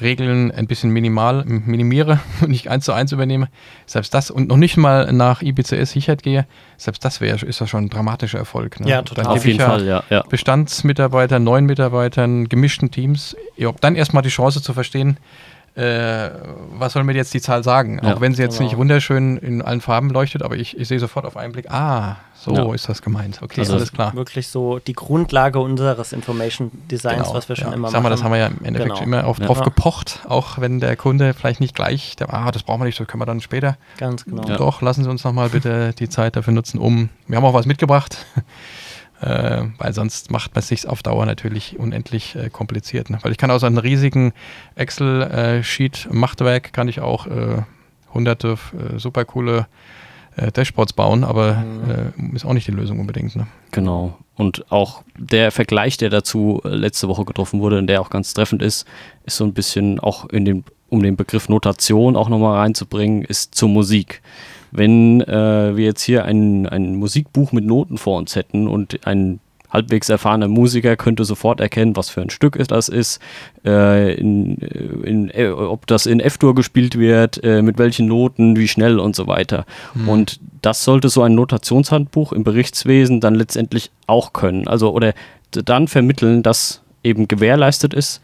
Regeln 0.00 0.50
ein 0.52 0.66
bisschen 0.66 0.88
minimal 0.88 1.44
minimiere 1.44 2.18
und 2.40 2.48
nicht 2.48 2.68
eins 2.68 2.86
zu 2.86 2.94
eins 2.94 3.12
übernehme, 3.12 3.50
selbst 3.84 4.14
das 4.14 4.30
und 4.30 4.48
noch 4.48 4.56
nicht 4.56 4.78
mal 4.78 5.12
nach 5.12 5.42
IBCS 5.42 5.90
Sicherheit 5.90 6.22
gehe, 6.22 6.46
selbst 6.78 7.04
das 7.04 7.20
wäre 7.20 7.44
ist 7.44 7.60
ja 7.60 7.66
schon 7.66 7.84
ein 7.84 7.90
dramatischer 7.90 8.38
Erfolg. 8.38 8.80
Ne? 8.80 8.88
Ja, 8.88 9.02
total. 9.02 9.24
Dann 9.24 9.34
Auf 9.34 9.44
jeden 9.44 9.60
ja 9.60 9.66
Fall, 9.66 9.86
ja, 9.86 10.02
ja. 10.08 10.22
Bestandsmitarbeitern, 10.30 11.44
neuen 11.44 11.66
Mitarbeitern, 11.66 12.48
gemischten 12.48 12.90
Teams, 12.90 13.36
dann 13.82 13.96
erstmal 13.96 14.22
die 14.22 14.30
Chance 14.30 14.62
zu 14.62 14.72
verstehen, 14.72 15.18
äh, 15.80 16.30
was 16.74 16.92
soll 16.92 17.04
mir 17.04 17.14
jetzt 17.14 17.32
die 17.32 17.40
Zahl 17.40 17.64
sagen? 17.64 18.00
Ja, 18.02 18.14
auch 18.14 18.20
wenn 18.20 18.34
sie 18.34 18.42
jetzt 18.42 18.58
genau. 18.58 18.68
nicht 18.68 18.76
wunderschön 18.76 19.38
in 19.38 19.62
allen 19.62 19.80
Farben 19.80 20.10
leuchtet, 20.10 20.42
aber 20.42 20.56
ich, 20.56 20.76
ich 20.76 20.88
sehe 20.88 20.98
sofort 20.98 21.24
auf 21.24 21.36
einen 21.38 21.52
Blick, 21.52 21.70
ah, 21.70 22.16
so 22.34 22.54
ja. 22.54 22.74
ist 22.74 22.88
das 22.88 23.00
gemeint. 23.00 23.40
Okay, 23.42 23.60
also 23.60 23.74
alles 23.74 23.92
klar. 23.92 24.14
Wirklich 24.14 24.48
so 24.48 24.78
die 24.78 24.92
Grundlage 24.92 25.58
unseres 25.58 26.12
Information 26.12 26.70
Designs, 26.90 27.22
genau, 27.22 27.34
was 27.34 27.48
wir 27.48 27.56
schon 27.56 27.68
ja. 27.68 27.74
immer 27.74 27.88
Sag 27.88 28.02
mal, 28.02 28.10
machen. 28.10 28.10
das 28.10 28.24
haben 28.24 28.32
wir 28.32 28.38
ja 28.38 28.46
im 28.48 28.64
Endeffekt 28.64 28.94
genau. 28.94 29.04
immer 29.04 29.26
auch 29.26 29.38
drauf 29.38 29.62
gepocht, 29.62 30.20
auch 30.28 30.58
wenn 30.58 30.80
der 30.80 30.96
Kunde 30.96 31.32
vielleicht 31.32 31.60
nicht 31.60 31.74
gleich, 31.74 32.14
der, 32.16 32.32
ah, 32.34 32.50
das 32.50 32.62
brauchen 32.62 32.80
wir 32.80 32.84
nicht, 32.84 33.00
das 33.00 33.06
können 33.06 33.22
wir 33.22 33.26
dann 33.26 33.40
später. 33.40 33.78
Ganz 33.96 34.24
genau. 34.26 34.42
Doch, 34.42 34.82
lassen 34.82 35.04
Sie 35.04 35.10
uns 35.10 35.24
nochmal 35.24 35.48
bitte 35.48 35.94
die 35.98 36.10
Zeit 36.10 36.36
dafür 36.36 36.52
nutzen, 36.52 36.78
um, 36.78 37.08
wir 37.26 37.38
haben 37.38 37.44
auch 37.44 37.54
was 37.54 37.66
mitgebracht 37.66 38.18
äh, 39.20 39.62
weil 39.78 39.92
sonst 39.92 40.30
macht 40.30 40.54
man 40.54 40.60
es 40.60 40.68
sich 40.68 40.88
auf 40.88 41.02
Dauer 41.02 41.26
natürlich 41.26 41.78
unendlich 41.78 42.36
äh, 42.36 42.48
kompliziert. 42.50 43.10
Ne? 43.10 43.18
Weil 43.22 43.32
ich 43.32 43.38
kann 43.38 43.50
aus 43.50 43.64
einem 43.64 43.78
riesigen 43.78 44.32
Excel-Sheet-Machtwerk 44.76 46.68
äh, 46.68 46.70
kann 46.70 46.88
ich 46.88 47.00
auch 47.00 47.26
äh, 47.26 47.62
hunderte 48.14 48.56
äh, 48.72 48.98
super 48.98 49.24
coole 49.24 49.66
äh, 50.36 50.50
Dashboards 50.50 50.92
bauen, 50.94 51.24
aber 51.24 51.64
mhm. 52.16 52.34
ist 52.34 52.44
auch 52.44 52.54
nicht 52.54 52.66
die 52.66 52.72
Lösung 52.72 53.00
unbedingt. 53.00 53.36
Ne? 53.36 53.46
Genau. 53.72 54.16
Und 54.36 54.72
auch 54.72 55.02
der 55.18 55.50
Vergleich, 55.50 55.98
der 55.98 56.08
dazu 56.08 56.62
letzte 56.64 57.08
Woche 57.08 57.26
getroffen 57.26 57.60
wurde 57.60 57.78
und 57.78 57.88
der 57.88 58.00
auch 58.00 58.08
ganz 58.08 58.32
treffend 58.32 58.62
ist, 58.62 58.86
ist 59.24 59.36
so 59.36 59.44
ein 59.44 59.52
bisschen 59.52 60.00
auch 60.00 60.30
in 60.30 60.46
den, 60.46 60.64
um 60.88 61.02
den 61.02 61.16
Begriff 61.16 61.50
Notation 61.50 62.16
auch 62.16 62.30
nochmal 62.30 62.60
reinzubringen, 62.60 63.22
ist 63.22 63.54
zur 63.54 63.68
Musik 63.68 64.22
wenn 64.70 65.20
äh, 65.22 65.76
wir 65.76 65.84
jetzt 65.84 66.02
hier 66.02 66.24
ein, 66.24 66.66
ein 66.66 66.96
Musikbuch 66.96 67.52
mit 67.52 67.64
Noten 67.64 67.98
vor 67.98 68.18
uns 68.18 68.36
hätten 68.36 68.68
und 68.68 69.06
ein 69.06 69.40
halbwegs 69.72 70.08
erfahrener 70.08 70.48
Musiker 70.48 70.96
könnte 70.96 71.24
sofort 71.24 71.60
erkennen, 71.60 71.96
was 71.96 72.10
für 72.10 72.20
ein 72.20 72.30
Stück 72.30 72.58
das 72.68 72.88
ist, 72.88 73.20
äh, 73.64 74.14
in, 74.14 74.56
in, 74.56 75.30
äh, 75.30 75.48
ob 75.48 75.86
das 75.86 76.06
in 76.06 76.20
F-Dur 76.20 76.54
gespielt 76.54 76.98
wird, 76.98 77.42
äh, 77.44 77.62
mit 77.62 77.78
welchen 77.78 78.06
Noten, 78.06 78.56
wie 78.56 78.68
schnell 78.68 78.98
und 78.98 79.16
so 79.16 79.26
weiter. 79.26 79.64
Mhm. 79.94 80.08
Und 80.08 80.40
das 80.62 80.84
sollte 80.84 81.08
so 81.08 81.22
ein 81.22 81.34
Notationshandbuch 81.34 82.32
im 82.32 82.44
Berichtswesen 82.44 83.20
dann 83.20 83.34
letztendlich 83.34 83.90
auch 84.06 84.32
können. 84.32 84.68
Also 84.68 84.92
oder 84.92 85.14
dann 85.50 85.88
vermitteln, 85.88 86.42
dass 86.42 86.82
eben 87.02 87.28
gewährleistet 87.28 87.94
ist, 87.94 88.20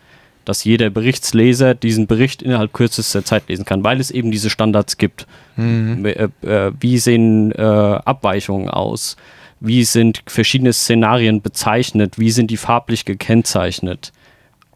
dass 0.47 0.65
jeder 0.65 0.89
Berichtsleser 0.89 1.75
diesen 1.75 2.07
Bericht 2.07 2.41
innerhalb 2.41 2.73
kürzester 2.73 3.25
Zeit 3.25 3.49
lesen 3.49 3.65
kann, 3.65 3.85
weil 3.85 4.01
es 4.01 4.11
eben 4.11 4.31
diese 4.31 4.49
Standards 4.49 4.97
gibt. 4.97 5.27
Mhm. 5.57 6.07
Äh, 6.07 6.29
äh, 6.43 6.73
wie 6.81 6.99
sehen 6.99 7.53
äh, 7.53 7.61
Abweichungen 7.61 8.71
aus? 8.71 9.17
Wie 9.61 9.85
sind 9.85 10.23
verschiedene 10.27 10.73
Szenarien 10.73 11.43
bezeichnet? 11.43 12.19
Wie 12.19 12.31
sind 12.31 12.51
die 12.51 12.57
farblich 12.57 13.05
gekennzeichnet? 13.05 14.13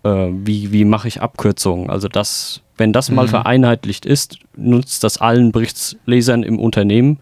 Äh, 0.03 0.29
wie 0.33 0.73
wie 0.73 0.85
mache 0.85 1.09
ich 1.09 1.23
Abkürzungen? 1.23 1.89
Also 1.89 2.09
das, 2.09 2.63
wenn 2.77 2.93
das 2.93 3.09
mhm. 3.09 3.17
mal 3.17 3.29
vereinheitlicht 3.29 4.05
ist, 4.05 4.39
nutzt 4.57 5.05
das 5.05 5.19
allen 5.19 5.53
Berichtslesern 5.53 6.43
im 6.43 6.59
Unternehmen. 6.59 7.21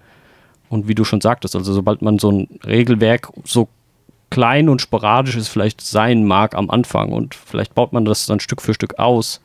Und 0.70 0.88
wie 0.88 0.94
du 0.94 1.04
schon 1.04 1.20
sagtest, 1.20 1.56
also 1.56 1.72
sobald 1.72 2.02
man 2.02 2.18
so 2.18 2.30
ein 2.30 2.48
Regelwerk 2.64 3.30
so 3.44 3.68
klein 4.30 4.68
und 4.68 4.80
sporadisch 4.80 5.36
es 5.36 5.48
vielleicht 5.48 5.80
sein 5.80 6.24
mag 6.24 6.54
am 6.54 6.70
Anfang 6.70 7.12
und 7.12 7.34
vielleicht 7.34 7.74
baut 7.74 7.92
man 7.92 8.04
das 8.04 8.26
dann 8.26 8.40
Stück 8.40 8.62
für 8.62 8.74
Stück 8.74 8.98
aus, 8.98 9.40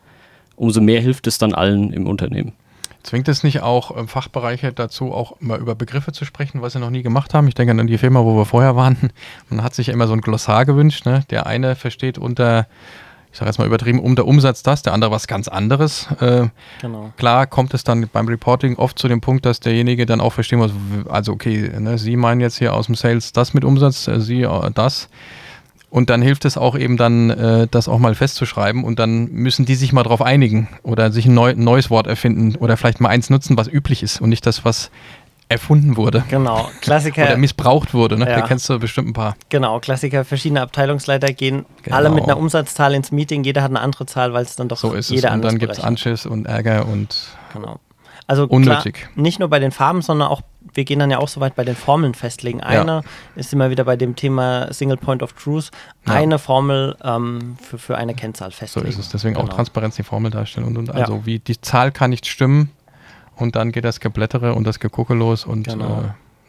umso 0.56 0.82
mehr 0.82 1.02
hilft 1.02 1.28
es 1.28 1.38
dann 1.38 1.54
allen 1.54 1.92
im 1.94 2.08
Unternehmen. 2.08 2.54
Zwingt 3.04 3.28
es 3.28 3.44
nicht 3.44 3.62
auch 3.62 3.98
ähm, 3.98 4.08
Fachbereiche 4.08 4.72
dazu, 4.72 5.12
auch 5.12 5.36
mal 5.42 5.60
über 5.60 5.76
Begriffe 5.76 6.14
zu 6.14 6.24
sprechen, 6.24 6.62
was 6.62 6.74
sie 6.74 6.80
noch 6.80 6.90
nie 6.90 7.04
gemacht 7.04 7.34
haben? 7.34 7.50
Ich 7.50 7.54
denke 7.54 7.78
an 7.78 7.86
die 7.86 7.98
Firma, 7.98 8.24
wo 8.24 8.38
wir 8.38 8.46
vorher 8.46 8.78
waren. 8.78 9.12
Man 9.50 9.62
hat 9.62 9.76
sich 9.76 9.88
ja 9.88 9.94
immer 9.94 10.08
so 10.08 10.14
ein 10.14 10.22
Glossar 10.22 10.66
gewünscht. 10.66 11.06
Ne? 11.06 11.26
Der 11.30 11.46
eine 11.46 11.76
versteht 11.76 12.18
unter 12.18 12.66
ich 13.34 13.40
sage 13.40 13.50
jetzt 13.50 13.58
mal 13.58 13.66
übertrieben, 13.66 14.00
um 14.00 14.16
der 14.16 14.28
Umsatz 14.28 14.62
das, 14.62 14.84
der 14.84 14.94
andere 14.94 15.10
was 15.10 15.26
ganz 15.26 15.48
anderes. 15.48 16.08
Äh, 16.20 16.50
genau. 16.80 17.12
Klar 17.18 17.48
kommt 17.48 17.74
es 17.74 17.84
dann 17.84 18.08
beim 18.14 18.28
Reporting 18.28 18.76
oft 18.76 19.00
zu 19.00 19.08
dem 19.08 19.22
Punkt, 19.22 19.44
dass 19.48 19.60
derjenige 19.60 20.06
dann 20.06 20.22
auch 20.22 20.34
verstehen 20.34 20.60
muss, 20.60 20.72
also 21.10 21.34
okay, 21.34 21.72
ne, 21.80 21.98
Sie 21.98 22.16
meinen 22.16 22.42
jetzt 22.42 22.60
hier 22.60 22.76
aus 22.76 22.86
dem 22.86 22.94
Sales 22.94 23.34
das 23.34 23.56
mit 23.56 23.66
Umsatz, 23.66 24.08
äh, 24.08 24.22
Sie 24.22 24.44
äh, 24.44 24.72
das. 24.76 25.10
Und 25.90 26.12
dann 26.12 26.22
hilft 26.22 26.46
es 26.46 26.58
auch 26.58 26.78
eben 26.78 26.96
dann, 26.96 27.32
äh, 27.32 27.68
das 27.70 27.88
auch 27.88 27.98
mal 27.98 28.14
festzuschreiben 28.14 28.84
und 28.84 29.00
dann 29.00 29.32
müssen 29.32 29.66
die 29.66 29.76
sich 29.76 29.94
mal 29.94 30.04
drauf 30.04 30.22
einigen 30.22 30.68
oder 30.84 31.12
sich 31.12 31.26
ein, 31.26 31.34
neu, 31.34 31.52
ein 31.52 31.64
neues 31.64 31.90
Wort 31.90 32.06
erfinden 32.06 32.56
oder 32.56 32.78
vielleicht 32.78 33.02
mal 33.02 33.10
eins 33.10 33.32
nutzen, 33.32 33.58
was 33.58 33.68
üblich 33.68 34.04
ist 34.04 34.22
und 34.22 34.30
nicht 34.30 34.46
das, 34.46 34.64
was 34.64 34.92
erfunden 35.50 35.98
wurde. 35.98 36.24
Genau, 36.30 36.70
Klassiker. 36.82 37.24
Oder 37.24 37.38
missbraucht 37.38 37.94
wurde, 37.94 38.18
ne? 38.18 38.28
Ja. 38.30 38.40
Da 38.40 38.48
kennst 38.48 38.68
du 38.70 38.80
bestimmt 38.80 39.10
ein 39.10 39.14
paar. 39.14 39.36
Genau, 39.50 39.80
Klassiker, 39.80 40.26
verschiedene 40.26 40.62
Abteilungsleiter 40.62 41.34
gehen 41.34 41.66
Genau. 41.84 41.96
alle 41.98 42.10
mit 42.10 42.24
einer 42.24 42.38
Umsatzzahl 42.38 42.94
ins 42.96 43.12
Meeting, 43.12 43.44
jeder 43.44 43.62
hat 43.62 43.70
eine 43.72 43.82
andere 43.82 44.06
Zahl, 44.06 44.34
weil 44.34 44.44
es 44.44 44.56
dann 44.56 44.68
doch 44.68 44.78
So 44.78 44.94
ist 44.94 45.08
es. 45.08 45.16
jeder 45.16 45.30
Und 45.30 45.34
anders 45.36 45.52
dann 45.52 45.60
gibt 45.60 45.74
es. 45.74 45.80
Anschiss 45.80 46.26
und 46.26 46.46
Ärger 46.46 46.88
und 46.88 47.16
Genau. 47.54 47.80
Also 48.26 48.46
Unnötig. 48.48 48.94
Klar, 48.96 49.10
nicht 49.16 49.40
nur 49.40 49.50
bei 49.50 49.60
den 49.60 49.72
Farben, 49.72 50.02
sondern 50.02 50.30
auch, 50.30 50.42
wir 50.74 50.86
gehen 50.86 50.98
dann 50.98 51.12
ja 51.12 51.18
auch 51.20 51.28
so 51.28 51.42
weit 51.42 51.56
bei 51.56 51.66
den 51.66 51.76
Formeln 51.76 52.14
festlegen. 52.14 52.62
Eine 52.62 53.02
ist 53.36 53.52
immer 53.52 53.70
wieder 53.70 53.84
bei 53.84 53.98
dem 53.98 54.16
Thema 54.16 54.72
Single 54.74 54.96
Point 54.96 55.22
of 55.22 55.34
Truth, 55.34 55.72
Ja. 56.08 56.14
eine 56.14 56.40
Formel 56.40 56.96
ähm, 57.04 57.58
für, 57.62 57.78
für 57.78 57.98
eine 57.98 58.14
Kennzahl 58.16 58.52
so 58.52 58.58
festlegen. 58.60 58.88
ist 58.88 58.98
es. 58.98 59.10
Deswegen 59.10 59.36
auch 59.36 59.42
Genau. 59.44 59.56
Transparenz, 59.56 59.98
die 59.98 60.04
Formel 60.04 60.32
darstellen 60.32 60.66
und, 60.68 60.78
und 60.78 60.88
Ja. 60.88 60.94
also 60.94 61.26
wie 61.26 61.40
die 61.40 61.60
Zahl 61.60 61.92
kann 61.92 62.12
nicht 62.12 62.26
stimmen 62.26 62.72
und 63.36 63.56
dann 63.56 63.72
geht 63.72 63.86
das 63.86 64.00
Geblättere 64.00 64.54
und 64.54 64.66
das 64.66 64.80
Gegucke 64.80 65.14
los 65.14 65.46
und 65.46 65.68
Genau. 65.68 66.02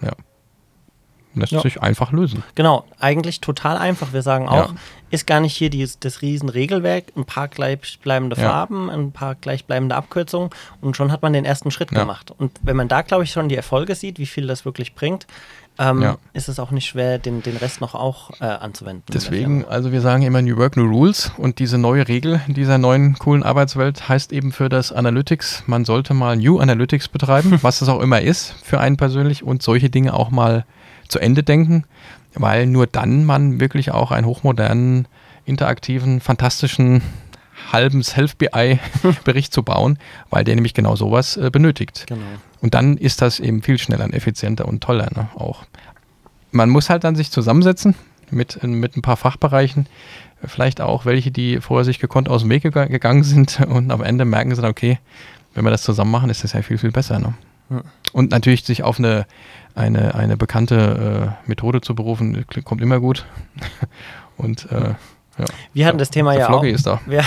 äh, 0.03 0.07
ja. 0.07 0.13
Lässt 1.37 1.51
Ja. 1.51 1.61
sich 1.63 1.83
einfach 1.83 2.13
lösen. 2.13 2.45
Genau, 2.55 2.85
eigentlich 3.01 3.41
total 3.41 3.77
einfach. 3.77 4.13
Wir 4.13 4.23
sagen 4.23 4.49
auch, 4.49 4.69
Ja. 4.71 4.75
ist 5.11 5.27
gar 5.27 5.41
nicht 5.41 5.57
hier 5.57 5.69
dies, 5.69 5.99
das 5.99 6.23
Riesenregelwerk, 6.23 7.07
ein 7.17 7.25
paar 7.25 7.49
gleichbleibende 7.49 8.37
Ja. 8.37 8.49
Farben, 8.51 8.89
ein 8.89 9.11
paar 9.11 9.35
gleichbleibende 9.35 9.97
Abkürzungen 9.97 10.51
und 10.81 10.97
schon 10.97 11.11
hat 11.11 11.23
man 11.23 11.33
den 11.33 11.45
ersten 11.45 11.73
Schritt 11.73 11.91
gemacht. 11.91 12.31
Und 12.39 12.53
wenn 12.63 12.77
man 12.77 12.87
da, 12.87 13.03
glaube 13.03 13.25
ich, 13.25 13.33
schon 13.33 13.49
die 13.49 13.57
Erfolge 13.57 13.97
sieht, 13.97 14.21
wie 14.21 14.27
viel 14.27 14.47
das 14.47 14.65
wirklich 14.65 14.95
bringt, 14.95 15.27
ähm, 15.79 16.03
Ja. 16.03 16.17
ist 16.33 16.49
es 16.49 16.59
auch 16.59 16.71
nicht 16.71 16.87
schwer, 16.87 17.19
den, 17.19 17.43
den 17.43 17.57
Rest 17.57 17.81
noch 17.81 17.95
auch 17.95 18.31
äh, 18.41 18.45
anzuwenden. 18.45 19.05
Deswegen, 19.13 19.65
also 19.65 19.93
wir 19.93 20.01
sagen 20.01 20.23
immer 20.23 20.43
New 20.43 20.57
Work, 20.57 20.77
New 20.77 20.85
Rules 20.87 21.33
und 21.37 21.59
diese 21.59 21.79
neue 21.79 22.07
Regel 22.09 22.41
dieser 22.47 22.79
neuen 22.79 23.15
coolen 23.19 23.43
Arbeitswelt 23.43 24.09
heißt 24.09 24.33
eben 24.33 24.53
für 24.53 24.69
das 24.69 24.93
Analytics, 24.93 25.65
man 25.67 25.85
sollte 25.85 26.15
mal 26.15 26.37
New 26.37 26.59
Analytics 26.59 27.09
betreiben, 27.09 27.59
was 27.63 27.81
das 27.81 27.89
auch 27.89 28.01
immer 28.01 28.21
ist 28.21 28.55
für 28.63 28.81
einen 28.81 28.97
persönlich 28.97 29.43
und 29.43 29.63
solche 29.63 29.91
Dinge 29.91 30.15
auch 30.15 30.31
mal 30.31 30.65
zu 31.09 31.19
Ende 31.19 31.43
denken, 31.43 31.85
weil 32.35 32.67
nur 32.67 32.87
dann 32.87 33.25
man 33.25 33.61
wirklich 33.61 33.91
auch 33.91 34.11
einen 34.11 34.27
hochmodernen, 34.27 35.07
interaktiven, 35.45 36.21
fantastischen 36.21 37.03
halben 37.73 38.03
Self-BI-Bericht 38.03 39.53
zu 39.53 39.63
bauen, 39.63 39.99
weil 40.31 40.45
der 40.45 40.55
nämlich 40.55 40.75
genau 40.75 40.97
sowas 40.97 41.37
äh, 41.37 41.51
benötigt. 41.51 42.05
Genau. 42.07 42.23
Und 42.65 42.73
dann 42.73 42.97
ist 42.97 43.21
das 43.21 43.41
eben 43.41 43.61
viel 43.61 43.77
schneller 43.77 44.05
und 44.05 44.15
effizienter 44.15 44.67
und 44.67 44.83
toller 44.83 45.11
ne, 45.15 45.29
auch. 45.35 45.67
Man 46.51 46.71
muss 46.71 46.89
halt 46.89 47.05
dann 47.05 47.15
sich 47.15 47.31
zusammensetzen 47.31 47.95
mit, 48.31 48.63
mit 48.63 48.97
ein 48.97 49.03
paar 49.03 49.19
Fachbereichen, 49.19 49.87
vielleicht 50.43 50.81
auch 50.81 51.05
welche, 51.05 51.31
die 51.31 51.61
vorher 51.61 51.85
sich 51.85 51.99
gekonnt 51.99 52.31
aus 52.31 52.41
dem 52.41 52.49
Weg 52.49 52.65
gega- 52.65 52.89
gegangen 52.89 53.23
sind 53.23 53.61
und 53.69 53.91
am 53.91 54.03
Ende 54.03 54.25
merken 54.25 54.55
sie 54.55 54.63
dann, 54.63 54.71
okay, 54.71 54.99
wenn 55.53 55.63
wir 55.63 55.71
das 55.71 55.83
zusammen 55.83 56.11
machen, 56.11 56.31
ist 56.31 56.43
das 56.43 56.55
ja 56.55 56.63
viel, 56.63 56.79
viel 56.79 56.91
besser. 56.91 57.19
Ne? 57.19 57.35
Ja. 57.69 57.83
Und 58.15 58.31
natürlich 58.31 58.65
sich 58.65 58.83
auf 58.83 58.99
eine, 58.99 59.27
eine, 59.75 60.15
eine 60.15 60.39
bekannte 60.39 61.37
äh, 61.45 61.47
Methode 61.47 61.83
zu 61.83 61.95
berufen, 61.95 62.47
kommt 62.65 62.81
immer 62.81 62.99
gut. 62.99 63.27
Und 64.39 64.73
äh, 64.73 64.95
ja. 65.39 65.45
Wir 65.75 65.87
hatten 65.87 65.99
das 65.99 66.09
Thema 66.11 66.33
ja 66.35 66.49
auch. 66.49 66.63
Wir, 67.07 67.25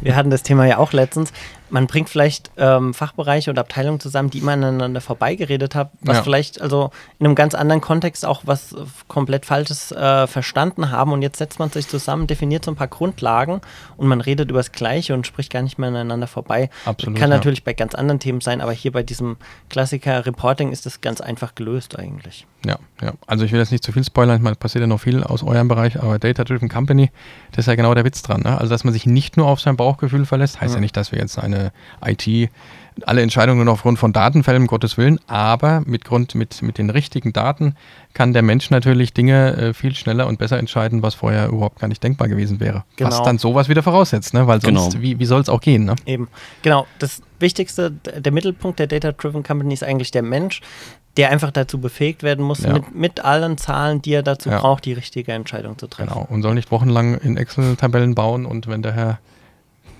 wir 0.00 0.16
hatten 0.16 0.30
das 0.30 0.42
Thema 0.42 0.66
ja 0.66 0.78
auch 0.78 0.92
letztens. 0.92 1.32
Man 1.68 1.86
bringt 1.86 2.08
vielleicht 2.08 2.50
ähm, 2.56 2.94
Fachbereiche 2.94 3.50
und 3.50 3.58
Abteilungen 3.58 3.98
zusammen, 4.00 4.30
die 4.30 4.38
immer 4.38 4.52
aneinander 4.52 5.00
vorbeigeredet 5.00 5.74
haben, 5.74 5.90
was 6.00 6.18
Ja. 6.18 6.22
vielleicht 6.22 6.60
also 6.60 6.90
in 7.18 7.26
einem 7.26 7.34
ganz 7.34 7.54
anderen 7.54 7.80
Kontext 7.80 8.24
auch 8.24 8.42
was 8.44 8.74
komplett 9.08 9.46
Falsches 9.46 9.90
äh, 9.92 10.26
verstanden 10.26 10.90
haben. 10.90 11.12
Und 11.12 11.22
jetzt 11.22 11.38
setzt 11.38 11.58
man 11.58 11.70
sich 11.70 11.88
zusammen, 11.88 12.26
definiert 12.26 12.64
so 12.64 12.70
ein 12.70 12.76
paar 12.76 12.88
Grundlagen 12.88 13.60
und 13.96 14.06
man 14.06 14.20
redet 14.20 14.50
über 14.50 14.60
das 14.60 14.72
Gleiche 14.72 15.14
und 15.14 15.26
spricht 15.26 15.52
gar 15.52 15.62
nicht 15.62 15.78
mehr 15.78 15.88
aneinander 15.88 16.26
vorbei. 16.26 16.70
Absolut, 16.84 17.18
Kann 17.18 17.30
ja. 17.30 17.36
natürlich 17.36 17.64
bei 17.64 17.72
ganz 17.72 17.94
anderen 17.94 18.20
Themen 18.20 18.40
sein, 18.40 18.60
aber 18.60 18.72
hier 18.72 18.92
bei 18.92 19.02
diesem 19.02 19.36
Klassiker 19.68 20.24
Reporting 20.26 20.72
ist 20.72 20.86
das 20.86 21.00
ganz 21.00 21.20
einfach 21.20 21.54
gelöst 21.54 21.98
eigentlich. 21.98 22.46
Ja, 22.64 22.78
ja. 23.00 23.12
Also 23.26 23.44
ich 23.44 23.52
will 23.52 23.60
jetzt 23.60 23.70
nicht 23.72 23.84
zu 23.84 23.92
viel 23.92 24.02
spoilern, 24.04 24.36
ich 24.36 24.42
meine, 24.42 24.56
passiert 24.56 24.80
ja 24.82 24.86
noch 24.88 25.00
viel 25.00 25.22
aus 25.22 25.42
eurem 25.42 25.68
Bereich, 25.68 26.00
aber 26.02 26.18
Data 26.18 26.42
Driven 26.44 26.68
Company, 26.68 27.10
das 27.52 27.60
ist 27.60 27.66
ja 27.66 27.74
genau 27.76 27.94
der 27.94 28.04
Witz 28.04 28.22
dran. 28.22 28.42
Ne? 28.42 28.58
Also 28.58 28.70
dass 28.70 28.82
man 28.84 28.92
sich 28.92 29.06
nicht 29.06 29.36
nur 29.36 29.46
auf 29.46 29.60
sein 29.60 29.76
Bauchgefühl 29.76 30.26
verlässt, 30.26 30.60
heißt 30.60 30.74
ja, 30.74 30.78
Ja. 30.78 30.80
nicht, 30.80 30.96
dass 30.96 31.12
wir 31.12 31.18
jetzt 31.20 31.38
eine 31.38 31.55
IT, 32.04 32.50
alle 33.04 33.20
Entscheidungen 33.20 33.58
nur 33.58 33.66
noch 33.66 33.74
aufgrund 33.74 33.98
von 33.98 34.14
Datenfällen, 34.14 34.62
um 34.62 34.66
Gottes 34.68 34.96
Willen, 34.96 35.20
aber 35.26 35.82
mit 35.84 36.04
Grund, 36.06 36.34
mit, 36.34 36.62
mit 36.62 36.78
den 36.78 36.88
richtigen 36.88 37.32
Daten 37.34 37.74
kann 38.14 38.32
der 38.32 38.40
Mensch 38.40 38.70
natürlich 38.70 39.12
Dinge 39.12 39.54
äh, 39.56 39.74
viel 39.74 39.94
schneller 39.94 40.26
und 40.26 40.38
besser 40.38 40.58
entscheiden, 40.58 41.02
was 41.02 41.14
vorher 41.14 41.48
überhaupt 41.48 41.78
gar 41.78 41.88
nicht 41.88 42.02
denkbar 42.02 42.28
gewesen 42.28 42.58
wäre. 42.58 42.84
Was 42.98 43.16
Genau. 43.16 43.24
dann 43.24 43.36
sowas 43.38 43.68
wieder 43.68 43.82
voraussetzt, 43.82 44.32
ne? 44.32 44.46
Weil 44.46 44.62
sonst, 44.62 44.92
Genau. 44.92 45.02
wie, 45.02 45.18
wie 45.18 45.26
soll 45.26 45.42
es 45.42 45.50
auch 45.50 45.60
gehen, 45.60 45.84
ne? 45.84 45.94
Eben, 46.06 46.28
genau. 46.62 46.86
Das 46.98 47.20
Wichtigste, 47.38 47.90
der 47.90 48.32
Mittelpunkt 48.32 48.78
der 48.78 48.86
Data-Driven 48.86 49.42
Company 49.42 49.74
ist 49.74 49.84
eigentlich 49.84 50.10
der 50.10 50.22
Mensch, 50.22 50.62
der 51.18 51.30
einfach 51.30 51.50
dazu 51.50 51.78
befähigt 51.78 52.22
werden 52.22 52.42
muss, 52.46 52.62
Ja. 52.62 52.72
mit, 52.72 52.94
mit 52.94 53.20
allen 53.24 53.58
Zahlen, 53.58 54.00
die 54.00 54.14
er 54.14 54.22
dazu 54.22 54.48
Ja. 54.48 54.58
braucht, 54.60 54.86
die 54.86 54.94
richtige 54.94 55.32
Entscheidung 55.32 55.76
zu 55.76 55.86
treffen. 55.86 56.14
Genau. 56.14 56.26
Und 56.30 56.40
soll 56.40 56.54
nicht 56.54 56.70
wochenlang 56.70 57.14
in 57.18 57.36
Excel-Tabellen 57.36 58.14
bauen 58.14 58.46
und 58.46 58.68
wenn 58.68 58.80
der 58.80 58.92
Herr, 58.92 59.18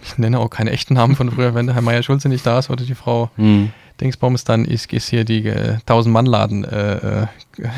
ich 0.03 0.19
nenne 0.19 0.39
auch 0.39 0.49
keine 0.51 0.71
echten 0.71 0.95
Namen 0.95 1.17
von 1.17 1.31
früher, 1.31 1.55
wenn 1.55 1.67
der 1.67 1.75
Herr 1.75 1.83
Meier-Schulze 1.83 2.29
nicht 2.29 2.47
da 2.47 2.59
ist 2.59 2.71
oder 2.71 2.85
die 2.85 2.95
Frau 2.95 3.31
Hm. 3.37 3.73
Dingsbums, 4.01 4.45
dann 4.45 4.65
ist, 4.67 4.93
ist 4.93 5.09
hier 5.09 5.25
die 5.25 5.47
äh, 5.47 5.79
1000-Mann-Laden 5.89 6.65
äh, 6.65 7.23
äh, 7.23 7.27
ge- 7.57 7.71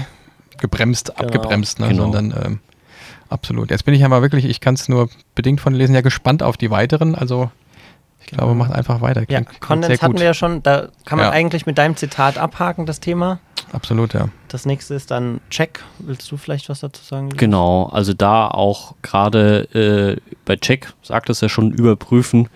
gebremst, 0.58 1.12
Genau. 1.16 1.26
abgebremst, 1.28 1.78
ne? 1.80 1.88
Genau. 1.88 2.02
sondern 2.02 2.34
ähm, 2.44 2.58
absolut. 3.28 3.70
Jetzt 3.70 3.84
bin 3.84 3.94
ich 3.94 4.00
ja 4.00 4.08
mal 4.08 4.20
wirklich, 4.22 4.44
ich 4.44 4.60
kann 4.60 4.74
es 4.74 4.88
nur 4.88 5.08
bedingt 5.36 5.60
von 5.60 5.72
lesen, 5.74 5.94
ja 5.94 6.00
gespannt 6.00 6.42
auf 6.42 6.56
die 6.56 6.70
weiteren, 6.70 7.14
also 7.14 7.50
ich 8.30 8.36
glaube, 8.36 8.54
macht 8.54 8.72
einfach 8.72 9.00
weiter. 9.00 9.20
Ja, 9.20 9.26
Klingt- 9.26 9.48
klingt 9.48 9.60
Kondens 9.60 10.02
hatten 10.02 10.18
wir 10.18 10.24
ja 10.26 10.34
schon, 10.34 10.62
da 10.62 10.88
kann 11.06 11.18
man 11.18 11.26
Ja. 11.28 11.32
eigentlich 11.32 11.64
mit 11.66 11.78
deinem 11.78 11.96
Zitat 11.96 12.36
abhaken, 12.38 12.84
das 12.86 13.00
Thema. 13.00 13.38
Absolut, 13.72 14.14
ja. 14.14 14.28
Das 14.48 14.64
nächste 14.66 14.94
ist 14.94 15.10
dann 15.10 15.40
Check. 15.50 15.82
Willst 15.98 16.30
du 16.30 16.36
vielleicht 16.36 16.68
was 16.68 16.80
dazu 16.80 17.02
sagen? 17.04 17.30
Genau, 17.30 17.84
also 17.86 18.12
da 18.14 18.48
auch 18.48 18.94
gerade 19.02 20.16
äh, 20.18 20.20
bei 20.44 20.56
Check, 20.56 20.92
sagt 21.02 21.28
es 21.30 21.40
ja 21.40 21.48
schon, 21.48 21.70
überprüfen, 21.72 22.48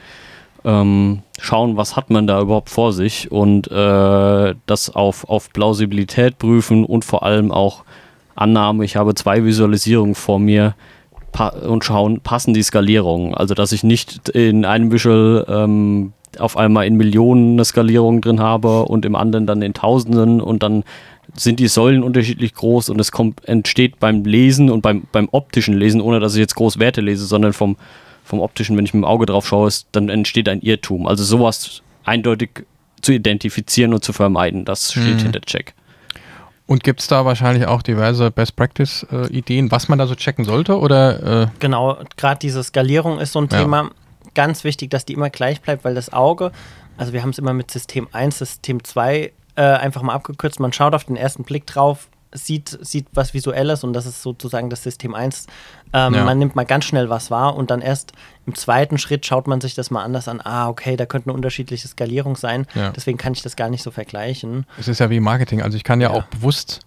ähm, 0.65 1.23
schauen, 1.41 1.77
was 1.77 1.97
hat 1.97 2.09
man 2.11 2.27
da 2.27 2.41
überhaupt 2.41 2.71
vor 2.71 2.93
sich 2.93 3.31
und 3.33 3.71
äh, 3.71 4.55
das 4.67 4.91
auf, 4.91 5.29
auf 5.29 5.51
Plausibilität 5.53 6.39
prüfen 6.39 6.85
und 6.85 7.05
vor 7.05 7.25
allem 7.25 7.51
auch 7.51 7.85
Annahme, 8.35 8.85
ich 8.85 8.97
habe 8.97 9.15
zwei 9.15 9.45
Visualisierungen 9.45 10.15
vor 10.15 10.39
mir 10.39 10.75
und 11.67 11.85
schauen, 11.85 12.21
passen 12.21 12.55
die 12.55 12.63
Skalierungen. 12.63 13.35
Also 13.35 13.55
dass 13.55 13.73
ich 13.73 13.83
nicht 13.83 14.29
in 14.31 14.65
einem 14.65 14.93
Visual 14.93 15.45
ähm, 15.49 16.13
auf 16.39 16.57
einmal 16.57 16.87
in 16.87 16.97
Millionen 16.97 17.55
eine 17.55 17.65
Skalierung 17.65 18.21
drin 18.21 18.41
habe 18.41 18.85
und 18.85 19.05
im 19.05 19.15
anderen 19.17 19.47
dann 19.47 19.63
in 19.63 19.75
Tausenden 19.75 20.41
und 20.41 20.63
dann 20.63 20.85
sind 21.35 21.61
die 21.61 21.69
Säulen 21.69 22.03
unterschiedlich 22.03 22.55
groß 22.55 22.91
und 22.91 23.01
es 23.01 23.13
kommt, 23.13 23.47
entsteht 23.49 23.99
beim 24.01 24.25
Lesen 24.25 24.71
und 24.71 24.83
beim, 24.83 25.05
beim 25.13 25.29
optischen 25.33 25.75
Lesen, 25.75 26.01
ohne 26.01 26.21
dass 26.21 26.35
ich 26.35 26.41
jetzt 26.41 26.55
groß 26.55 26.79
Werte 26.79 27.01
lese, 27.01 27.25
sondern 27.27 27.53
vom, 27.53 27.77
vom 28.25 28.41
optischen, 28.41 28.77
wenn 28.77 28.85
ich 28.85 28.93
mit 28.93 29.03
dem 29.03 29.07
Auge 29.07 29.27
drauf 29.27 29.47
schaue, 29.47 29.69
ist, 29.69 29.87
dann 29.93 30.09
entsteht 30.09 30.49
ein 30.49 30.61
Irrtum. 30.61 31.07
Also 31.07 31.25
sowas 31.25 31.83
eindeutig 32.05 32.65
zu 33.01 33.13
identifizieren 33.13 33.95
und 33.95 34.05
zu 34.05 34.13
vermeiden, 34.13 34.65
das 34.65 34.93
steht 34.93 35.17
Mhm. 35.17 35.19
hinter 35.19 35.41
Check. 35.43 35.75
Und 36.73 36.83
gibt 36.83 37.01
es 37.01 37.07
da 37.07 37.27
wahrscheinlich 37.27 37.67
auch 37.67 37.83
diverse 37.83 38.31
Best-Practice-Ideen, 38.31 39.71
was 39.71 39.89
man 39.89 39.99
da 39.99 40.07
so 40.07 40.15
checken 40.15 40.47
sollte? 40.47 40.79
Oder 40.79 41.43
äh, 41.43 41.47
Genau, 41.59 41.99
gerade 42.17 42.39
diese 42.39 42.65
Skalierung 42.65 43.19
ist 43.19 43.33
so 43.33 43.41
ein 43.43 43.49
Ja. 43.53 43.59
Thema. 43.61 43.91
Ganz 44.35 44.65
wichtig, 44.65 44.91
dass 44.91 45.05
die 45.05 45.13
immer 45.13 45.29
gleich 45.29 45.61
bleibt, 45.61 45.85
weil 45.85 45.95
das 45.95 46.15
Auge, 46.15 46.51
also 46.97 47.13
wir 47.13 47.21
haben 47.21 47.29
es 47.29 47.39
immer 47.39 47.53
mit 47.53 47.71
System 47.71 48.09
1, 48.13 48.39
System 48.39 48.83
2 48.83 49.33
äh, 49.57 49.63
einfach 49.63 50.01
mal 50.01 50.15
abgekürzt. 50.15 50.61
Man 50.61 50.73
schaut 50.73 50.95
auf 50.95 51.05
den 51.05 51.17
ersten 51.17 51.45
Blick 51.45 51.67
drauf, 51.67 52.09
sieht, 52.33 52.79
sieht 52.81 53.07
was 53.13 53.35
Visuelles 53.35 53.85
und 53.85 53.93
das 53.93 54.07
ist 54.07 54.23
sozusagen 54.23 54.71
das 54.71 54.83
System 54.83 55.15
1. 55.15 55.49
Ähm, 55.93 56.15
Ja. 56.15 56.25
Man 56.25 56.39
nimmt 56.39 56.57
mal 56.57 56.65
ganz 56.65 56.85
schnell 56.85 57.11
was 57.11 57.31
wahr 57.31 57.57
und 57.57 57.71
dann 57.71 57.81
erst 57.81 58.13
im 58.47 58.55
zweiten 58.55 58.99
Schritt 58.99 59.25
schaut 59.27 59.47
man 59.47 59.61
sich 59.61 59.75
das 59.75 59.91
mal 59.91 60.03
anders 60.03 60.27
an. 60.29 60.41
Ah, 60.43 60.69
okay, 60.69 60.97
da 60.97 61.07
könnte 61.07 61.29
eine 61.29 61.35
unterschiedliche 61.37 61.87
Skalierung 61.89 62.37
sein. 62.37 62.67
Ja. 62.75 62.91
Deswegen 62.91 63.19
kann 63.19 63.33
ich 63.35 63.43
das 63.43 63.57
gar 63.57 63.69
nicht 63.71 63.83
so 63.83 63.91
vergleichen. 63.91 64.67
Es 64.79 64.89
ist 64.89 64.99
ja 65.01 65.11
wie 65.11 65.21
Marketing. 65.21 65.63
Also 65.63 65.77
ich 65.77 65.85
kann 65.85 66.01
ja, 66.01 66.11
Ja. 66.11 66.17
auch 66.17 66.25
bewusst 66.25 66.81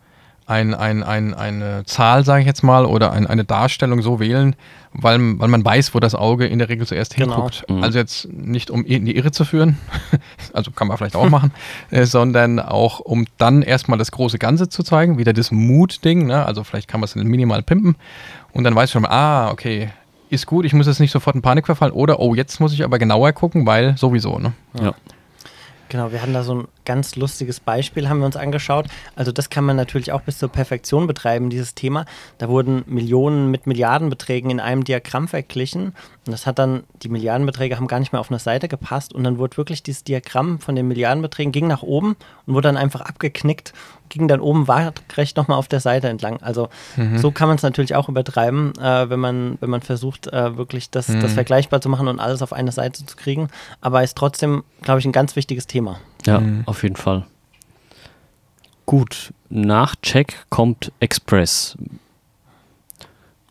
ein, 0.48 0.76
ein, 0.76 1.02
ein, 1.02 1.34
eine 1.34 1.86
Zahl, 1.86 2.24
sage 2.24 2.42
ich 2.42 2.46
jetzt 2.48 2.62
mal, 2.62 2.86
oder 2.86 3.12
ein, 3.12 3.26
eine 3.26 3.46
Darstellung 3.46 4.04
so 4.04 4.20
wählen, 4.20 4.56
weil, 4.94 5.18
weil 5.40 5.48
man 5.48 5.66
weiß, 5.66 5.96
wo 5.96 6.00
das 6.00 6.14
Auge 6.14 6.46
in 6.46 6.60
der 6.60 6.70
Regel 6.70 6.86
zuerst 6.86 7.16
Genau. 7.16 7.34
hinguckt. 7.36 7.66
Mhm. 7.68 7.82
Also 7.84 7.98
jetzt 7.98 8.32
nicht, 8.32 8.70
um 8.70 8.86
in 8.86 9.06
die 9.06 9.16
Irre 9.18 9.32
zu 9.32 9.44
führen, 9.44 9.80
also 10.54 10.70
kann 10.70 10.88
man 10.88 10.98
vielleicht 10.98 11.16
auch 11.16 11.30
machen, 11.30 11.52
äh, 11.90 12.06
sondern 12.06 12.60
auch, 12.60 13.00
um 13.00 13.26
dann 13.40 13.64
erstmal 13.64 13.98
das 13.98 14.12
große 14.12 14.38
Ganze 14.38 14.70
zu 14.70 14.84
zeigen, 14.84 15.18
wieder 15.18 15.34
das 15.34 15.50
Mut-Ding, 15.52 16.28
ne? 16.28 16.46
also 16.46 16.64
vielleicht 16.64 16.88
kann 16.90 17.00
man 17.00 17.06
es 17.06 17.16
minimal 17.16 17.64
pimpen 17.64 17.96
und 18.56 18.64
dann 18.64 18.74
weiß 18.74 18.90
ich 18.90 18.94
schon, 18.94 19.06
ah, 19.06 19.52
okay, 19.52 19.90
ist 20.30 20.48
gut, 20.48 20.66
ich 20.66 20.74
muss 20.74 20.88
jetzt 20.88 21.00
nicht 21.00 21.12
sofort 21.12 21.36
in 21.36 21.42
Panik 21.42 21.66
verfallen 21.66 21.92
oder, 21.92 22.20
oh, 22.20 22.34
jetzt 22.34 22.60
muss 22.60 22.74
ich 22.74 22.84
aber 22.84 22.98
genauer 22.98 23.34
gucken, 23.34 23.68
weil 23.68 23.98
sowieso, 23.98 24.40
ne? 24.40 24.54
Ja. 24.80 24.96
Genau, 25.90 26.12
wir 26.12 26.22
hatten 26.22 26.34
da 26.34 26.44
so 26.44 26.56
ein 26.56 26.68
ganz 26.84 27.16
lustiges 27.16 27.60
Beispiel, 27.60 28.10
haben 28.10 28.20
wir 28.20 28.26
uns 28.26 28.38
angeschaut. 28.38 28.88
Also 29.16 29.32
das 29.32 29.52
kann 29.52 29.66
man 29.66 29.76
natürlich 29.76 30.12
auch 30.12 30.22
bis 30.22 30.40
zur 30.40 30.50
Perfektion 30.50 31.06
betreiben, 31.06 31.52
dieses 31.52 31.76
Thema. 31.76 32.06
Da 32.40 32.50
wurden 32.50 32.84
Millionen 32.88 33.52
mit 33.52 33.68
Milliardenbeträgen 33.68 34.50
in 34.50 34.60
einem 34.60 34.84
Diagramm 34.84 35.28
verglichen. 35.28 35.94
Und 36.26 36.32
das 36.32 36.48
hat 36.48 36.58
dann, 36.58 36.84
die 37.04 37.10
Milliardenbeträge 37.10 37.76
haben 37.76 37.86
gar 37.86 38.00
nicht 38.00 38.14
mehr 38.14 38.20
auf 38.20 38.32
eine 38.32 38.40
Seite 38.40 38.68
gepasst. 38.68 39.14
Und 39.14 39.24
dann 39.24 39.38
wurde 39.38 39.58
wirklich 39.58 39.84
dieses 39.84 40.04
Diagramm 40.04 40.60
von 40.60 40.76
den 40.76 40.88
Milliardenbeträgen 40.88 41.52
ging 41.52 41.68
nach 41.68 41.84
oben 41.84 42.16
und 42.48 42.54
wurde 42.56 42.70
dann 42.70 42.78
einfach 42.78 43.02
abgeknickt, 43.02 43.74
ging 44.10 44.28
dann 44.28 44.40
oben 44.40 44.68
waagrecht 44.68 45.38
nochmal 45.38 45.58
auf 45.58 45.68
der 45.68 45.80
Seite 45.80 46.10
entlang. 46.10 46.42
Also 46.42 46.70
mhm. 46.96 47.18
so 47.18 47.32
kann 47.32 47.48
man 47.48 47.58
es 47.58 47.64
natürlich 47.64 47.96
auch 47.96 48.10
übertreiben, 48.10 48.74
äh, 48.80 49.10
wenn, 49.10 49.20
man, 49.20 49.58
wenn 49.62 49.70
man 49.70 49.82
versucht, 49.82 50.28
äh, 50.28 50.58
wirklich 50.58 50.90
das, 50.90 51.08
mhm. 51.08 51.22
das 51.22 51.34
vergleichbar 51.34 51.82
zu 51.82 51.90
machen 51.90 52.08
und 52.08 52.20
alles 52.20 52.42
auf 52.42 52.54
eine 52.54 52.72
Seite 52.72 53.06
zu 53.06 53.16
kriegen. 53.16 53.50
Aber 53.82 54.04
ist 54.04 54.18
trotzdem, 54.18 54.64
glaube 54.82 55.00
ich, 55.00 55.06
ein 55.06 55.12
ganz 55.12 55.36
wichtiges 55.36 55.68
Thema. 55.68 56.00
Ja, 56.26 56.40
mhm. 56.40 56.64
auf 56.66 56.84
jeden 56.84 56.96
Fall. 56.96 57.26
Gut, 58.86 59.34
nach 59.50 59.96
Check 60.02 60.46
kommt 60.50 60.92
Express. 61.00 61.78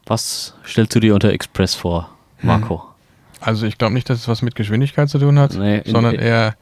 Was 0.06 0.54
stellst 0.66 0.94
du 0.94 1.00
dir 1.00 1.14
unter 1.14 1.30
Express 1.30 1.74
vor, 1.74 2.10
hm. 2.38 2.48
Marco? 2.48 2.84
Also 3.40 3.66
ich 3.66 3.78
glaube 3.78 3.94
nicht, 3.94 4.08
dass 4.08 4.18
es 4.18 4.28
was 4.28 4.42
mit 4.42 4.54
Geschwindigkeit 4.54 5.08
zu 5.08 5.18
tun 5.18 5.38
hat, 5.38 5.54
nee, 5.54 5.82
sondern 5.84 6.14
eher 6.14 6.54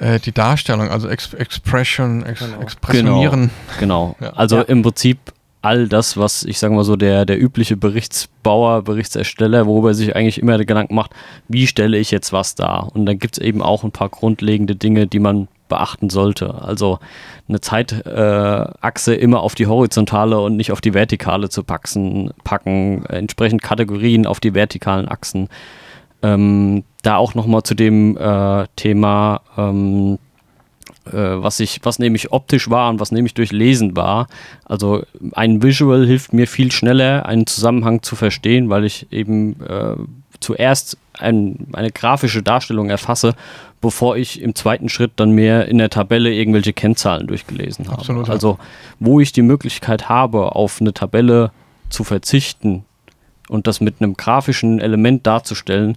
äh, 0.00 0.18
die 0.20 0.32
Darstellung, 0.32 0.88
also 0.88 1.08
Ex 1.08 1.34
Expression, 1.34 2.24
Ex 2.24 2.40
genau. 2.40 2.60
Expressionieren. 2.60 3.50
Genau, 3.78 4.14
genau. 4.14 4.16
Ja. 4.20 4.32
also 4.34 4.56
ja. 4.56 4.62
im 4.62 4.82
Prinzip 4.82 5.18
all 5.62 5.88
das, 5.88 6.16
was 6.16 6.44
ich 6.44 6.58
sage 6.58 6.74
mal 6.74 6.84
so 6.84 6.96
der, 6.96 7.24
der 7.24 7.40
übliche 7.40 7.76
Berichtsbauer, 7.76 8.82
Berichtsersteller, 8.82 9.66
worüber 9.66 9.94
sich 9.94 10.14
eigentlich 10.14 10.40
immer 10.40 10.58
Gedanken 10.58 10.94
macht, 10.94 11.12
wie 11.48 11.66
stelle 11.66 11.98
ich 11.98 12.10
jetzt 12.10 12.32
was 12.32 12.54
dar? 12.54 12.90
Und 12.94 13.06
dann 13.06 13.18
gibt 13.18 13.38
es 13.38 13.44
eben 13.44 13.62
auch 13.62 13.84
ein 13.84 13.90
paar 13.90 14.08
grundlegende 14.08 14.76
Dinge, 14.76 15.06
die 15.06 15.18
man 15.18 15.48
beachten 15.68 16.10
sollte. 16.10 16.54
Also 16.62 16.98
eine 17.48 17.60
Zeitachse 17.60 19.14
äh, 19.14 19.20
immer 19.20 19.40
auf 19.40 19.54
die 19.54 19.66
horizontale 19.66 20.40
und 20.40 20.56
nicht 20.56 20.72
auf 20.72 20.80
die 20.80 20.94
vertikale 20.94 21.48
zu 21.48 21.62
packen, 21.62 22.30
packen 22.44 23.04
entsprechend 23.06 23.62
Kategorien 23.62 24.26
auf 24.26 24.40
die 24.40 24.54
vertikalen 24.54 25.08
Achsen. 25.08 25.48
Ähm, 26.22 26.84
da 27.02 27.16
auch 27.16 27.34
nochmal 27.34 27.62
zu 27.62 27.74
dem 27.74 28.16
äh, 28.16 28.66
Thema 28.74 29.40
ähm, 29.56 30.18
äh, 31.12 31.42
was 31.42 31.60
ich, 31.60 31.80
was 31.82 31.98
nämlich 31.98 32.32
optisch 32.32 32.70
war 32.70 32.90
und 32.90 33.00
was 33.00 33.12
nämlich 33.12 33.34
durch 33.34 33.52
Lesen 33.52 33.96
war. 33.96 34.26
Also 34.64 35.02
ein 35.32 35.62
Visual 35.62 36.06
hilft 36.06 36.32
mir 36.32 36.46
viel 36.46 36.72
schneller, 36.72 37.26
einen 37.26 37.46
Zusammenhang 37.46 38.02
zu 38.02 38.16
verstehen, 38.16 38.68
weil 38.68 38.84
ich 38.84 39.06
eben 39.10 39.56
äh, 39.62 39.94
zuerst 40.40 40.98
ein, 41.18 41.68
eine 41.72 41.90
grafische 41.90 42.42
Darstellung 42.42 42.90
erfasse, 42.90 43.34
bevor 43.80 44.16
ich 44.16 44.40
im 44.40 44.54
zweiten 44.54 44.88
Schritt 44.88 45.12
dann 45.16 45.30
mehr 45.30 45.66
in 45.66 45.78
der 45.78 45.90
Tabelle 45.90 46.32
irgendwelche 46.32 46.72
Kennzahlen 46.72 47.26
durchgelesen 47.26 47.86
habe. 47.86 47.98
Absolut, 47.98 48.28
Also 48.28 48.58
wo 48.98 49.20
ich 49.20 49.32
die 49.32 49.42
Möglichkeit 49.42 50.08
habe, 50.08 50.54
auf 50.56 50.80
eine 50.80 50.92
Tabelle 50.92 51.52
zu 51.90 52.04
verzichten 52.04 52.84
und 53.48 53.66
das 53.66 53.80
mit 53.80 54.00
einem 54.00 54.14
grafischen 54.14 54.80
Element 54.80 55.26
darzustellen, 55.26 55.96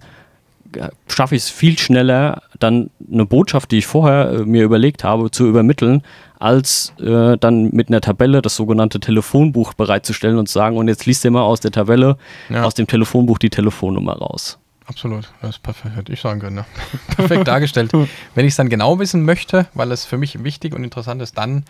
schaffe 1.08 1.34
ich 1.34 1.42
es 1.42 1.50
viel 1.50 1.78
schneller, 1.78 2.42
dann 2.58 2.90
eine 3.12 3.26
Botschaft, 3.26 3.70
die 3.70 3.78
ich 3.78 3.86
vorher 3.86 4.30
äh, 4.30 4.38
mir 4.44 4.64
überlegt 4.64 5.04
habe, 5.04 5.30
zu 5.30 5.46
übermitteln, 5.46 6.02
als 6.38 6.92
äh, 6.98 7.36
dann 7.38 7.70
mit 7.72 7.88
einer 7.88 8.00
Tabelle 8.00 8.42
das 8.42 8.56
sogenannte 8.56 9.00
Telefonbuch 9.00 9.74
bereitzustellen 9.74 10.38
und 10.38 10.48
zu 10.48 10.54
sagen, 10.54 10.76
und 10.76 10.88
jetzt 10.88 11.06
liest 11.06 11.24
ihr 11.24 11.30
mal 11.30 11.42
aus 11.42 11.60
der 11.60 11.70
Tabelle, 11.70 12.16
ja. 12.48 12.64
aus 12.64 12.74
dem 12.74 12.86
Telefonbuch 12.86 13.38
die 13.38 13.50
Telefonnummer 13.50 14.14
raus. 14.14 14.58
Absolut, 14.86 15.30
das 15.40 15.50
ist 15.50 15.62
perfekt, 15.62 15.96
hätte 15.96 16.12
ich 16.12 16.20
sagen 16.20 16.40
können. 16.40 16.56
Ne? 16.56 16.64
perfekt 17.16 17.46
dargestellt. 17.46 17.92
Wenn 17.92 18.44
ich 18.44 18.52
es 18.52 18.56
dann 18.56 18.68
genau 18.68 18.98
wissen 18.98 19.24
möchte, 19.24 19.66
weil 19.74 19.92
es 19.92 20.04
für 20.04 20.18
mich 20.18 20.42
wichtig 20.42 20.74
und 20.74 20.82
interessant 20.82 21.22
ist, 21.22 21.38
dann 21.38 21.64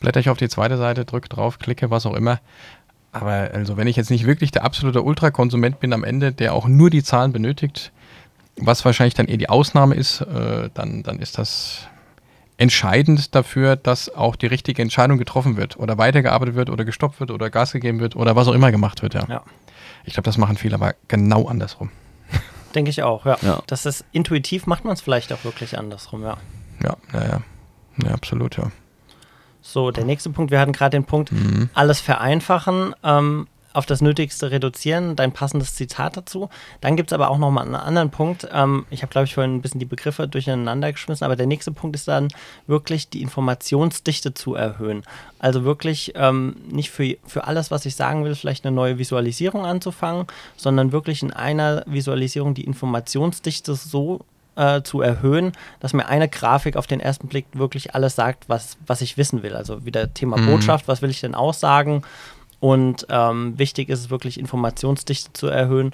blätter 0.00 0.20
ich 0.20 0.30
auf 0.30 0.38
die 0.38 0.48
zweite 0.48 0.76
Seite, 0.76 1.04
drücke 1.04 1.28
drauf, 1.28 1.58
klicke, 1.58 1.90
was 1.90 2.06
auch 2.06 2.14
immer. 2.14 2.40
Aber 3.20 3.50
also, 3.52 3.76
wenn 3.76 3.86
ich 3.86 3.96
jetzt 3.96 4.10
nicht 4.10 4.26
wirklich 4.26 4.50
der 4.50 4.64
absolute 4.64 5.02
Ultrakonsument 5.02 5.80
bin 5.80 5.92
am 5.92 6.04
Ende, 6.04 6.32
der 6.32 6.54
auch 6.54 6.66
nur 6.66 6.90
die 6.90 7.02
Zahlen 7.02 7.32
benötigt, 7.32 7.92
was 8.56 8.84
wahrscheinlich 8.84 9.14
dann 9.14 9.26
eher 9.26 9.36
die 9.36 9.48
Ausnahme 9.48 9.94
ist, 9.94 10.20
äh, 10.22 10.70
dann, 10.72 11.02
dann 11.02 11.18
ist 11.18 11.38
das 11.38 11.88
entscheidend 12.58 13.34
dafür, 13.34 13.76
dass 13.76 14.14
auch 14.14 14.36
die 14.36 14.46
richtige 14.46 14.80
Entscheidung 14.80 15.18
getroffen 15.18 15.56
wird 15.56 15.78
oder 15.78 15.98
weitergearbeitet 15.98 16.54
wird 16.54 16.70
oder 16.70 16.84
gestoppt 16.84 17.20
wird 17.20 17.30
oder 17.30 17.50
Gas 17.50 17.72
gegeben 17.72 18.00
wird 18.00 18.16
oder 18.16 18.34
was 18.34 18.48
auch 18.48 18.54
immer 18.54 18.70
gemacht 18.72 19.02
wird. 19.02 19.14
Ja. 19.14 19.26
ja. 19.28 19.42
Ich 20.04 20.14
glaube, 20.14 20.24
das 20.24 20.38
machen 20.38 20.56
viele 20.56 20.76
aber 20.76 20.94
genau 21.08 21.46
andersrum. 21.46 21.90
Denke 22.74 22.90
ich 22.90 23.02
auch, 23.02 23.26
ja. 23.26 23.36
ja. 23.42 23.62
Das 23.66 23.86
ist 23.86 24.04
intuitiv, 24.12 24.66
macht 24.66 24.84
man 24.84 24.94
es 24.94 25.00
vielleicht 25.00 25.32
auch 25.32 25.44
wirklich 25.44 25.78
andersrum, 25.78 26.22
ja. 26.22 26.36
Ja, 26.82 26.96
ja, 27.12 27.24
ja. 27.24 27.40
Ja, 28.04 28.10
absolut, 28.10 28.56
ja. 28.56 28.70
So, 29.66 29.90
der 29.90 30.04
nächste 30.04 30.30
Punkt, 30.30 30.52
wir 30.52 30.60
hatten 30.60 30.72
gerade 30.72 30.96
den 30.96 31.04
Punkt, 31.04 31.32
mhm. 31.32 31.70
alles 31.74 32.00
vereinfachen. 32.00 32.94
Ähm, 33.02 33.48
auf 33.72 33.84
das 33.84 34.00
Nötigste 34.00 34.50
reduzieren, 34.50 35.16
dein 35.16 35.32
passendes 35.32 35.74
Zitat 35.74 36.16
dazu. 36.16 36.48
Dann 36.80 36.96
gibt 36.96 37.10
es 37.10 37.12
aber 37.12 37.28
auch 37.28 37.36
nochmal 37.36 37.66
einen 37.66 37.74
anderen 37.74 38.08
Punkt. 38.08 38.48
Ähm, 38.50 38.86
ich 38.88 39.02
habe, 39.02 39.10
glaube 39.10 39.26
ich, 39.26 39.34
vorhin 39.34 39.56
ein 39.56 39.60
bisschen 39.60 39.80
die 39.80 39.84
Begriffe 39.84 40.26
durcheinander 40.26 40.92
geschmissen, 40.92 41.26
aber 41.26 41.36
der 41.36 41.46
nächste 41.46 41.72
Punkt 41.72 41.94
ist 41.94 42.08
dann 42.08 42.28
wirklich 42.66 43.10
die 43.10 43.20
Informationsdichte 43.20 44.32
zu 44.32 44.54
erhöhen. 44.54 45.02
Also 45.38 45.64
wirklich 45.64 46.14
ähm, 46.14 46.56
nicht 46.70 46.90
für, 46.90 47.16
für 47.26 47.44
alles, 47.44 47.70
was 47.70 47.84
ich 47.84 47.96
sagen 47.96 48.24
will, 48.24 48.34
vielleicht 48.34 48.64
eine 48.64 48.74
neue 48.74 48.96
Visualisierung 48.96 49.66
anzufangen, 49.66 50.26
sondern 50.56 50.92
wirklich 50.92 51.22
in 51.22 51.34
einer 51.34 51.82
Visualisierung 51.86 52.54
die 52.54 52.64
Informationsdichte 52.64 53.74
so 53.74 54.24
äh, 54.56 54.82
zu 54.82 55.00
erhöhen, 55.00 55.52
dass 55.80 55.92
mir 55.92 56.06
eine 56.06 56.28
Grafik 56.28 56.76
auf 56.76 56.86
den 56.86 57.00
ersten 57.00 57.28
Blick 57.28 57.46
wirklich 57.52 57.94
alles 57.94 58.16
sagt, 58.16 58.48
was, 58.48 58.76
was 58.86 59.00
ich 59.00 59.16
wissen 59.16 59.42
will. 59.42 59.54
Also 59.54 59.84
wieder 59.84 60.12
Thema 60.12 60.36
mhm. 60.36 60.46
Botschaft, 60.46 60.88
was 60.88 61.02
will 61.02 61.10
ich 61.10 61.20
denn 61.20 61.34
aussagen, 61.34 62.02
und 62.60 63.06
ähm, 63.10 63.58
wichtig 63.58 63.88
ist 63.88 64.00
es 64.00 64.10
wirklich, 64.10 64.38
Informationsdichte 64.38 65.32
zu 65.32 65.48
erhöhen. 65.48 65.92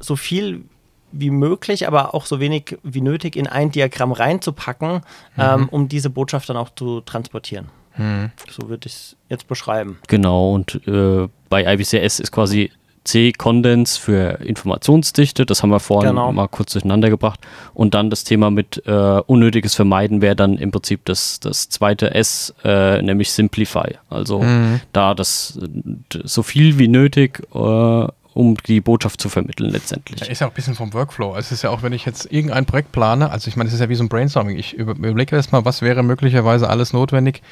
So 0.00 0.16
viel 0.16 0.64
wie 1.12 1.30
möglich, 1.30 1.86
aber 1.86 2.14
auch 2.14 2.24
so 2.24 2.40
wenig 2.40 2.78
wie 2.82 3.02
nötig 3.02 3.36
in 3.36 3.46
ein 3.46 3.70
Diagramm 3.70 4.12
reinzupacken, 4.12 4.94
mhm. 4.94 5.00
ähm, 5.38 5.68
um 5.68 5.88
diese 5.88 6.10
Botschaft 6.10 6.48
dann 6.48 6.56
auch 6.56 6.70
zu 6.74 7.02
transportieren. 7.02 7.68
Mhm. 7.96 8.32
So 8.50 8.68
würde 8.70 8.88
ich 8.88 8.94
es 8.94 9.16
jetzt 9.28 9.46
beschreiben. 9.48 9.98
Genau, 10.08 10.54
und 10.54 10.80
äh, 10.86 11.28
bei 11.50 11.72
IBCS 11.74 12.20
ist 12.20 12.32
quasi 12.32 12.72
C-Kondens 13.04 13.96
für 13.96 14.40
Informationsdichte, 14.40 15.44
das 15.44 15.62
haben 15.62 15.70
wir 15.70 15.80
vorhin 15.80 16.10
genau. 16.10 16.32
mal 16.32 16.48
kurz 16.48 16.72
durcheinander 16.72 17.10
gebracht. 17.10 17.40
Und 17.74 17.94
dann 17.94 18.10
das 18.10 18.24
Thema 18.24 18.50
mit 18.50 18.82
äh, 18.86 18.92
unnötiges 19.26 19.74
Vermeiden 19.74 20.22
wäre 20.22 20.36
dann 20.36 20.56
im 20.58 20.70
Prinzip 20.70 21.04
das, 21.04 21.40
das 21.40 21.68
zweite 21.68 22.14
S, 22.14 22.54
äh, 22.64 23.02
nämlich 23.02 23.32
Simplify. 23.32 23.96
Also 24.08 24.42
mhm. 24.42 24.80
da 24.92 25.14
das 25.14 25.58
so 26.24 26.42
viel 26.42 26.78
wie 26.78 26.88
nötig 26.88 27.42
äh, 27.54 28.06
um 28.34 28.56
die 28.66 28.80
Botschaft 28.80 29.20
zu 29.20 29.28
vermitteln 29.28 29.70
letztendlich. 29.70 30.20
Ja, 30.20 30.26
ist 30.26 30.40
ja 30.40 30.46
auch 30.46 30.52
ein 30.52 30.54
bisschen 30.54 30.74
vom 30.74 30.92
Workflow. 30.94 31.32
Also 31.32 31.46
es 31.46 31.52
ist 31.52 31.62
ja 31.62 31.70
auch, 31.70 31.82
wenn 31.82 31.92
ich 31.92 32.06
jetzt 32.06 32.32
irgendein 32.32 32.64
Projekt 32.64 32.92
plane, 32.92 33.30
also 33.30 33.48
ich 33.48 33.56
meine, 33.56 33.68
es 33.68 33.74
ist 33.74 33.80
ja 33.80 33.88
wie 33.88 33.94
so 33.94 34.04
ein 34.04 34.08
Brainstorming. 34.08 34.58
Ich 34.58 34.74
überlege 34.74 35.36
erstmal, 35.36 35.64
was 35.64 35.82
wäre 35.82 36.02
möglicherweise 36.02 36.68
alles 36.68 36.92
notwendig, 36.92 37.42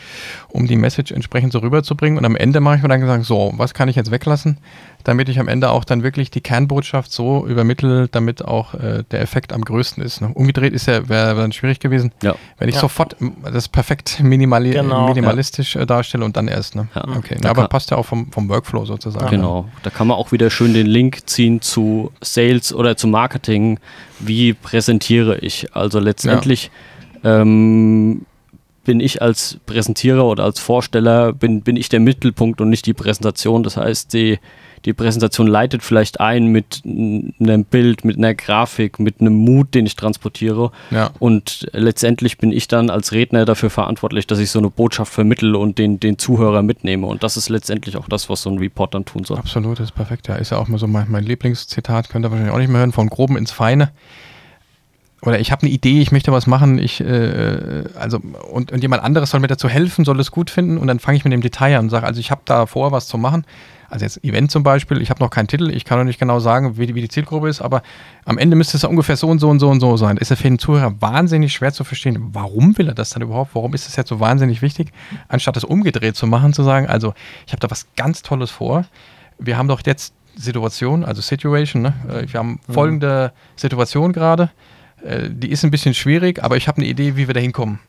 um 0.48 0.66
die 0.66 0.76
Message 0.76 1.12
entsprechend 1.12 1.52
so 1.52 1.58
rüberzubringen. 1.58 2.18
Und 2.18 2.24
am 2.24 2.36
Ende 2.36 2.60
mache 2.60 2.76
ich 2.76 2.82
mir 2.82 2.88
dann 2.88 3.00
gesagt, 3.00 3.24
so, 3.24 3.52
was 3.56 3.74
kann 3.74 3.88
ich 3.88 3.96
jetzt 3.96 4.10
weglassen, 4.10 4.58
damit 5.04 5.28
ich 5.28 5.38
am 5.38 5.48
Ende 5.48 5.70
auch 5.70 5.84
dann 5.84 6.02
wirklich 6.02 6.30
die 6.30 6.40
Kernbotschaft 6.40 7.12
so 7.12 7.46
übermittle, 7.46 8.08
damit 8.08 8.44
auch 8.44 8.74
äh, 8.74 9.04
der 9.10 9.20
Effekt 9.20 9.52
am 9.52 9.62
größten 9.62 10.02
ist. 10.02 10.20
Ne? 10.20 10.30
Umgedreht 10.32 10.72
ist 10.72 10.86
ja, 10.86 11.08
wäre 11.08 11.34
dann 11.34 11.52
schwierig 11.52 11.80
gewesen, 11.80 12.12
ja. 12.22 12.34
wenn 12.58 12.68
ich 12.68 12.74
ja. 12.76 12.80
sofort 12.80 13.16
das 13.52 13.68
perfekt 13.68 14.20
minimali 14.22 14.70
genau, 14.70 15.08
minimalistisch 15.08 15.74
ja. 15.74 15.82
Äh, 15.82 15.86
darstelle 15.86 16.24
und 16.24 16.36
dann 16.36 16.48
erst. 16.48 16.76
Ne? 16.76 16.88
Okay, 17.16 17.36
aber 17.44 17.68
passt 17.68 17.90
ja 17.90 17.96
auch 17.96 18.06
vom, 18.06 18.30
vom 18.32 18.48
Workflow 18.48 18.84
sozusagen. 18.84 19.30
Genau, 19.30 19.68
da 19.82 19.90
kann 19.90 20.06
man 20.06 20.16
auch 20.16 20.32
wieder 20.32 20.50
schön 20.50 20.74
den 20.74 20.86
Link 20.86 21.28
ziehen 21.28 21.60
zu 21.60 22.12
Sales 22.20 22.72
oder 22.72 22.96
zu 22.96 23.08
Marketing. 23.08 23.78
Wie 24.18 24.52
präsentiere 24.52 25.38
ich? 25.38 25.74
Also 25.74 25.98
letztendlich 25.98 26.70
ähm, 27.24 28.26
bin 28.84 29.00
ich 29.00 29.22
als 29.22 29.58
Präsentierer 29.66 30.24
oder 30.24 30.44
als 30.44 30.58
Vorsteller, 30.58 31.32
bin, 31.32 31.62
bin 31.62 31.76
ich 31.76 31.88
der 31.88 32.00
Mittelpunkt 32.00 32.60
und 32.60 32.70
nicht 32.70 32.86
die 32.86 32.94
Präsentation. 32.94 33.62
Das 33.62 33.76
heißt, 33.76 34.12
die 34.12 34.38
die 34.84 34.92
Präsentation 34.92 35.46
leitet 35.46 35.82
vielleicht 35.82 36.20
ein 36.20 36.46
mit 36.46 36.82
einem 36.84 37.64
Bild, 37.64 38.04
mit 38.04 38.16
einer 38.16 38.34
Grafik, 38.34 38.98
mit 38.98 39.20
einem 39.20 39.34
Mut, 39.34 39.74
den 39.74 39.86
ich 39.86 39.96
transportiere. 39.96 40.72
Ja. 40.90 41.10
Und 41.18 41.68
letztendlich 41.72 42.38
bin 42.38 42.52
ich 42.52 42.68
dann 42.68 42.90
als 42.90 43.12
Redner 43.12 43.44
dafür 43.44 43.70
verantwortlich, 43.70 44.26
dass 44.26 44.38
ich 44.38 44.50
so 44.50 44.58
eine 44.58 44.70
Botschaft 44.70 45.12
vermittle 45.12 45.58
und 45.58 45.78
den, 45.78 46.00
den 46.00 46.18
Zuhörer 46.18 46.62
mitnehme. 46.62 47.06
Und 47.06 47.22
das 47.22 47.36
ist 47.36 47.48
letztendlich 47.48 47.96
auch 47.96 48.08
das, 48.08 48.28
was 48.30 48.42
so 48.42 48.50
ein 48.50 48.58
Report 48.58 48.94
dann 48.94 49.04
tun 49.04 49.24
soll. 49.24 49.38
Absolut, 49.38 49.78
das 49.78 49.86
ist 49.86 49.94
perfekt. 49.94 50.28
Ja, 50.28 50.36
ist 50.36 50.50
ja 50.50 50.58
auch 50.58 50.68
mal 50.68 50.78
so 50.78 50.86
mein, 50.86 51.10
mein 51.10 51.24
Lieblingszitat, 51.24 52.08
könnt 52.08 52.24
ihr 52.24 52.30
wahrscheinlich 52.30 52.54
auch 52.54 52.58
nicht 52.58 52.70
mehr 52.70 52.80
hören, 52.80 52.92
von 52.92 53.08
Groben 53.08 53.36
ins 53.36 53.52
Feine 53.52 53.90
oder 55.22 55.38
ich 55.38 55.52
habe 55.52 55.62
eine 55.62 55.70
Idee, 55.70 56.00
ich 56.00 56.12
möchte 56.12 56.32
was 56.32 56.46
machen, 56.46 56.78
ich, 56.78 57.00
äh, 57.00 57.84
also, 57.98 58.18
und, 58.50 58.72
und 58.72 58.82
jemand 58.82 59.02
anderes 59.02 59.30
soll 59.30 59.40
mir 59.40 59.48
dazu 59.48 59.68
helfen, 59.68 60.04
soll 60.04 60.18
es 60.20 60.30
gut 60.30 60.48
finden 60.50 60.78
und 60.78 60.86
dann 60.86 60.98
fange 60.98 61.18
ich 61.18 61.24
mit 61.24 61.32
dem 61.32 61.42
Detail 61.42 61.76
an 61.76 61.86
und 61.86 61.90
sage, 61.90 62.06
also 62.06 62.20
ich 62.20 62.30
habe 62.30 62.40
da 62.44 62.66
vor, 62.66 62.92
was 62.92 63.06
zu 63.06 63.18
machen. 63.18 63.44
Also 63.90 64.04
jetzt 64.04 64.22
Event 64.24 64.52
zum 64.52 64.62
Beispiel, 64.62 65.02
ich 65.02 65.10
habe 65.10 65.20
noch 65.20 65.30
keinen 65.30 65.48
Titel, 65.48 65.68
ich 65.68 65.84
kann 65.84 65.98
noch 65.98 66.04
nicht 66.04 66.20
genau 66.20 66.38
sagen, 66.38 66.78
wie 66.78 66.86
die, 66.86 66.94
wie 66.94 67.00
die 67.00 67.08
Zielgruppe 67.08 67.48
ist, 67.48 67.60
aber 67.60 67.82
am 68.24 68.38
Ende 68.38 68.54
müsste 68.54 68.76
es 68.76 68.84
ungefähr 68.84 69.16
so 69.16 69.26
und 69.26 69.40
so 69.40 69.48
und 69.48 69.58
so 69.58 69.68
und 69.68 69.80
so 69.80 69.96
sein. 69.96 70.16
Ist 70.16 70.30
ja 70.30 70.36
für 70.36 70.44
den 70.44 70.60
Zuhörer 70.60 70.94
wahnsinnig 71.00 71.52
schwer 71.52 71.72
zu 71.72 71.82
verstehen, 71.82 72.30
warum 72.32 72.78
will 72.78 72.86
er 72.86 72.94
das 72.94 73.10
dann 73.10 73.22
überhaupt, 73.22 73.50
warum 73.54 73.74
ist 73.74 73.88
das 73.88 73.96
jetzt 73.96 74.08
so 74.08 74.20
wahnsinnig 74.20 74.62
wichtig, 74.62 74.92
anstatt 75.26 75.56
es 75.56 75.64
umgedreht 75.64 76.14
zu 76.14 76.28
machen, 76.28 76.52
zu 76.52 76.62
sagen, 76.62 76.86
also 76.86 77.14
ich 77.46 77.52
habe 77.52 77.60
da 77.60 77.68
was 77.68 77.88
ganz 77.96 78.22
Tolles 78.22 78.50
vor, 78.50 78.84
wir 79.40 79.58
haben 79.58 79.66
doch 79.66 79.82
jetzt 79.84 80.14
Situation, 80.36 81.04
also 81.04 81.20
Situation, 81.20 81.82
ne? 81.82 81.92
Äh, 82.08 82.32
wir 82.32 82.38
haben 82.38 82.60
Mhm. 82.68 82.72
folgende 82.72 83.32
Situation 83.56 84.12
gerade, 84.12 84.50
äh, 85.04 85.28
die 85.30 85.50
ist 85.50 85.64
ein 85.64 85.70
bisschen 85.70 85.94
schwierig, 85.94 86.42
aber 86.42 86.56
ich 86.56 86.68
habe 86.68 86.78
eine 86.78 86.86
Idee, 86.86 87.16
wie 87.16 87.26
wir 87.26 87.34
da 87.34 87.40
hinkommen. 87.40 87.80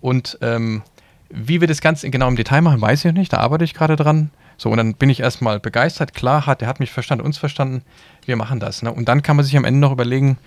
Und 0.00 0.38
ähm, 0.40 0.82
wie 1.28 1.60
wir 1.60 1.68
das 1.68 1.80
Ganze 1.80 2.10
genau 2.10 2.28
im 2.28 2.36
Detail 2.36 2.62
machen, 2.62 2.80
weiß 2.80 3.00
ich 3.00 3.12
noch 3.12 3.18
nicht, 3.18 3.32
da 3.32 3.38
arbeite 3.38 3.64
ich 3.64 3.74
gerade 3.74 3.96
dran. 3.96 4.30
So, 4.56 4.70
und 4.70 4.76
dann 4.76 4.94
bin 4.94 5.08
ich 5.08 5.20
erstmal 5.20 5.60
begeistert, 5.60 6.12
klar, 6.12 6.46
hat, 6.46 6.60
der 6.60 6.68
hat 6.68 6.80
mich 6.80 6.90
verstanden, 6.90 7.24
uns 7.24 7.38
verstanden, 7.38 7.82
wir 8.26 8.36
machen 8.36 8.60
das. 8.60 8.82
Ne? 8.82 8.92
Und 8.92 9.08
dann 9.08 9.22
kann 9.22 9.36
man 9.36 9.44
sich 9.44 9.56
am 9.56 9.64
Ende 9.64 9.80
noch 9.80 9.92
überlegen, 9.92 10.38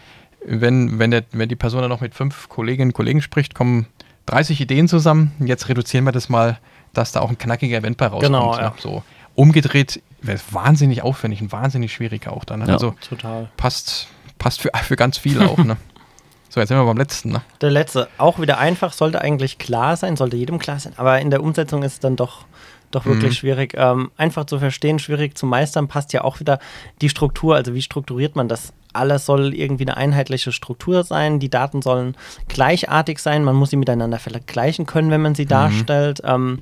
wenn, 0.46 1.00
wenn, 1.00 1.12
der, 1.12 1.24
wenn 1.32 1.50
die 1.50 1.56
Person 1.56 1.82
dann 1.82 1.90
noch 1.90 2.02
mit 2.02 2.14
fünf 2.14 2.50
Kolleginnen 2.50 2.90
und 2.90 2.94
Kollegen 2.94 3.22
spricht, 3.22 3.56
kommen 3.56 3.88
30 4.26 4.60
Ideen 4.62 4.88
zusammen. 4.88 5.32
Jetzt 5.40 5.70
reduzieren 5.70 6.06
wir 6.06 6.12
das 6.12 6.30
mal, 6.30 6.60
dass 6.94 7.12
da 7.12 7.22
auch 7.22 7.30
ein 7.30 7.38
knackiger 7.38 7.78
Event 7.78 7.98
bei 7.98 8.08
rauskommt. 8.08 8.26
Genau, 8.26 8.56
ne? 8.56 8.62
ja. 8.62 8.74
So 8.78 9.04
umgedreht 9.36 10.02
wäre 10.22 10.38
es 10.38 10.54
wahnsinnig 10.54 11.02
aufwendig 11.02 11.42
und 11.42 11.52
wahnsinnig 11.52 11.94
schwierig 11.94 12.28
auch 12.28 12.46
dann. 12.46 12.60
Ne? 12.60 12.68
Ja. 12.68 12.74
Also 12.74 12.96
Total. 13.08 13.50
passt, 13.58 14.08
passt 14.38 14.62
für, 14.62 14.70
für 14.84 14.96
ganz 14.96 15.18
viel 15.18 15.42
auch. 15.42 15.58
ne? 15.58 15.78
So, 16.54 16.60
jetzt 16.60 16.70
sind 16.70 16.78
wir 16.78 16.86
beim 16.86 16.98
letzten. 16.98 17.32
Ne? 17.32 17.42
Der 17.62 17.72
letzte, 17.72 18.08
auch 18.20 18.40
wieder 18.40 18.60
einfach, 18.60 18.94
sollte 18.94 19.20
eigentlich 19.22 19.58
klar 19.58 19.98
sein, 19.98 20.16
sollte 20.16 20.38
jedem 20.38 20.60
klar 20.60 20.78
sein, 20.80 20.94
aber 20.98 21.20
in 21.20 21.32
der 21.32 21.42
Umsetzung 21.42 21.82
ist 21.82 21.94
es 21.94 22.00
dann 22.00 22.16
doch, 22.16 22.46
doch 22.92 23.06
wirklich 23.08 23.32
Mhm. 23.32 23.36
schwierig. 23.38 23.74
Ähm, 23.76 24.12
einfach 24.18 24.46
zu 24.46 24.60
verstehen, 24.60 25.00
schwierig 25.00 25.36
zu 25.36 25.48
meistern, 25.48 25.88
passt 25.88 26.14
ja 26.14 26.24
auch 26.24 26.40
wieder 26.40 26.60
die 27.02 27.10
Struktur. 27.10 27.56
Also 27.56 27.74
wie 27.74 27.82
strukturiert 27.82 28.36
man 28.36 28.48
das? 28.50 28.72
Alles 28.94 29.26
soll 29.26 29.56
irgendwie 29.56 29.86
eine 29.86 29.98
einheitliche 29.98 30.52
Struktur 30.52 31.04
sein. 31.04 31.40
Die 31.40 31.50
Daten 31.50 31.82
sollen 31.82 32.16
gleichartig 32.50 33.18
sein. 33.18 33.44
Man 33.44 33.56
muss 33.56 33.72
sie 33.72 33.78
miteinander 33.78 34.20
vergleichen 34.20 34.86
können, 34.86 35.10
wenn 35.10 35.24
man 35.24 35.34
sie 35.34 35.48
darstellt. 35.48 36.22
Ähm, 36.24 36.60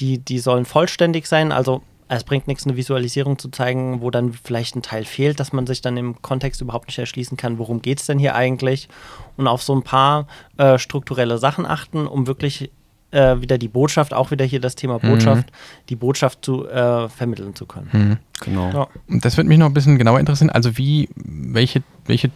die, 0.00 0.16
die 0.16 0.38
sollen 0.38 0.64
vollständig 0.64 1.26
sein. 1.26 1.52
Also 1.52 1.82
es 2.08 2.24
bringt 2.24 2.46
nichts, 2.46 2.66
eine 2.66 2.76
Visualisierung 2.76 3.38
zu 3.38 3.48
zeigen, 3.48 4.00
wo 4.00 4.10
dann 4.10 4.32
vielleicht 4.32 4.76
ein 4.76 4.82
Teil 4.82 5.04
fehlt, 5.04 5.40
dass 5.40 5.52
man 5.52 5.66
sich 5.66 5.80
dann 5.80 5.96
im 5.96 6.22
Kontext 6.22 6.60
überhaupt 6.60 6.86
nicht 6.86 6.98
erschließen 6.98 7.36
kann, 7.36 7.58
worum 7.58 7.82
geht 7.82 8.00
es 8.00 8.06
denn 8.06 8.18
hier 8.18 8.34
eigentlich. 8.34 8.88
Und 9.36 9.48
auf 9.48 9.62
so 9.62 9.74
ein 9.74 9.82
paar 9.82 10.26
äh, 10.56 10.78
strukturelle 10.78 11.38
Sachen 11.38 11.66
achten, 11.66 12.06
um 12.06 12.26
wirklich 12.26 12.70
äh, 13.10 13.40
wieder 13.40 13.58
die 13.58 13.68
Botschaft, 13.68 14.14
auch 14.14 14.30
wieder 14.30 14.44
hier 14.44 14.60
das 14.60 14.74
Thema 14.76 14.98
Botschaft, 14.98 15.50
die 15.88 15.96
Botschaft 15.96 16.44
zu 16.44 16.68
äh, 16.68 17.08
vermitteln 17.08 17.54
zu 17.54 17.66
können. 17.66 18.18
Genau. 18.40 18.70
Ja. 18.70 18.88
Und 19.08 19.24
das 19.24 19.36
würde 19.36 19.48
mich 19.48 19.58
noch 19.58 19.66
ein 19.66 19.74
bisschen 19.74 19.98
genauer 19.98 20.20
interessieren. 20.20 20.50
Also 20.50 20.76
wie, 20.76 21.08
welche, 21.14 21.82
welche 22.06 22.30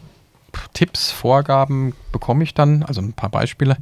Tipps, 0.72 1.11
Vorgaben 1.11 1.94
bekomme 2.12 2.42
ich 2.42 2.54
dann? 2.54 2.83
Also 2.83 3.00
ein 3.00 3.12
paar 3.12 3.30
Beispiele, 3.30 3.76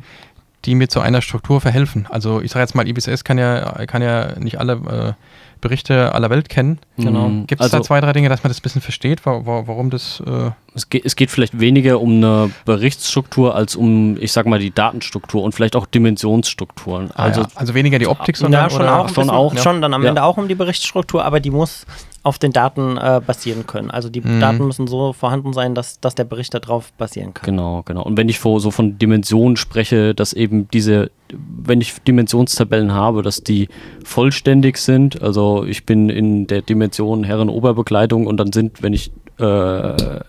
die 0.65 0.75
mir 0.75 0.89
zu 0.89 1.01
einer 1.01 1.23
Struktur 1.23 1.61
verhelfen. 1.61 2.07
Also 2.11 2.41
ich 2.41 2.51
sage 2.51 2.63
jetzt 2.65 2.75
mal, 2.75 2.87
IBSS 2.89 3.25
kann 3.25 3.39
ja, 3.39 3.87
kann 3.87 4.03
ja 4.03 4.39
nicht 4.39 4.59
alle 4.59 4.73
äh, 4.75 5.13
Berichte 5.61 6.15
aller 6.15 6.31
Welt 6.31 6.49
kennen. 6.49 6.79
Genau. 6.97 7.29
Mm, 7.29 7.47
Gibt 7.47 7.61
es 7.61 7.65
also, 7.67 7.79
da 7.79 7.83
zwei, 7.83 8.01
drei 8.01 8.13
Dinge, 8.13 8.29
dass 8.29 8.45
man 8.45 8.51
das 8.51 8.59
ein 8.59 8.63
bisschen 8.63 8.81
versteht, 8.81 9.27
wa 9.27 9.45
wa 9.45 9.65
warum 9.67 9.91
das... 9.91 10.23
Äh, 10.25 10.51
Es 10.75 10.89
geht, 10.89 11.05
es 11.05 11.17
geht 11.17 11.31
vielleicht 11.33 11.59
weniger 11.59 12.01
um 12.01 12.17
eine 12.17 12.51
Berichtsstruktur 12.65 13.57
als 13.57 13.75
um, 13.75 14.17
ich 14.21 14.31
sag 14.31 14.47
mal, 14.47 14.61
die 14.61 14.71
Datenstruktur 14.71 15.43
und 15.43 15.53
vielleicht 15.55 15.75
auch 15.75 15.87
Dimensionsstrukturen. 15.87 17.11
also, 17.13 17.41
Also 17.41 17.41
ja, 17.41 17.49
also 17.57 17.75
weniger 17.75 17.99
die 17.99 18.07
Optik, 18.07 18.37
sondern... 18.37 18.65
ja, 18.65 18.71
schon 18.71 18.83
oder, 18.83 19.01
auch, 19.01 19.09
ein 19.09 19.15
schon 19.15 19.25
bisschen, 19.25 19.31
auch, 19.31 19.55
ja. 19.55 19.63
schon 19.63 19.83
dann 19.83 19.95
am 19.95 20.03
Ja. 20.03 20.11
Ende 20.11 20.23
auch 20.23 20.37
um 20.37 20.47
die 20.47 20.55
Berichtsstruktur, 20.55 21.25
aber 21.25 21.41
die 21.41 21.51
muss 21.51 21.87
auf 22.29 22.39
den 22.39 22.53
Daten 22.53 22.97
äh, 22.97 23.21
basieren 23.27 23.67
können. 23.67 23.91
Also 23.91 24.09
die 24.09 24.21
Mhm. 24.21 24.41
Daten 24.41 24.67
müssen 24.67 24.87
so 24.87 25.13
vorhanden 25.13 25.53
sein, 25.53 25.75
dass, 25.75 25.99
dass 26.01 26.15
der 26.15 26.25
Bericht 26.25 26.55
darauf 26.55 26.93
basieren 26.93 27.35
kann. 27.35 27.47
Genau, 27.47 27.83
genau. 27.85 28.03
Und 28.03 28.17
wenn 28.17 28.29
ich 28.29 28.39
vor, 28.39 28.61
so 28.61 28.71
von 28.71 28.99
Dimensionen 28.99 29.57
spreche, 29.57 30.15
dass 30.15 30.33
eben 30.33 30.69
diese, 30.71 31.11
wenn 31.31 31.81
ich 31.81 31.95
Dimensionstabellen 32.03 32.93
habe, 32.93 33.23
dass 33.23 33.43
die 33.43 33.69
vollständig 34.05 34.79
sind, 34.79 35.23
also 35.23 35.65
ich 35.65 35.87
bin 35.87 36.11
in 36.11 36.47
der 36.47 36.63
Dimension 36.63 37.25
Herren-Oberbekleidung 37.25 38.27
und 38.27 38.37
dann 38.37 38.53
sind, 38.53 38.83
wenn 38.83 38.93
ich 38.93 39.11
äh, 39.39 40.21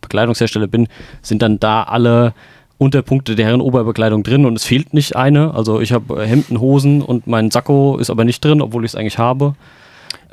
Bekleidungshersteller 0.00 0.66
bin, 0.66 0.88
sind 1.22 1.42
dann 1.42 1.58
da 1.58 1.82
alle 1.84 2.34
Unterpunkte 2.78 3.36
der 3.36 3.46
Herren-Oberbekleidung 3.46 4.24
drin 4.24 4.44
und 4.44 4.56
es 4.56 4.64
fehlt 4.64 4.92
nicht 4.92 5.14
eine. 5.14 5.54
Also 5.54 5.80
ich 5.80 5.92
habe 5.92 6.26
Hemden, 6.26 6.60
Hosen 6.60 7.00
und 7.00 7.26
mein 7.26 7.50
Sakko 7.50 7.96
ist 7.98 8.10
aber 8.10 8.24
nicht 8.24 8.44
drin, 8.44 8.60
obwohl 8.60 8.84
ich 8.84 8.90
es 8.92 8.96
eigentlich 8.96 9.18
habe. 9.18 9.54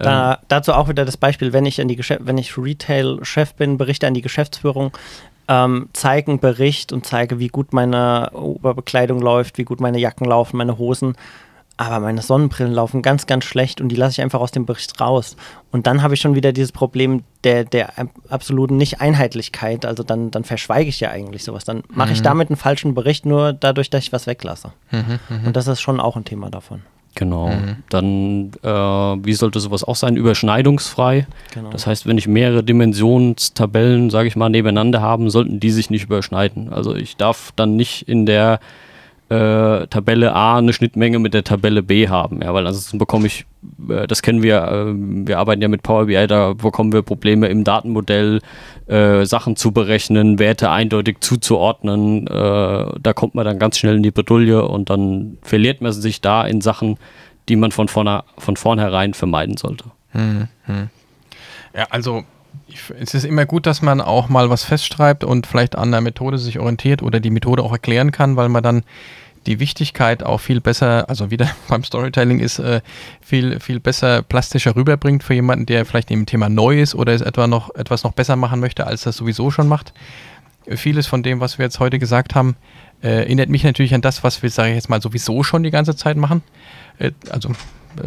Da, 0.04 0.40
dazu 0.48 0.74
auch 0.74 0.90
wieder 0.90 1.06
das 1.06 1.18
Beispiel, 1.18 1.54
wenn 1.54 1.66
ich, 1.66 1.80
an 1.82 1.88
die 1.88 1.96
Geschäf 1.96 2.20
wenn 2.22 2.38
ich 2.38 2.58
Retail-Chef 2.58 3.54
bin, 3.54 3.78
berichte 3.78 4.08
an 4.08 4.14
die 4.14 4.22
Geschäftsführung, 4.22 4.92
ähm, 5.48 5.90
zeige 5.94 6.32
einen 6.32 6.40
Bericht 6.40 6.94
und 6.94 7.06
zeige, 7.06 7.40
wie 7.40 7.48
gut 7.48 7.74
meine 7.74 8.30
Oberbekleidung 8.34 9.20
läuft, 9.20 9.58
wie 9.58 9.64
gut 9.64 9.82
meine 9.82 10.00
Jacken 10.00 10.26
laufen, 10.26 10.58
meine 10.58 10.78
Hosen. 10.78 11.16
Aber 11.78 12.02
meine 12.02 12.22
Sonnenbrillen 12.22 12.74
laufen 12.74 13.02
ganz, 13.02 13.26
ganz 13.26 13.46
schlecht 13.46 13.80
und 13.80 13.88
die 13.88 13.96
lasse 13.96 14.12
ich 14.12 14.22
einfach 14.22 14.42
aus 14.42 14.52
dem 14.52 14.66
Bericht 14.66 15.00
raus. 15.00 15.38
Und 15.72 15.88
dann 15.88 16.02
habe 16.02 16.14
ich 16.14 16.20
schon 16.20 16.36
wieder 16.36 16.52
dieses 16.52 16.74
Problem 16.74 17.24
der, 17.46 17.64
der 17.64 17.98
ab- 17.98 18.10
absoluten 18.28 18.76
Nicht-Einheitlichkeit. 18.76 19.86
Also 19.86 20.04
dann, 20.04 20.30
dann 20.30 20.44
verschweige 20.44 20.90
ich 20.90 21.00
ja 21.00 21.10
eigentlich 21.10 21.46
sowas. 21.46 21.64
Dann 21.64 21.84
mache 21.90 22.12
ich 22.12 22.22
damit 22.22 22.50
einen 22.50 22.58
falschen 22.58 22.96
Bericht, 22.96 23.26
nur 23.26 23.54
dadurch, 23.54 23.90
dass 23.90 24.04
ich 24.04 24.12
was 24.12 24.28
weglasse. 24.28 24.74
Und 25.46 25.56
das 25.56 25.68
ist 25.68 25.80
schon 25.80 26.02
auch 26.02 26.18
ein 26.18 26.26
Thema 26.26 26.50
davon. 26.50 26.82
Genau. 27.16 27.52
Dann, 27.90 28.52
äh, 28.64 28.70
wie 28.70 29.34
sollte 29.34 29.60
sowas 29.60 29.84
auch 29.84 29.96
sein? 29.96 30.16
Überschneidungsfrei. 30.16 31.28
Genau. 31.54 31.70
Das 31.70 31.86
heißt, 31.86 32.06
wenn 32.06 32.18
ich 32.18 32.28
mehrere 32.28 32.64
Dimensionstabellen, 32.64 34.10
sage 34.10 34.28
ich 34.28 34.36
mal, 34.36 34.50
nebeneinander 34.50 35.02
haben, 35.02 35.30
sollten 35.30 35.60
die 35.60 35.72
sich 35.72 35.90
nicht 35.90 36.06
überschneiden. 36.06 36.72
Also 36.72 36.96
ich 36.96 37.18
darf 37.18 37.52
dann 37.56 37.76
nicht 37.76 38.08
in 38.08 38.26
der 38.26 38.60
äh, 39.30 39.88
Tabelle 39.88 40.34
A 40.34 40.58
eine 40.58 40.74
Schnittmenge 40.74 41.20
mit 41.20 41.34
der 41.34 41.44
Tabelle 41.44 41.84
B 41.84 42.08
haben, 42.08 42.42
ja, 42.42 42.54
weil 42.54 42.66
ansonsten 42.66 42.98
bekomme 42.98 43.28
ich, 43.28 43.46
äh, 43.88 44.08
das 44.08 44.22
kennen 44.22 44.42
wir, 44.42 44.64
äh, 44.64 44.94
wir 45.28 45.38
arbeiten 45.38 45.62
ja 45.62 45.68
mit 45.68 45.84
Power 45.84 46.06
BI, 46.06 46.28
da 46.28 46.54
bekommen 46.54 46.92
wir 46.92 47.04
Probleme 47.04 47.48
im 47.48 47.64
Datenmodell, 47.64 48.42
äh, 48.88 49.26
Sachen 49.26 49.56
zu 49.56 49.72
berechnen, 49.72 50.40
Werte 50.40 50.72
eindeutig 50.72 51.18
zuzuordnen, 51.22 52.26
äh, 52.26 52.32
da 52.32 53.14
kommt 53.14 53.36
man 53.36 53.46
dann 53.46 53.60
ganz 53.60 53.78
schnell 53.78 53.98
in 53.98 54.04
die 54.04 54.12
Bredouille 54.12 54.68
und 54.68 54.90
dann 54.90 55.38
verliert 55.44 55.82
man 55.82 55.92
sich 55.92 56.22
da 56.22 56.46
in 56.46 56.62
Sachen, 56.62 56.98
die 57.50 57.56
man 57.56 57.72
von, 57.72 57.88
vorne, 57.88 58.24
von 58.38 58.58
vornherein 58.58 59.14
vermeiden 59.14 59.58
sollte. 59.58 59.86
Ja, 61.76 61.86
also 61.92 62.24
ich, 62.68 62.80
es 63.00 63.14
ist 63.14 63.26
immer 63.26 63.46
gut, 63.46 63.66
dass 63.66 63.82
man 63.82 64.02
auch 64.02 64.30
mal 64.30 64.50
was 64.50 64.64
festschreibt 64.64 65.24
und 65.24 65.48
vielleicht 65.48 65.76
an 65.76 65.92
der 65.92 66.02
Methode 66.02 66.38
sich 66.38 66.60
orientiert 66.60 67.02
oder 67.02 67.20
die 67.20 67.30
Methode 67.30 67.64
auch 67.64 67.72
erklären 67.72 68.12
kann, 68.12 68.36
weil 68.36 68.50
man 68.50 68.64
dann 68.64 68.84
die 69.46 69.60
Wichtigkeit 69.60 70.24
auch 70.24 70.40
viel 70.40 70.62
besser, 70.62 71.10
also 71.10 71.32
wieder 71.32 71.50
beim 71.68 71.84
Storytelling 71.84 72.40
ist, 72.40 72.60
äh, 72.60 72.82
viel, 73.22 73.60
viel 73.60 73.80
besser 73.80 74.22
plastischer 74.22 74.76
rüberbringt 74.76 75.24
für 75.24 75.34
jemanden, 75.34 75.66
der 75.66 75.86
vielleicht 75.86 76.12
im 76.12 76.26
Thema 76.26 76.50
neu 76.50 76.82
ist 76.82 76.96
oder 76.96 77.14
es 77.14 77.22
etwa 77.22 77.48
noch 77.48 77.74
etwas 77.76 78.04
noch 78.04 78.14
besser 78.14 78.36
machen 78.36 78.60
möchte, 78.60 78.86
als 78.86 79.04
das 79.04 79.18
sowieso 79.18 79.52
schon 79.52 79.68
macht. 79.68 79.94
Vieles 80.68 81.08
von 81.08 81.24
dem, 81.24 81.40
was 81.40 81.58
wir 81.58 81.66
jetzt 81.66 81.80
heute 81.80 81.98
gesagt 81.98 82.36
haben, 82.36 82.56
äh, 83.02 83.22
erinnert 83.22 83.50
mich 83.50 83.64
natürlich 83.64 83.94
an 83.96 84.02
das, 84.02 84.24
was 84.24 84.44
wir, 84.44 84.50
sage 84.50 84.70
ich 84.70 84.76
jetzt 84.76 84.90
mal, 84.90 85.02
sowieso 85.02 85.42
schon 85.44 85.64
die 85.64 85.72
ganze 85.72 85.96
Zeit 85.96 86.18
machen. 86.18 86.44
Äh, 87.00 87.12
also 87.32 87.52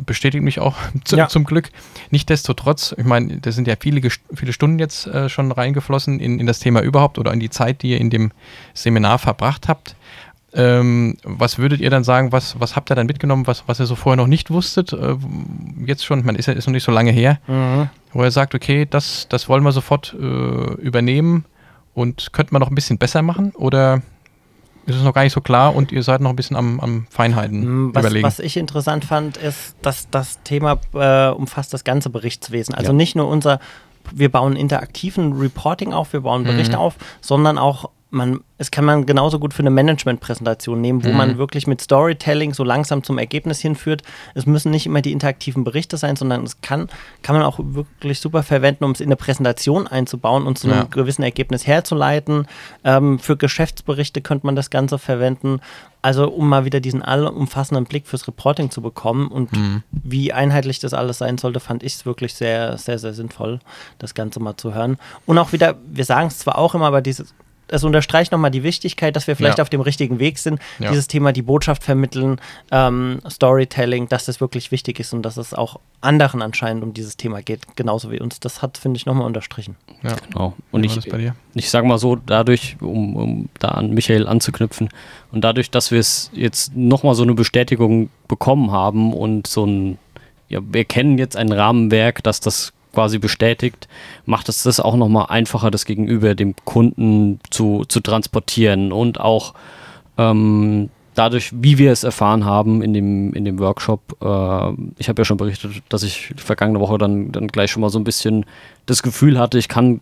bestätigt 0.07 0.43
mich 0.45 0.59
auch 0.61 0.77
zu, 1.05 1.17
Ja. 1.17 1.29
zum 1.29 1.45
Glück. 1.45 1.71
Nichtsdestotrotz, 2.11 2.95
ich 2.97 3.05
meine, 3.05 3.39
da 3.39 3.53
sind 3.53 3.67
ja 3.69 3.75
viele, 3.79 4.09
viele 4.35 4.53
Stunden 4.53 4.79
jetzt 4.79 5.07
äh, 5.07 5.29
schon 5.29 5.51
reingeflossen 5.53 6.21
in, 6.21 6.39
in 6.41 6.47
das 6.47 6.59
Thema 6.61 6.81
überhaupt 6.83 7.19
oder 7.19 7.33
in 7.33 7.41
die 7.41 7.51
Zeit, 7.51 7.83
die 7.83 7.91
ihr 7.91 8.01
in 8.01 8.11
dem 8.11 8.33
Seminar 8.75 9.19
verbracht 9.19 9.69
habt. 9.69 9.97
Ähm, 10.55 11.17
was 11.25 11.57
würdet 11.59 11.81
ihr 11.81 11.89
dann 11.89 12.05
sagen, 12.05 12.31
was, 12.31 12.61
was 12.61 12.77
habt 12.77 12.91
ihr 12.91 12.95
dann 12.95 13.07
mitgenommen, 13.07 13.47
was, 13.47 13.65
was 13.69 13.81
ihr 13.81 13.87
so 13.87 13.95
vorher 13.97 14.19
noch 14.19 14.27
nicht 14.27 14.51
wusstet? 14.51 14.93
Äh, 14.93 15.17
jetzt 15.87 16.05
schon, 16.05 16.25
man 16.27 16.37
ist 16.37 16.45
ja 16.47 16.53
ist 16.53 16.67
noch 16.67 16.73
nicht 16.75 16.85
so 16.85 16.93
lange 16.93 17.11
her, 17.11 17.39
Mhm. 17.47 17.89
wo 18.13 18.23
ihr 18.23 18.31
sagt, 18.31 18.55
okay, 18.55 18.87
das, 18.89 19.27
das 19.31 19.49
wollen 19.49 19.63
wir 19.65 19.73
sofort 19.73 20.15
äh, 20.15 20.23
übernehmen 20.83 21.47
und 21.95 22.35
könnte 22.35 22.53
man 22.53 22.61
noch 22.61 22.69
ein 22.71 22.75
bisschen 22.75 22.99
besser 22.99 23.23
machen? 23.23 23.53
Oder 23.55 24.03
ist 24.87 24.97
es 24.97 25.03
noch 25.03 25.15
gar 25.15 25.23
nicht 25.23 25.33
so 25.33 25.41
klar 25.41 25.75
und 25.75 25.93
ihr 25.93 26.03
seid 26.03 26.21
noch 26.21 26.31
ein 26.31 26.37
bisschen 26.37 26.57
am, 26.57 26.81
am 26.81 27.07
Feinheiten 27.11 27.61
Mm, 27.89 27.95
Was, 27.95 28.01
überlegen? 28.05 28.27
was 28.27 28.39
ich 28.41 28.57
interessant 28.57 29.05
fand, 29.05 29.37
ist, 29.37 29.77
dass 29.83 30.09
das 30.11 30.43
Thema 30.43 30.79
äh, 30.95 31.29
umfasst 31.31 31.73
das 31.73 31.85
ganze 31.85 32.11
Berichtswesen. 32.11 32.75
Also 32.75 32.89
Ja. 32.91 32.97
nicht 32.97 33.15
nur 33.15 33.29
unser, 33.29 33.61
wir 34.13 34.31
bauen 34.31 34.57
interaktiven 34.57 35.35
Reporting 35.35 35.93
auf, 35.93 36.13
wir 36.13 36.23
bauen 36.23 36.45
Berichte 36.45 36.77
Mhm. 36.77 36.83
auf, 36.83 36.95
sondern 37.21 37.59
auch 37.59 37.91
man, 38.13 38.41
es 38.59 38.71
kann 38.71 38.85
man 38.85 39.07
genauso 39.07 39.39
gut 39.39 39.55
für 39.55 39.63
eine 39.63 39.71
Management-Präsentation 39.71 40.81
nehmen, 40.81 41.05
wo 41.05 41.11
Mhm. 41.11 41.17
man 41.17 41.39
wirklich 41.39 41.67
mit 41.67 41.81
Storytelling 41.81 42.53
so 42.55 42.63
langsam 42.63 43.03
zum 43.03 43.17
Ergebnis 43.19 43.61
hinführt. 43.61 44.03
Es 44.35 44.45
müssen 44.47 44.71
nicht 44.71 44.85
immer 44.87 45.01
die 45.01 45.13
interaktiven 45.13 45.65
Berichte 45.65 45.97
sein, 45.97 46.17
sondern 46.17 46.45
es 46.45 46.61
kann, 46.61 46.89
kann 47.23 47.35
man 47.37 47.45
auch 47.45 47.59
wirklich 47.59 48.21
super 48.21 48.43
verwenden, 48.43 48.85
um 48.85 48.91
es 48.93 49.01
in 49.01 49.09
eine 49.09 49.17
Präsentation 49.17 49.87
einzubauen 49.87 50.47
und 50.47 50.59
zu 50.59 50.69
einem 50.69 50.77
Ja. 50.81 50.85
gewissen 50.85 51.23
Ergebnis 51.23 51.67
herzuleiten. 51.67 52.47
Ähm, 52.85 53.19
für 53.19 53.37
Geschäftsberichte 53.37 54.21
könnte 54.21 54.45
man 54.47 54.57
das 54.57 54.71
Ganze 54.71 54.99
verwenden. 54.99 55.61
Also 56.03 56.29
um 56.29 56.49
mal 56.49 56.65
wieder 56.65 56.81
diesen 56.81 57.01
allumfassenden 57.01 57.85
Blick 57.85 58.07
fürs 58.09 58.27
Reporting 58.27 58.71
zu 58.71 58.83
bekommen 58.83 59.29
und 59.29 59.53
Mhm. 59.57 59.83
wie 59.93 60.33
einheitlich 60.33 60.81
das 60.81 60.93
alles 60.95 61.19
sein 61.19 61.39
sollte, 61.39 61.61
fand 61.61 61.83
ich 61.83 61.95
es 61.95 62.05
wirklich 62.05 62.35
sehr, 62.35 62.77
sehr, 62.77 62.99
sehr 62.99 63.15
sinnvoll, 63.15 63.61
das 63.99 64.13
Ganze 64.15 64.41
mal 64.41 64.57
zu 64.57 64.75
hören. 64.75 64.99
Und 65.27 65.39
auch 65.39 65.53
wieder, 65.53 65.77
wir 65.87 66.05
sagen 66.05 66.27
es 66.27 66.39
zwar 66.41 66.59
auch 66.59 66.75
immer, 66.75 66.87
aber 66.87 67.01
dieses, 67.03 67.33
es 67.73 67.85
unterstreicht 67.85 68.33
nochmal 68.33 68.51
die 68.51 68.63
Wichtigkeit, 68.63 69.17
dass 69.17 69.27
wir 69.27 69.35
vielleicht 69.37 69.59
Ja. 69.59 69.63
auf 69.63 69.71
dem 69.71 69.81
richtigen 69.81 70.19
Weg 70.19 70.39
sind. 70.39 70.61
Ja. 70.79 70.91
Dieses 70.91 71.09
Thema, 71.09 71.33
die 71.33 71.43
Botschaft 71.43 71.83
vermitteln, 71.83 72.41
ähm, 72.71 73.21
Storytelling, 73.29 74.09
dass 74.09 74.27
das 74.27 74.41
wirklich 74.41 74.71
wichtig 74.71 75.01
ist 75.01 75.13
und 75.13 75.23
dass 75.23 75.37
es 75.37 75.55
auch 75.55 75.81
anderen 76.01 76.43
anscheinend 76.43 76.83
um 76.85 76.93
dieses 76.93 77.17
Thema 77.17 77.43
geht, 77.43 77.77
genauso 77.77 78.11
wie 78.11 78.21
uns. 78.21 78.41
Das 78.41 78.63
hat, 78.63 78.79
finde 78.79 78.99
ich, 78.99 79.07
nochmal 79.07 79.27
unterstrichen. 79.27 79.77
Ja. 80.03 80.17
Genau. 80.29 80.55
Und 80.71 80.85
ich, 80.85 80.95
das 80.95 81.07
bei 81.07 81.19
dir? 81.19 81.35
ich 81.55 81.71
sage 81.71 81.87
mal 81.87 81.99
so, 81.99 82.17
dadurch, 82.17 82.77
um, 82.81 83.17
um 83.17 83.49
da 83.59 83.69
an 83.69 83.91
Michael 83.91 84.27
anzuknüpfen, 84.29 84.89
und 85.31 85.43
dadurch, 85.43 85.71
dass 85.71 85.91
wir 85.91 85.99
es 85.99 86.31
jetzt 86.35 86.77
nochmal 86.77 87.15
so 87.15 87.23
eine 87.23 87.35
Bestätigung 87.35 88.11
bekommen 88.29 88.71
haben 88.71 89.15
und 89.15 89.47
so 89.47 89.65
ein, 89.65 89.99
ja, 90.49 90.61
wir 90.63 90.85
kennen 90.85 91.17
jetzt 91.17 91.37
ein 91.37 91.51
Rahmenwerk, 91.51 92.23
das 92.23 92.41
das 92.41 92.73
quasi 92.93 93.19
bestätigt, 93.19 93.89
macht 94.27 94.49
es 94.49 94.63
das 94.63 94.81
auch 94.81 94.97
nochmal 94.97 95.27
einfacher, 95.29 95.71
das 95.71 95.85
gegenüber 95.85 96.35
dem 96.35 96.55
Kunden 96.65 97.41
zu, 97.51 97.85
zu 97.89 98.01
transportieren 98.01 98.93
und 98.93 99.21
auch 99.21 99.55
ähm, 100.19 100.91
dadurch, 101.15 101.53
wie 101.55 101.79
wir 101.79 101.93
es 101.93 102.05
erfahren 102.05 102.45
haben 102.45 102.83
in 102.83 102.93
dem, 102.95 103.33
in 103.35 103.45
dem 103.45 103.59
Workshop, 103.59 104.01
äh, 104.21 104.73
ich 104.99 105.09
habe 105.09 105.21
ja 105.21 105.25
schon 105.25 105.37
berichtet, 105.37 105.83
dass 105.89 106.03
ich 106.03 106.33
vergangene 106.37 106.81
Woche 106.81 106.99
dann, 106.99 107.33
dann 107.33 107.49
gleich 107.49 107.71
schon 107.71 107.81
mal 107.81 107.91
so 107.91 107.99
ein 107.99 108.05
bisschen 108.05 108.45
das 108.87 109.03
Gefühl 109.03 109.39
hatte, 109.39 109.59
ich 109.59 109.69
kann 109.69 110.01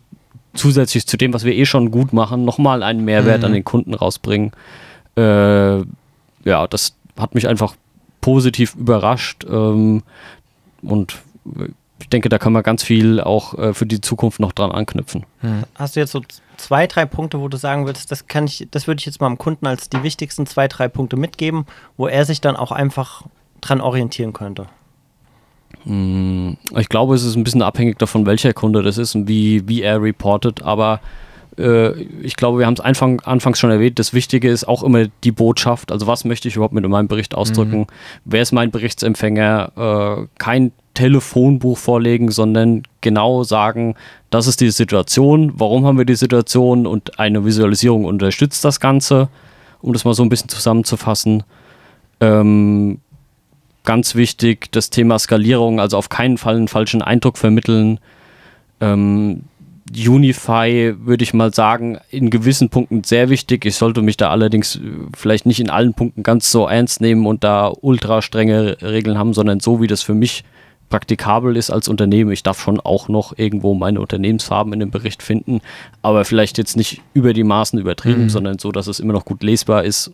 zusätzlich 0.53 1.07
zu 1.07 1.17
dem, 1.17 1.33
was 1.33 1.45
wir 1.45 1.55
eh 1.55 1.65
schon 1.65 1.91
gut 1.91 2.11
machen, 2.13 2.43
nochmal 2.45 2.83
einen 2.83 3.05
Mehrwert 3.05 3.39
Mhm. 3.39 3.45
an 3.45 3.53
den 3.53 3.63
Kunden 3.63 3.93
rausbringen. 3.93 4.51
Äh, 5.15 5.77
ja, 6.43 6.67
das 6.69 6.95
hat 7.17 7.35
mich 7.35 7.47
einfach 7.47 7.75
positiv 8.19 8.75
überrascht 8.75 9.45
ähm, 9.49 10.03
und 10.81 11.19
ich 12.01 12.09
denke, 12.09 12.29
da 12.29 12.37
kann 12.37 12.53
man 12.53 12.63
ganz 12.63 12.83
viel 12.83 13.21
auch 13.21 13.57
äh, 13.57 13.73
für 13.73 13.85
die 13.85 14.01
Zukunft 14.01 14.39
noch 14.39 14.51
dran 14.51 14.71
anknüpfen. 14.71 15.25
Hast 15.75 15.95
du 15.95 15.99
jetzt 15.99 16.11
so 16.11 16.21
zwei, 16.57 16.87
drei 16.87 17.05
Punkte, 17.05 17.39
wo 17.39 17.47
du 17.47 17.57
sagen 17.57 17.85
würdest, 17.85 18.11
das 18.11 18.27
kann 18.27 18.45
ich, 18.45 18.67
das 18.71 18.87
würde 18.87 18.99
ich 18.99 19.05
jetzt 19.05 19.21
mal 19.21 19.27
dem 19.27 19.37
Kunden 19.37 19.65
als 19.67 19.89
die 19.89 20.03
wichtigsten 20.03 20.45
zwei, 20.45 20.67
drei 20.67 20.87
Punkte 20.87 21.17
mitgeben, 21.17 21.65
wo 21.97 22.07
er 22.07 22.25
sich 22.25 22.41
dann 22.41 22.55
auch 22.55 22.71
einfach 22.71 23.23
dran 23.61 23.81
orientieren 23.81 24.33
könnte? 24.33 24.67
Mm, 25.85 26.53
Ich 26.77 26.89
glaube, 26.89 27.15
es 27.15 27.23
ist 27.23 27.35
ein 27.35 27.43
bisschen 27.43 27.61
abhängig 27.61 27.97
davon, 27.97 28.25
welcher 28.25 28.53
Kunde 28.53 28.83
das 28.83 28.97
ist 28.97 29.15
und 29.15 29.27
wie, 29.27 29.67
wie 29.67 29.81
er 29.81 30.01
reportet, 30.01 30.61
aber 30.61 30.99
äh, 31.57 31.91
ich 32.21 32.35
glaube, 32.35 32.59
wir 32.59 32.65
haben 32.65 32.73
es 32.73 32.79
Anfang, 32.79 33.19
anfangs 33.21 33.59
schon 33.59 33.71
erwähnt, 33.71 33.99
das 33.99 34.13
Wichtige 34.13 34.49
ist 34.49 34.67
auch 34.67 34.83
immer 34.83 35.07
die 35.23 35.31
Botschaft, 35.31 35.91
also 35.91 36.07
was 36.07 36.25
möchte 36.25 36.47
ich 36.47 36.55
überhaupt 36.55 36.73
mit 36.73 36.87
meinem 36.87 37.07
Bericht 37.07 37.35
ausdrücken, 37.35 37.87
wer 38.25 38.41
ist 38.41 38.51
mein 38.51 38.71
Berichtsempfänger, 38.71 40.19
äh, 40.21 40.27
kein 40.37 40.71
Telefonbuch 41.01 41.79
vorlegen, 41.79 42.29
sondern 42.29 42.83
genau 43.01 43.43
sagen, 43.43 43.95
das 44.29 44.45
ist 44.45 44.61
die 44.61 44.69
Situation, 44.69 45.53
warum 45.55 45.83
haben 45.83 45.97
wir 45.97 46.05
die 46.05 46.13
Situation 46.13 46.85
und 46.85 47.19
eine 47.19 47.43
Visualisierung 47.43 48.05
unterstützt 48.05 48.63
das 48.63 48.79
Ganze, 48.79 49.27
um 49.81 49.93
das 49.93 50.05
mal 50.05 50.13
so 50.13 50.21
ein 50.21 50.29
bisschen 50.29 50.49
zusammenzufassen. 50.49 51.41
Ähm, 52.19 52.99
ganz 53.83 54.13
wichtig, 54.13 54.71
das 54.71 54.91
Thema 54.91 55.17
Skalierung, 55.17 55.79
also 55.79 55.97
auf 55.97 56.09
keinen 56.09 56.37
Fall 56.37 56.55
einen 56.57 56.67
falschen 56.67 57.01
Eindruck 57.01 57.39
vermitteln. 57.39 57.99
Ähm, 58.79 59.45
Unify 59.89 60.93
würde 60.99 61.23
ich 61.23 61.33
mal 61.33 61.51
sagen, 61.51 61.97
in 62.11 62.29
gewissen 62.29 62.69
Punkten 62.69 63.03
sehr 63.03 63.29
wichtig. 63.31 63.65
Ich 63.65 63.75
sollte 63.75 64.03
mich 64.03 64.17
da 64.17 64.29
allerdings 64.29 64.75
äh, 64.75 64.81
vielleicht 65.17 65.47
nicht 65.47 65.59
in 65.59 65.71
allen 65.71 65.95
Punkten 65.95 66.21
ganz 66.21 66.51
so 66.51 66.67
ernst 66.67 67.01
nehmen 67.01 67.25
und 67.25 67.43
da 67.43 67.73
ultra 67.81 68.21
strenge 68.21 68.77
Regeln 68.83 69.17
haben, 69.17 69.33
sondern 69.33 69.61
so 69.61 69.81
wie 69.81 69.87
das 69.87 70.03
für 70.03 70.13
mich 70.13 70.43
praktikabel 70.91 71.57
ist 71.57 71.71
als 71.71 71.87
Unternehmen. 71.87 72.31
Ich 72.31 72.43
darf 72.43 72.61
schon 72.61 72.79
auch 72.79 73.07
noch 73.07 73.35
irgendwo 73.37 73.73
meine 73.73 73.99
Unternehmensfarben 73.99 74.71
in 74.73 74.79
dem 74.81 74.91
Bericht 74.91 75.23
finden, 75.23 75.61
aber 76.03 76.23
vielleicht 76.25 76.59
jetzt 76.59 76.77
nicht 76.77 77.01
über 77.15 77.33
die 77.33 77.43
Maßen 77.43 77.79
übertrieben, 77.79 78.23
Mhm. 78.25 78.29
sondern 78.29 78.59
so, 78.59 78.71
dass 78.71 78.85
es 78.85 78.99
immer 78.99 79.13
noch 79.13 79.25
gut 79.25 79.41
lesbar 79.41 79.83
ist 79.83 80.11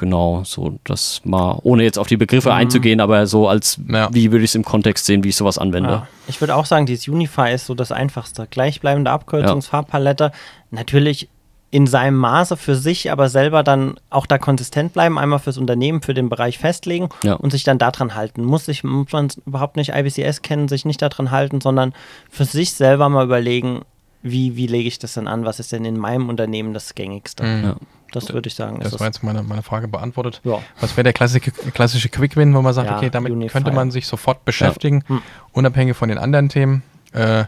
Genau, 0.00 0.44
so 0.44 0.78
das 0.84 1.22
mal, 1.24 1.58
ohne 1.64 1.82
jetzt 1.82 1.98
auf 1.98 2.06
die 2.06 2.16
Begriffe 2.16 2.54
einzugehen, 2.54 3.00
aber 3.00 3.26
so 3.26 3.48
als, 3.48 3.80
Ja. 3.88 4.08
wie 4.12 4.30
würde 4.30 4.44
ich 4.44 4.52
es 4.52 4.54
im 4.54 4.64
Kontext 4.64 5.06
sehen, 5.06 5.24
wie 5.24 5.30
ich 5.30 5.36
sowas 5.36 5.58
anwende. 5.58 5.90
Ja. 5.90 6.08
Ich 6.28 6.40
würde 6.40 6.54
auch 6.54 6.66
sagen, 6.66 6.86
dieses 6.86 7.08
Unify 7.08 7.52
ist 7.52 7.66
so 7.66 7.74
das 7.74 7.90
einfachste. 7.90 8.46
Gleichbleibende 8.48 9.10
Abkürzungsfarbpalette. 9.10 10.30
Natürlich 10.70 11.28
in 11.70 11.86
seinem 11.86 12.16
Maße 12.16 12.56
für 12.56 12.74
sich, 12.76 13.12
aber 13.12 13.28
selber 13.28 13.62
dann 13.62 14.00
auch 14.08 14.24
da 14.26 14.38
konsistent 14.38 14.94
bleiben, 14.94 15.18
einmal 15.18 15.38
fürs 15.38 15.58
Unternehmen, 15.58 16.00
für 16.00 16.14
den 16.14 16.28
Bereich 16.30 16.58
festlegen 16.58 17.10
Ja. 17.22 17.34
und 17.34 17.50
sich 17.50 17.62
dann 17.64 17.78
daran 17.78 18.14
halten. 18.14 18.42
Muss, 18.44 18.64
sich, 18.64 18.84
muss 18.84 19.12
man 19.12 19.28
überhaupt 19.44 19.76
nicht 19.76 19.90
IBCS 19.94 20.40
kennen, 20.42 20.68
sich 20.68 20.86
nicht 20.86 21.02
daran 21.02 21.30
halten, 21.30 21.60
sondern 21.60 21.92
für 22.30 22.46
sich 22.46 22.72
selber 22.72 23.08
mal 23.10 23.24
überlegen, 23.24 23.82
wie, 24.22 24.56
wie 24.56 24.66
lege 24.66 24.88
ich 24.88 24.98
das 24.98 25.14
denn 25.14 25.28
an? 25.28 25.44
Was 25.44 25.60
ist 25.60 25.70
denn 25.70 25.84
in 25.84 25.96
meinem 25.98 26.28
Unternehmen 26.30 26.72
das 26.74 26.94
gängigste? 26.94 27.44
Mhm. 27.44 27.64
Ja. 27.64 27.76
Das 28.12 28.32
würde 28.32 28.48
ich 28.48 28.54
sagen. 28.54 28.80
Das 28.82 28.94
ist 28.94 29.00
war 29.00 29.06
jetzt 29.06 29.22
meine, 29.22 29.42
meine 29.42 29.62
Frage 29.62 29.86
beantwortet. 29.86 30.40
ja. 30.44 30.58
Was 30.80 30.96
wäre 30.96 31.04
der 31.04 31.12
klassische, 31.12 31.52
klassische 31.52 32.08
Quick-Win, 32.08 32.54
wo 32.54 32.62
man 32.62 32.72
sagt, 32.72 32.88
Ja, 32.90 32.96
okay, 32.96 33.10
damit 33.10 33.30
Unify. 33.30 33.52
könnte 33.52 33.70
man 33.72 33.90
sich 33.90 34.06
sofort 34.06 34.46
beschäftigen, 34.46 35.04
Hm. 35.08 35.20
unabhängig 35.52 35.94
von 35.94 36.08
den 36.08 36.16
anderen 36.16 36.48
Themen. 36.48 36.82
Äh, 37.12 37.44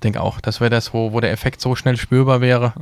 ich 0.00 0.02
denke 0.02 0.22
auch, 0.22 0.40
das 0.40 0.62
wäre 0.62 0.70
das, 0.70 0.94
wo, 0.94 1.12
wo 1.12 1.20
der 1.20 1.30
Effekt 1.30 1.60
so 1.60 1.76
schnell 1.76 1.98
spürbar 1.98 2.40
wäre 2.40 2.72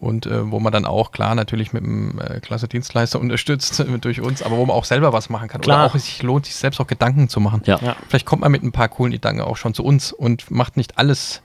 und 0.00 0.26
äh, 0.26 0.50
wo 0.50 0.58
man 0.58 0.72
dann 0.72 0.84
auch 0.84 1.12
klar 1.12 1.36
natürlich 1.36 1.72
mit 1.72 1.84
einem 1.84 2.18
äh, 2.18 2.40
klasse 2.40 2.66
Dienstleister 2.66 3.20
unterstützt 3.20 3.78
äh, 3.78 3.98
durch 4.00 4.20
uns, 4.20 4.42
aber 4.42 4.56
wo 4.56 4.66
man 4.66 4.74
auch 4.74 4.84
selber 4.84 5.12
was 5.12 5.30
machen 5.30 5.46
kann. 5.46 5.60
Klar. 5.60 5.84
Oder 5.84 5.92
auch 5.92 5.94
es 5.94 6.06
sich 6.06 6.24
lohnt, 6.24 6.46
sich 6.46 6.56
selbst 6.56 6.80
auch 6.80 6.88
Gedanken 6.88 7.28
zu 7.28 7.38
machen. 7.38 7.62
Ja. 7.66 7.78
Ja. 7.80 7.94
Vielleicht 8.08 8.26
kommt 8.26 8.42
man 8.42 8.50
mit 8.50 8.64
ein 8.64 8.72
paar 8.72 8.88
coolen 8.88 9.12
Gedanken 9.12 9.42
auch 9.42 9.56
schon 9.56 9.74
zu 9.74 9.84
uns 9.84 10.10
und 10.10 10.50
macht 10.50 10.76
nicht 10.76 10.98
alles 10.98 11.40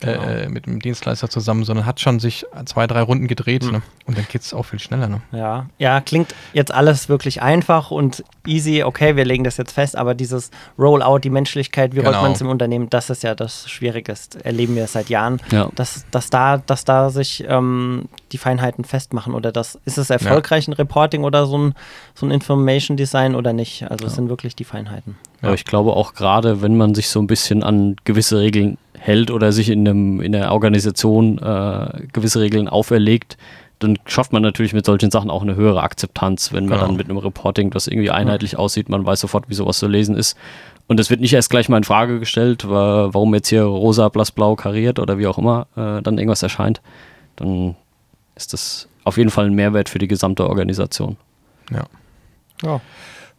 Genau. 0.00 0.22
äh, 0.22 0.48
mit 0.48 0.66
dem 0.66 0.80
Dienstleister 0.80 1.28
zusammen, 1.28 1.64
sondern 1.64 1.86
hat 1.86 2.00
schon 2.00 2.20
sich 2.20 2.44
zwei, 2.64 2.86
drei 2.86 3.02
Runden 3.02 3.26
gedreht. 3.28 3.64
Hm. 3.64 3.72
Ne? 3.72 3.82
Und 4.06 4.16
dann 4.18 4.26
geht 4.30 4.42
es 4.42 4.54
auch 4.54 4.64
viel 4.64 4.78
schneller. 4.78 5.08
Ne? 5.08 5.20
Ja, 5.32 5.66
ja, 5.78 6.00
klingt 6.00 6.34
jetzt 6.52 6.72
alles 6.72 7.08
wirklich 7.08 7.42
einfach 7.42 7.90
und 7.90 8.24
easy. 8.46 8.82
Okay, 8.82 9.16
wir 9.16 9.24
legen 9.24 9.44
das 9.44 9.56
jetzt 9.56 9.72
fest, 9.72 9.96
aber 9.96 10.14
dieses 10.14 10.50
Rollout, 10.78 11.18
die 11.18 11.30
Menschlichkeit, 11.30 11.94
wie 11.94 11.98
rollt 12.00 12.10
Genau. 12.10 12.22
man 12.22 12.32
es 12.32 12.40
im 12.40 12.48
Unternehmen, 12.48 12.88
das 12.90 13.10
ist 13.10 13.22
ja 13.22 13.34
das 13.34 13.68
Schwierige. 13.70 14.12
Das 14.12 14.28
erleben 14.42 14.74
wir 14.76 14.86
seit 14.86 15.08
Jahren, 15.10 15.40
Ja. 15.52 15.68
dass, 15.74 16.04
dass, 16.10 16.30
da, 16.30 16.58
dass 16.58 16.84
da 16.84 17.10
sich 17.10 17.44
ähm, 17.48 18.06
die 18.32 18.38
Feinheiten 18.38 18.84
festmachen 18.84 19.34
oder 19.34 19.52
das 19.52 19.78
ist 19.84 19.98
es 19.98 20.10
erfolgreich 20.10 20.66
ein 20.68 20.72
Reporting 20.72 21.24
oder 21.24 21.46
so 21.46 21.58
ein, 21.58 21.74
so 22.14 22.26
ein 22.26 22.30
Information 22.30 22.96
Design 22.96 23.34
oder 23.34 23.52
nicht. 23.52 23.90
Also 23.90 24.06
es 24.06 24.14
sind 24.14 24.28
wirklich 24.28 24.56
die 24.56 24.64
Feinheiten. 24.64 25.16
Aber 25.42 25.54
ich 25.54 25.64
glaube 25.64 25.92
auch 25.94 26.14
gerade, 26.14 26.60
wenn 26.62 26.76
man 26.76 26.94
sich 26.94 27.08
so 27.08 27.20
ein 27.20 27.26
bisschen 27.26 27.62
an 27.62 27.96
gewisse 28.04 28.38
Regeln 28.38 28.76
hält 29.00 29.30
oder 29.30 29.50
sich 29.52 29.70
in, 29.70 29.88
einem, 29.88 30.20
in 30.20 30.32
der 30.32 30.52
Organisation 30.52 31.38
äh, 31.38 32.06
gewisse 32.12 32.40
Regeln 32.40 32.68
auferlegt, 32.68 33.36
dann 33.78 33.98
schafft 34.04 34.32
man 34.34 34.42
natürlich 34.42 34.74
mit 34.74 34.84
solchen 34.84 35.10
Sachen 35.10 35.30
auch 35.30 35.40
eine 35.42 35.54
höhere 35.54 35.82
Akzeptanz, 35.82 36.52
wenn 36.52 36.66
man 36.66 36.74
Genau. 36.78 36.86
dann 36.88 36.96
mit 36.96 37.08
einem 37.08 37.16
Reporting, 37.16 37.70
das 37.70 37.86
irgendwie 37.86 38.10
einheitlich 38.10 38.58
aussieht, 38.58 38.90
man 38.90 39.06
weiß 39.06 39.20
sofort, 39.20 39.48
wie 39.48 39.54
sowas 39.54 39.78
zu 39.78 39.88
lesen 39.88 40.16
ist. 40.16 40.36
Und 40.86 41.00
es 41.00 41.08
wird 41.08 41.20
nicht 41.20 41.32
erst 41.32 41.48
gleich 41.50 41.68
mal 41.70 41.78
in 41.78 41.84
Frage 41.84 42.18
gestellt, 42.18 42.68
wa- 42.68 43.08
warum 43.12 43.32
jetzt 43.34 43.48
hier 43.48 43.62
rosa, 43.62 44.08
blass, 44.10 44.32
blau 44.32 44.54
kariert 44.54 44.98
oder 44.98 45.16
wie 45.18 45.26
auch 45.26 45.38
immer 45.38 45.66
äh, 45.76 46.02
dann 46.02 46.18
irgendwas 46.18 46.42
erscheint. 46.42 46.82
Dann 47.36 47.74
ist 48.34 48.52
das 48.52 48.86
auf 49.04 49.16
jeden 49.16 49.30
Fall 49.30 49.46
ein 49.46 49.54
Mehrwert 49.54 49.88
für 49.88 49.98
die 49.98 50.08
gesamte 50.08 50.46
Organisation. 50.46 51.16
Ja. 51.72 51.84
Ja. 52.62 52.80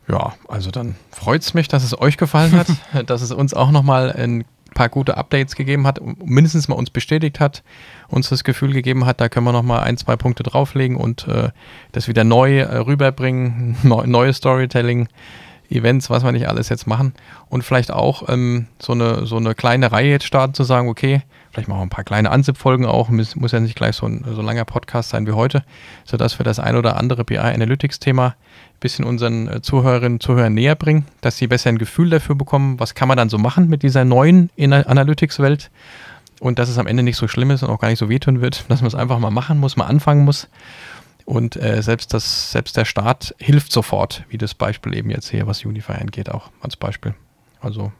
Ja, 0.07 0.34
also 0.47 0.72
dann 0.72 0.95
freut 1.12 1.41
es 1.41 1.53
mich, 1.53 1.68
dass 1.68 1.84
es 1.84 1.97
euch 2.01 2.18
gefallen 2.18 2.53
hat, 2.53 2.68
dass 3.09 3.22
es 3.22 3.32
uns 3.32 3.53
auch 3.53 3.70
nochmal 3.70 4.12
ein 4.12 4.43
paar 4.74 4.90
gute 4.90 5.18
Updates 5.18 5.56
gegeben 5.56 5.86
hat, 5.86 6.00
mindestens 6.24 6.68
mal 6.68 6.76
uns 6.76 6.90
bestätigt 6.90 7.40
hat, 7.40 7.64
uns 8.08 8.30
das 8.30 8.44
Gefühl 8.44 8.74
gegeben 8.74 9.06
hat, 9.06 9.22
da 9.22 9.30
können 9.30 9.46
wir 9.46 9.52
nochmal 9.52 9.82
ein, 9.82 9.98
zwei 9.98 10.16
Punkte 10.16 10.44
drauflegen 10.44 10.98
und 10.98 11.28
äh, 11.28 11.50
das 11.92 12.08
wieder 12.08 12.24
neu 12.24 12.60
äh, 12.60 12.78
rüberbringen, 12.78 13.78
neu, 13.84 14.06
neue 14.08 14.34
Storytelling. 14.34 15.08
Events, 15.72 16.10
was 16.10 16.24
wir 16.24 16.32
nicht 16.32 16.48
alles 16.48 16.70
jetzt 16.70 16.88
machen 16.88 17.14
und 17.50 17.64
vielleicht 17.64 17.92
auch 17.92 18.30
ähm, 18.30 18.68
so, 18.80 18.94
eine, 18.94 19.26
so 19.26 19.38
eine 19.38 19.56
kleine 19.56 19.92
Reihe 19.92 20.10
jetzt 20.10 20.26
starten, 20.26 20.54
zu 20.54 20.64
sagen, 20.64 20.90
okay, 20.90 21.22
vielleicht 21.52 21.68
machen 21.68 21.80
wir 21.80 21.84
ein 21.84 21.90
paar 21.90 22.04
kleine 22.04 22.32
Ansipp-Folgen 22.32 22.86
auch, 22.86 23.10
muss, 23.10 23.36
muss 23.36 23.52
ja 23.52 23.60
nicht 23.60 23.76
gleich 23.76 23.96
so 23.96 24.06
ein 24.06 24.26
so 24.34 24.42
langer 24.42 24.66
Podcast 24.66 25.10
sein 25.10 25.28
wie 25.28 25.32
heute, 25.32 25.64
sodass 26.06 26.40
wir 26.40 26.44
das 26.44 26.60
ein 26.60 26.76
oder 26.76 26.98
andere 26.98 27.24
BI-Analytics-Thema 27.24 28.28
ein 28.28 28.36
bisschen 28.80 29.06
unseren 29.06 29.48
äh, 29.48 29.62
Zuhörerinnen 29.62 30.14
und 30.14 30.24
Zuhörern 30.24 30.54
näher 30.54 30.76
bringen, 30.76 31.06
dass 31.22 31.38
sie 31.38 31.48
besser 31.48 31.70
ein 31.70 31.78
Gefühl 31.78 32.10
dafür 32.10 32.36
bekommen, 32.36 32.80
was 32.80 32.96
kann 32.96 33.08
man 33.08 33.18
dann 33.18 33.30
so 33.30 33.38
machen 33.38 33.68
mit 33.68 33.84
dieser 33.84 34.06
neuen 34.06 34.50
Analytics-Welt. 34.58 35.72
und 36.40 36.58
dass 36.58 36.70
es 36.70 36.78
am 36.78 36.88
Ende 36.88 37.04
nicht 37.04 37.18
so 37.18 37.28
schlimm 37.28 37.52
ist 37.52 37.64
und 37.64 37.70
auch 37.70 37.80
gar 37.80 37.90
nicht 37.90 38.00
so 38.00 38.10
wehtun 38.10 38.42
wird, 38.42 38.66
dass 38.70 38.82
man 38.82 38.88
es 38.88 38.96
einfach 38.96 39.20
mal 39.20 39.32
machen 39.32 39.60
muss, 39.60 39.78
mal 39.78 39.86
anfangen 39.86 40.26
muss. 40.26 40.48
Und 41.26 41.56
äh, 41.56 41.82
selbst, 41.82 42.14
das, 42.14 42.52
selbst 42.52 42.78
der 42.78 42.86
Start 42.86 43.36
hilft 43.38 43.72
sofort, 43.72 44.26
wie 44.30 44.38
das 44.38 44.54
Beispiel 44.54 44.96
eben 44.96 45.10
jetzt 45.10 45.30
hier, 45.30 45.48
was 45.48 45.64
Unify 45.66 45.94
angeht, 45.94 46.30
auch 46.30 46.50
als 46.62 46.76
Beispiel. 46.76 47.14
Also 47.60 47.92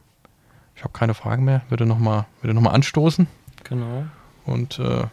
ich 0.76 0.84
habe 0.84 0.94
keine 0.94 1.14
Fragen 1.14 1.44
mehr, 1.44 1.62
würde 1.70 1.86
nochmal 1.86 2.26
noch 2.42 2.66
anstoßen. 2.66 3.28
Genau. 3.64 4.06
Und 4.46 4.80
äh, 4.80 5.06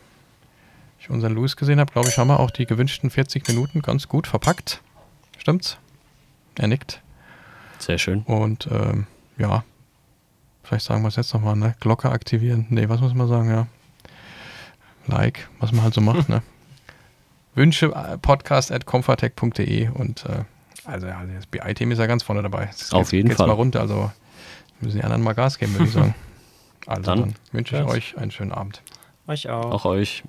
ich 0.98 1.10
unseren 1.10 1.34
Louis 1.34 1.56
gesehen 1.56 1.78
habe, 1.80 1.92
glaube 1.92 2.08
ich, 2.08 2.18
haben 2.18 2.28
wir 2.28 2.40
auch 2.40 2.50
die 2.50 2.66
gewünschten 2.66 3.10
40 3.10 3.46
Minuten 3.48 3.82
ganz 3.82 4.08
gut 4.08 4.26
verpackt. 4.26 4.80
Stimmt's? 5.36 5.78
Er 6.56 6.68
nickt. 6.68 7.02
Sehr 7.78 7.98
schön. 7.98 8.22
Und 8.22 8.68
ähm, 8.72 9.06
ja, 9.36 9.64
vielleicht 10.64 10.86
sagen 10.86 11.02
wir 11.02 11.08
es 11.08 11.16
jetzt 11.16 11.32
nochmal, 11.34 11.56
ne? 11.56 11.74
Glocke 11.80 12.10
aktivieren. 12.10 12.66
Nee, 12.70 12.88
was 12.88 13.00
muss 13.00 13.14
man 13.14 13.28
sagen, 13.28 13.50
ja. 13.50 13.66
Like, 15.06 15.48
was 15.60 15.72
man 15.72 15.84
halt 15.84 15.94
so 15.94 16.00
macht, 16.00 16.28
ne? 16.28 16.42
Wünsche 17.58 17.86
äh, 17.86 18.16
podcast 18.18 18.72
at 18.72 18.86
comfortech.de 18.86 19.88
und 19.90 20.24
äh, 20.26 20.44
also 20.84 21.06
ja, 21.06 21.22
das 21.34 21.46
BI-Team 21.46 21.90
ist 21.90 21.98
ja 21.98 22.06
ganz 22.06 22.22
vorne 22.22 22.42
dabei. 22.42 22.66
Jetzt 22.66 22.94
Auf 22.94 23.12
jeden 23.12 23.30
Fall. 23.30 23.46
mal 23.46 23.52
runter, 23.52 23.80
also 23.80 24.10
müssen 24.80 24.98
die 24.98 25.04
anderen 25.04 25.22
mal 25.22 25.34
Gas 25.34 25.58
geben, 25.58 25.74
würde 25.74 25.84
ich 25.84 25.92
sagen. 25.92 26.14
Also 26.86 27.02
dann, 27.02 27.20
dann 27.20 27.34
wünsche 27.52 27.76
ich 27.76 27.84
euch 27.84 28.16
einen 28.16 28.30
schönen 28.30 28.52
Abend. 28.52 28.80
Euch 29.26 29.50
auch. 29.50 29.72
Auch 29.72 29.84
euch. 29.84 30.22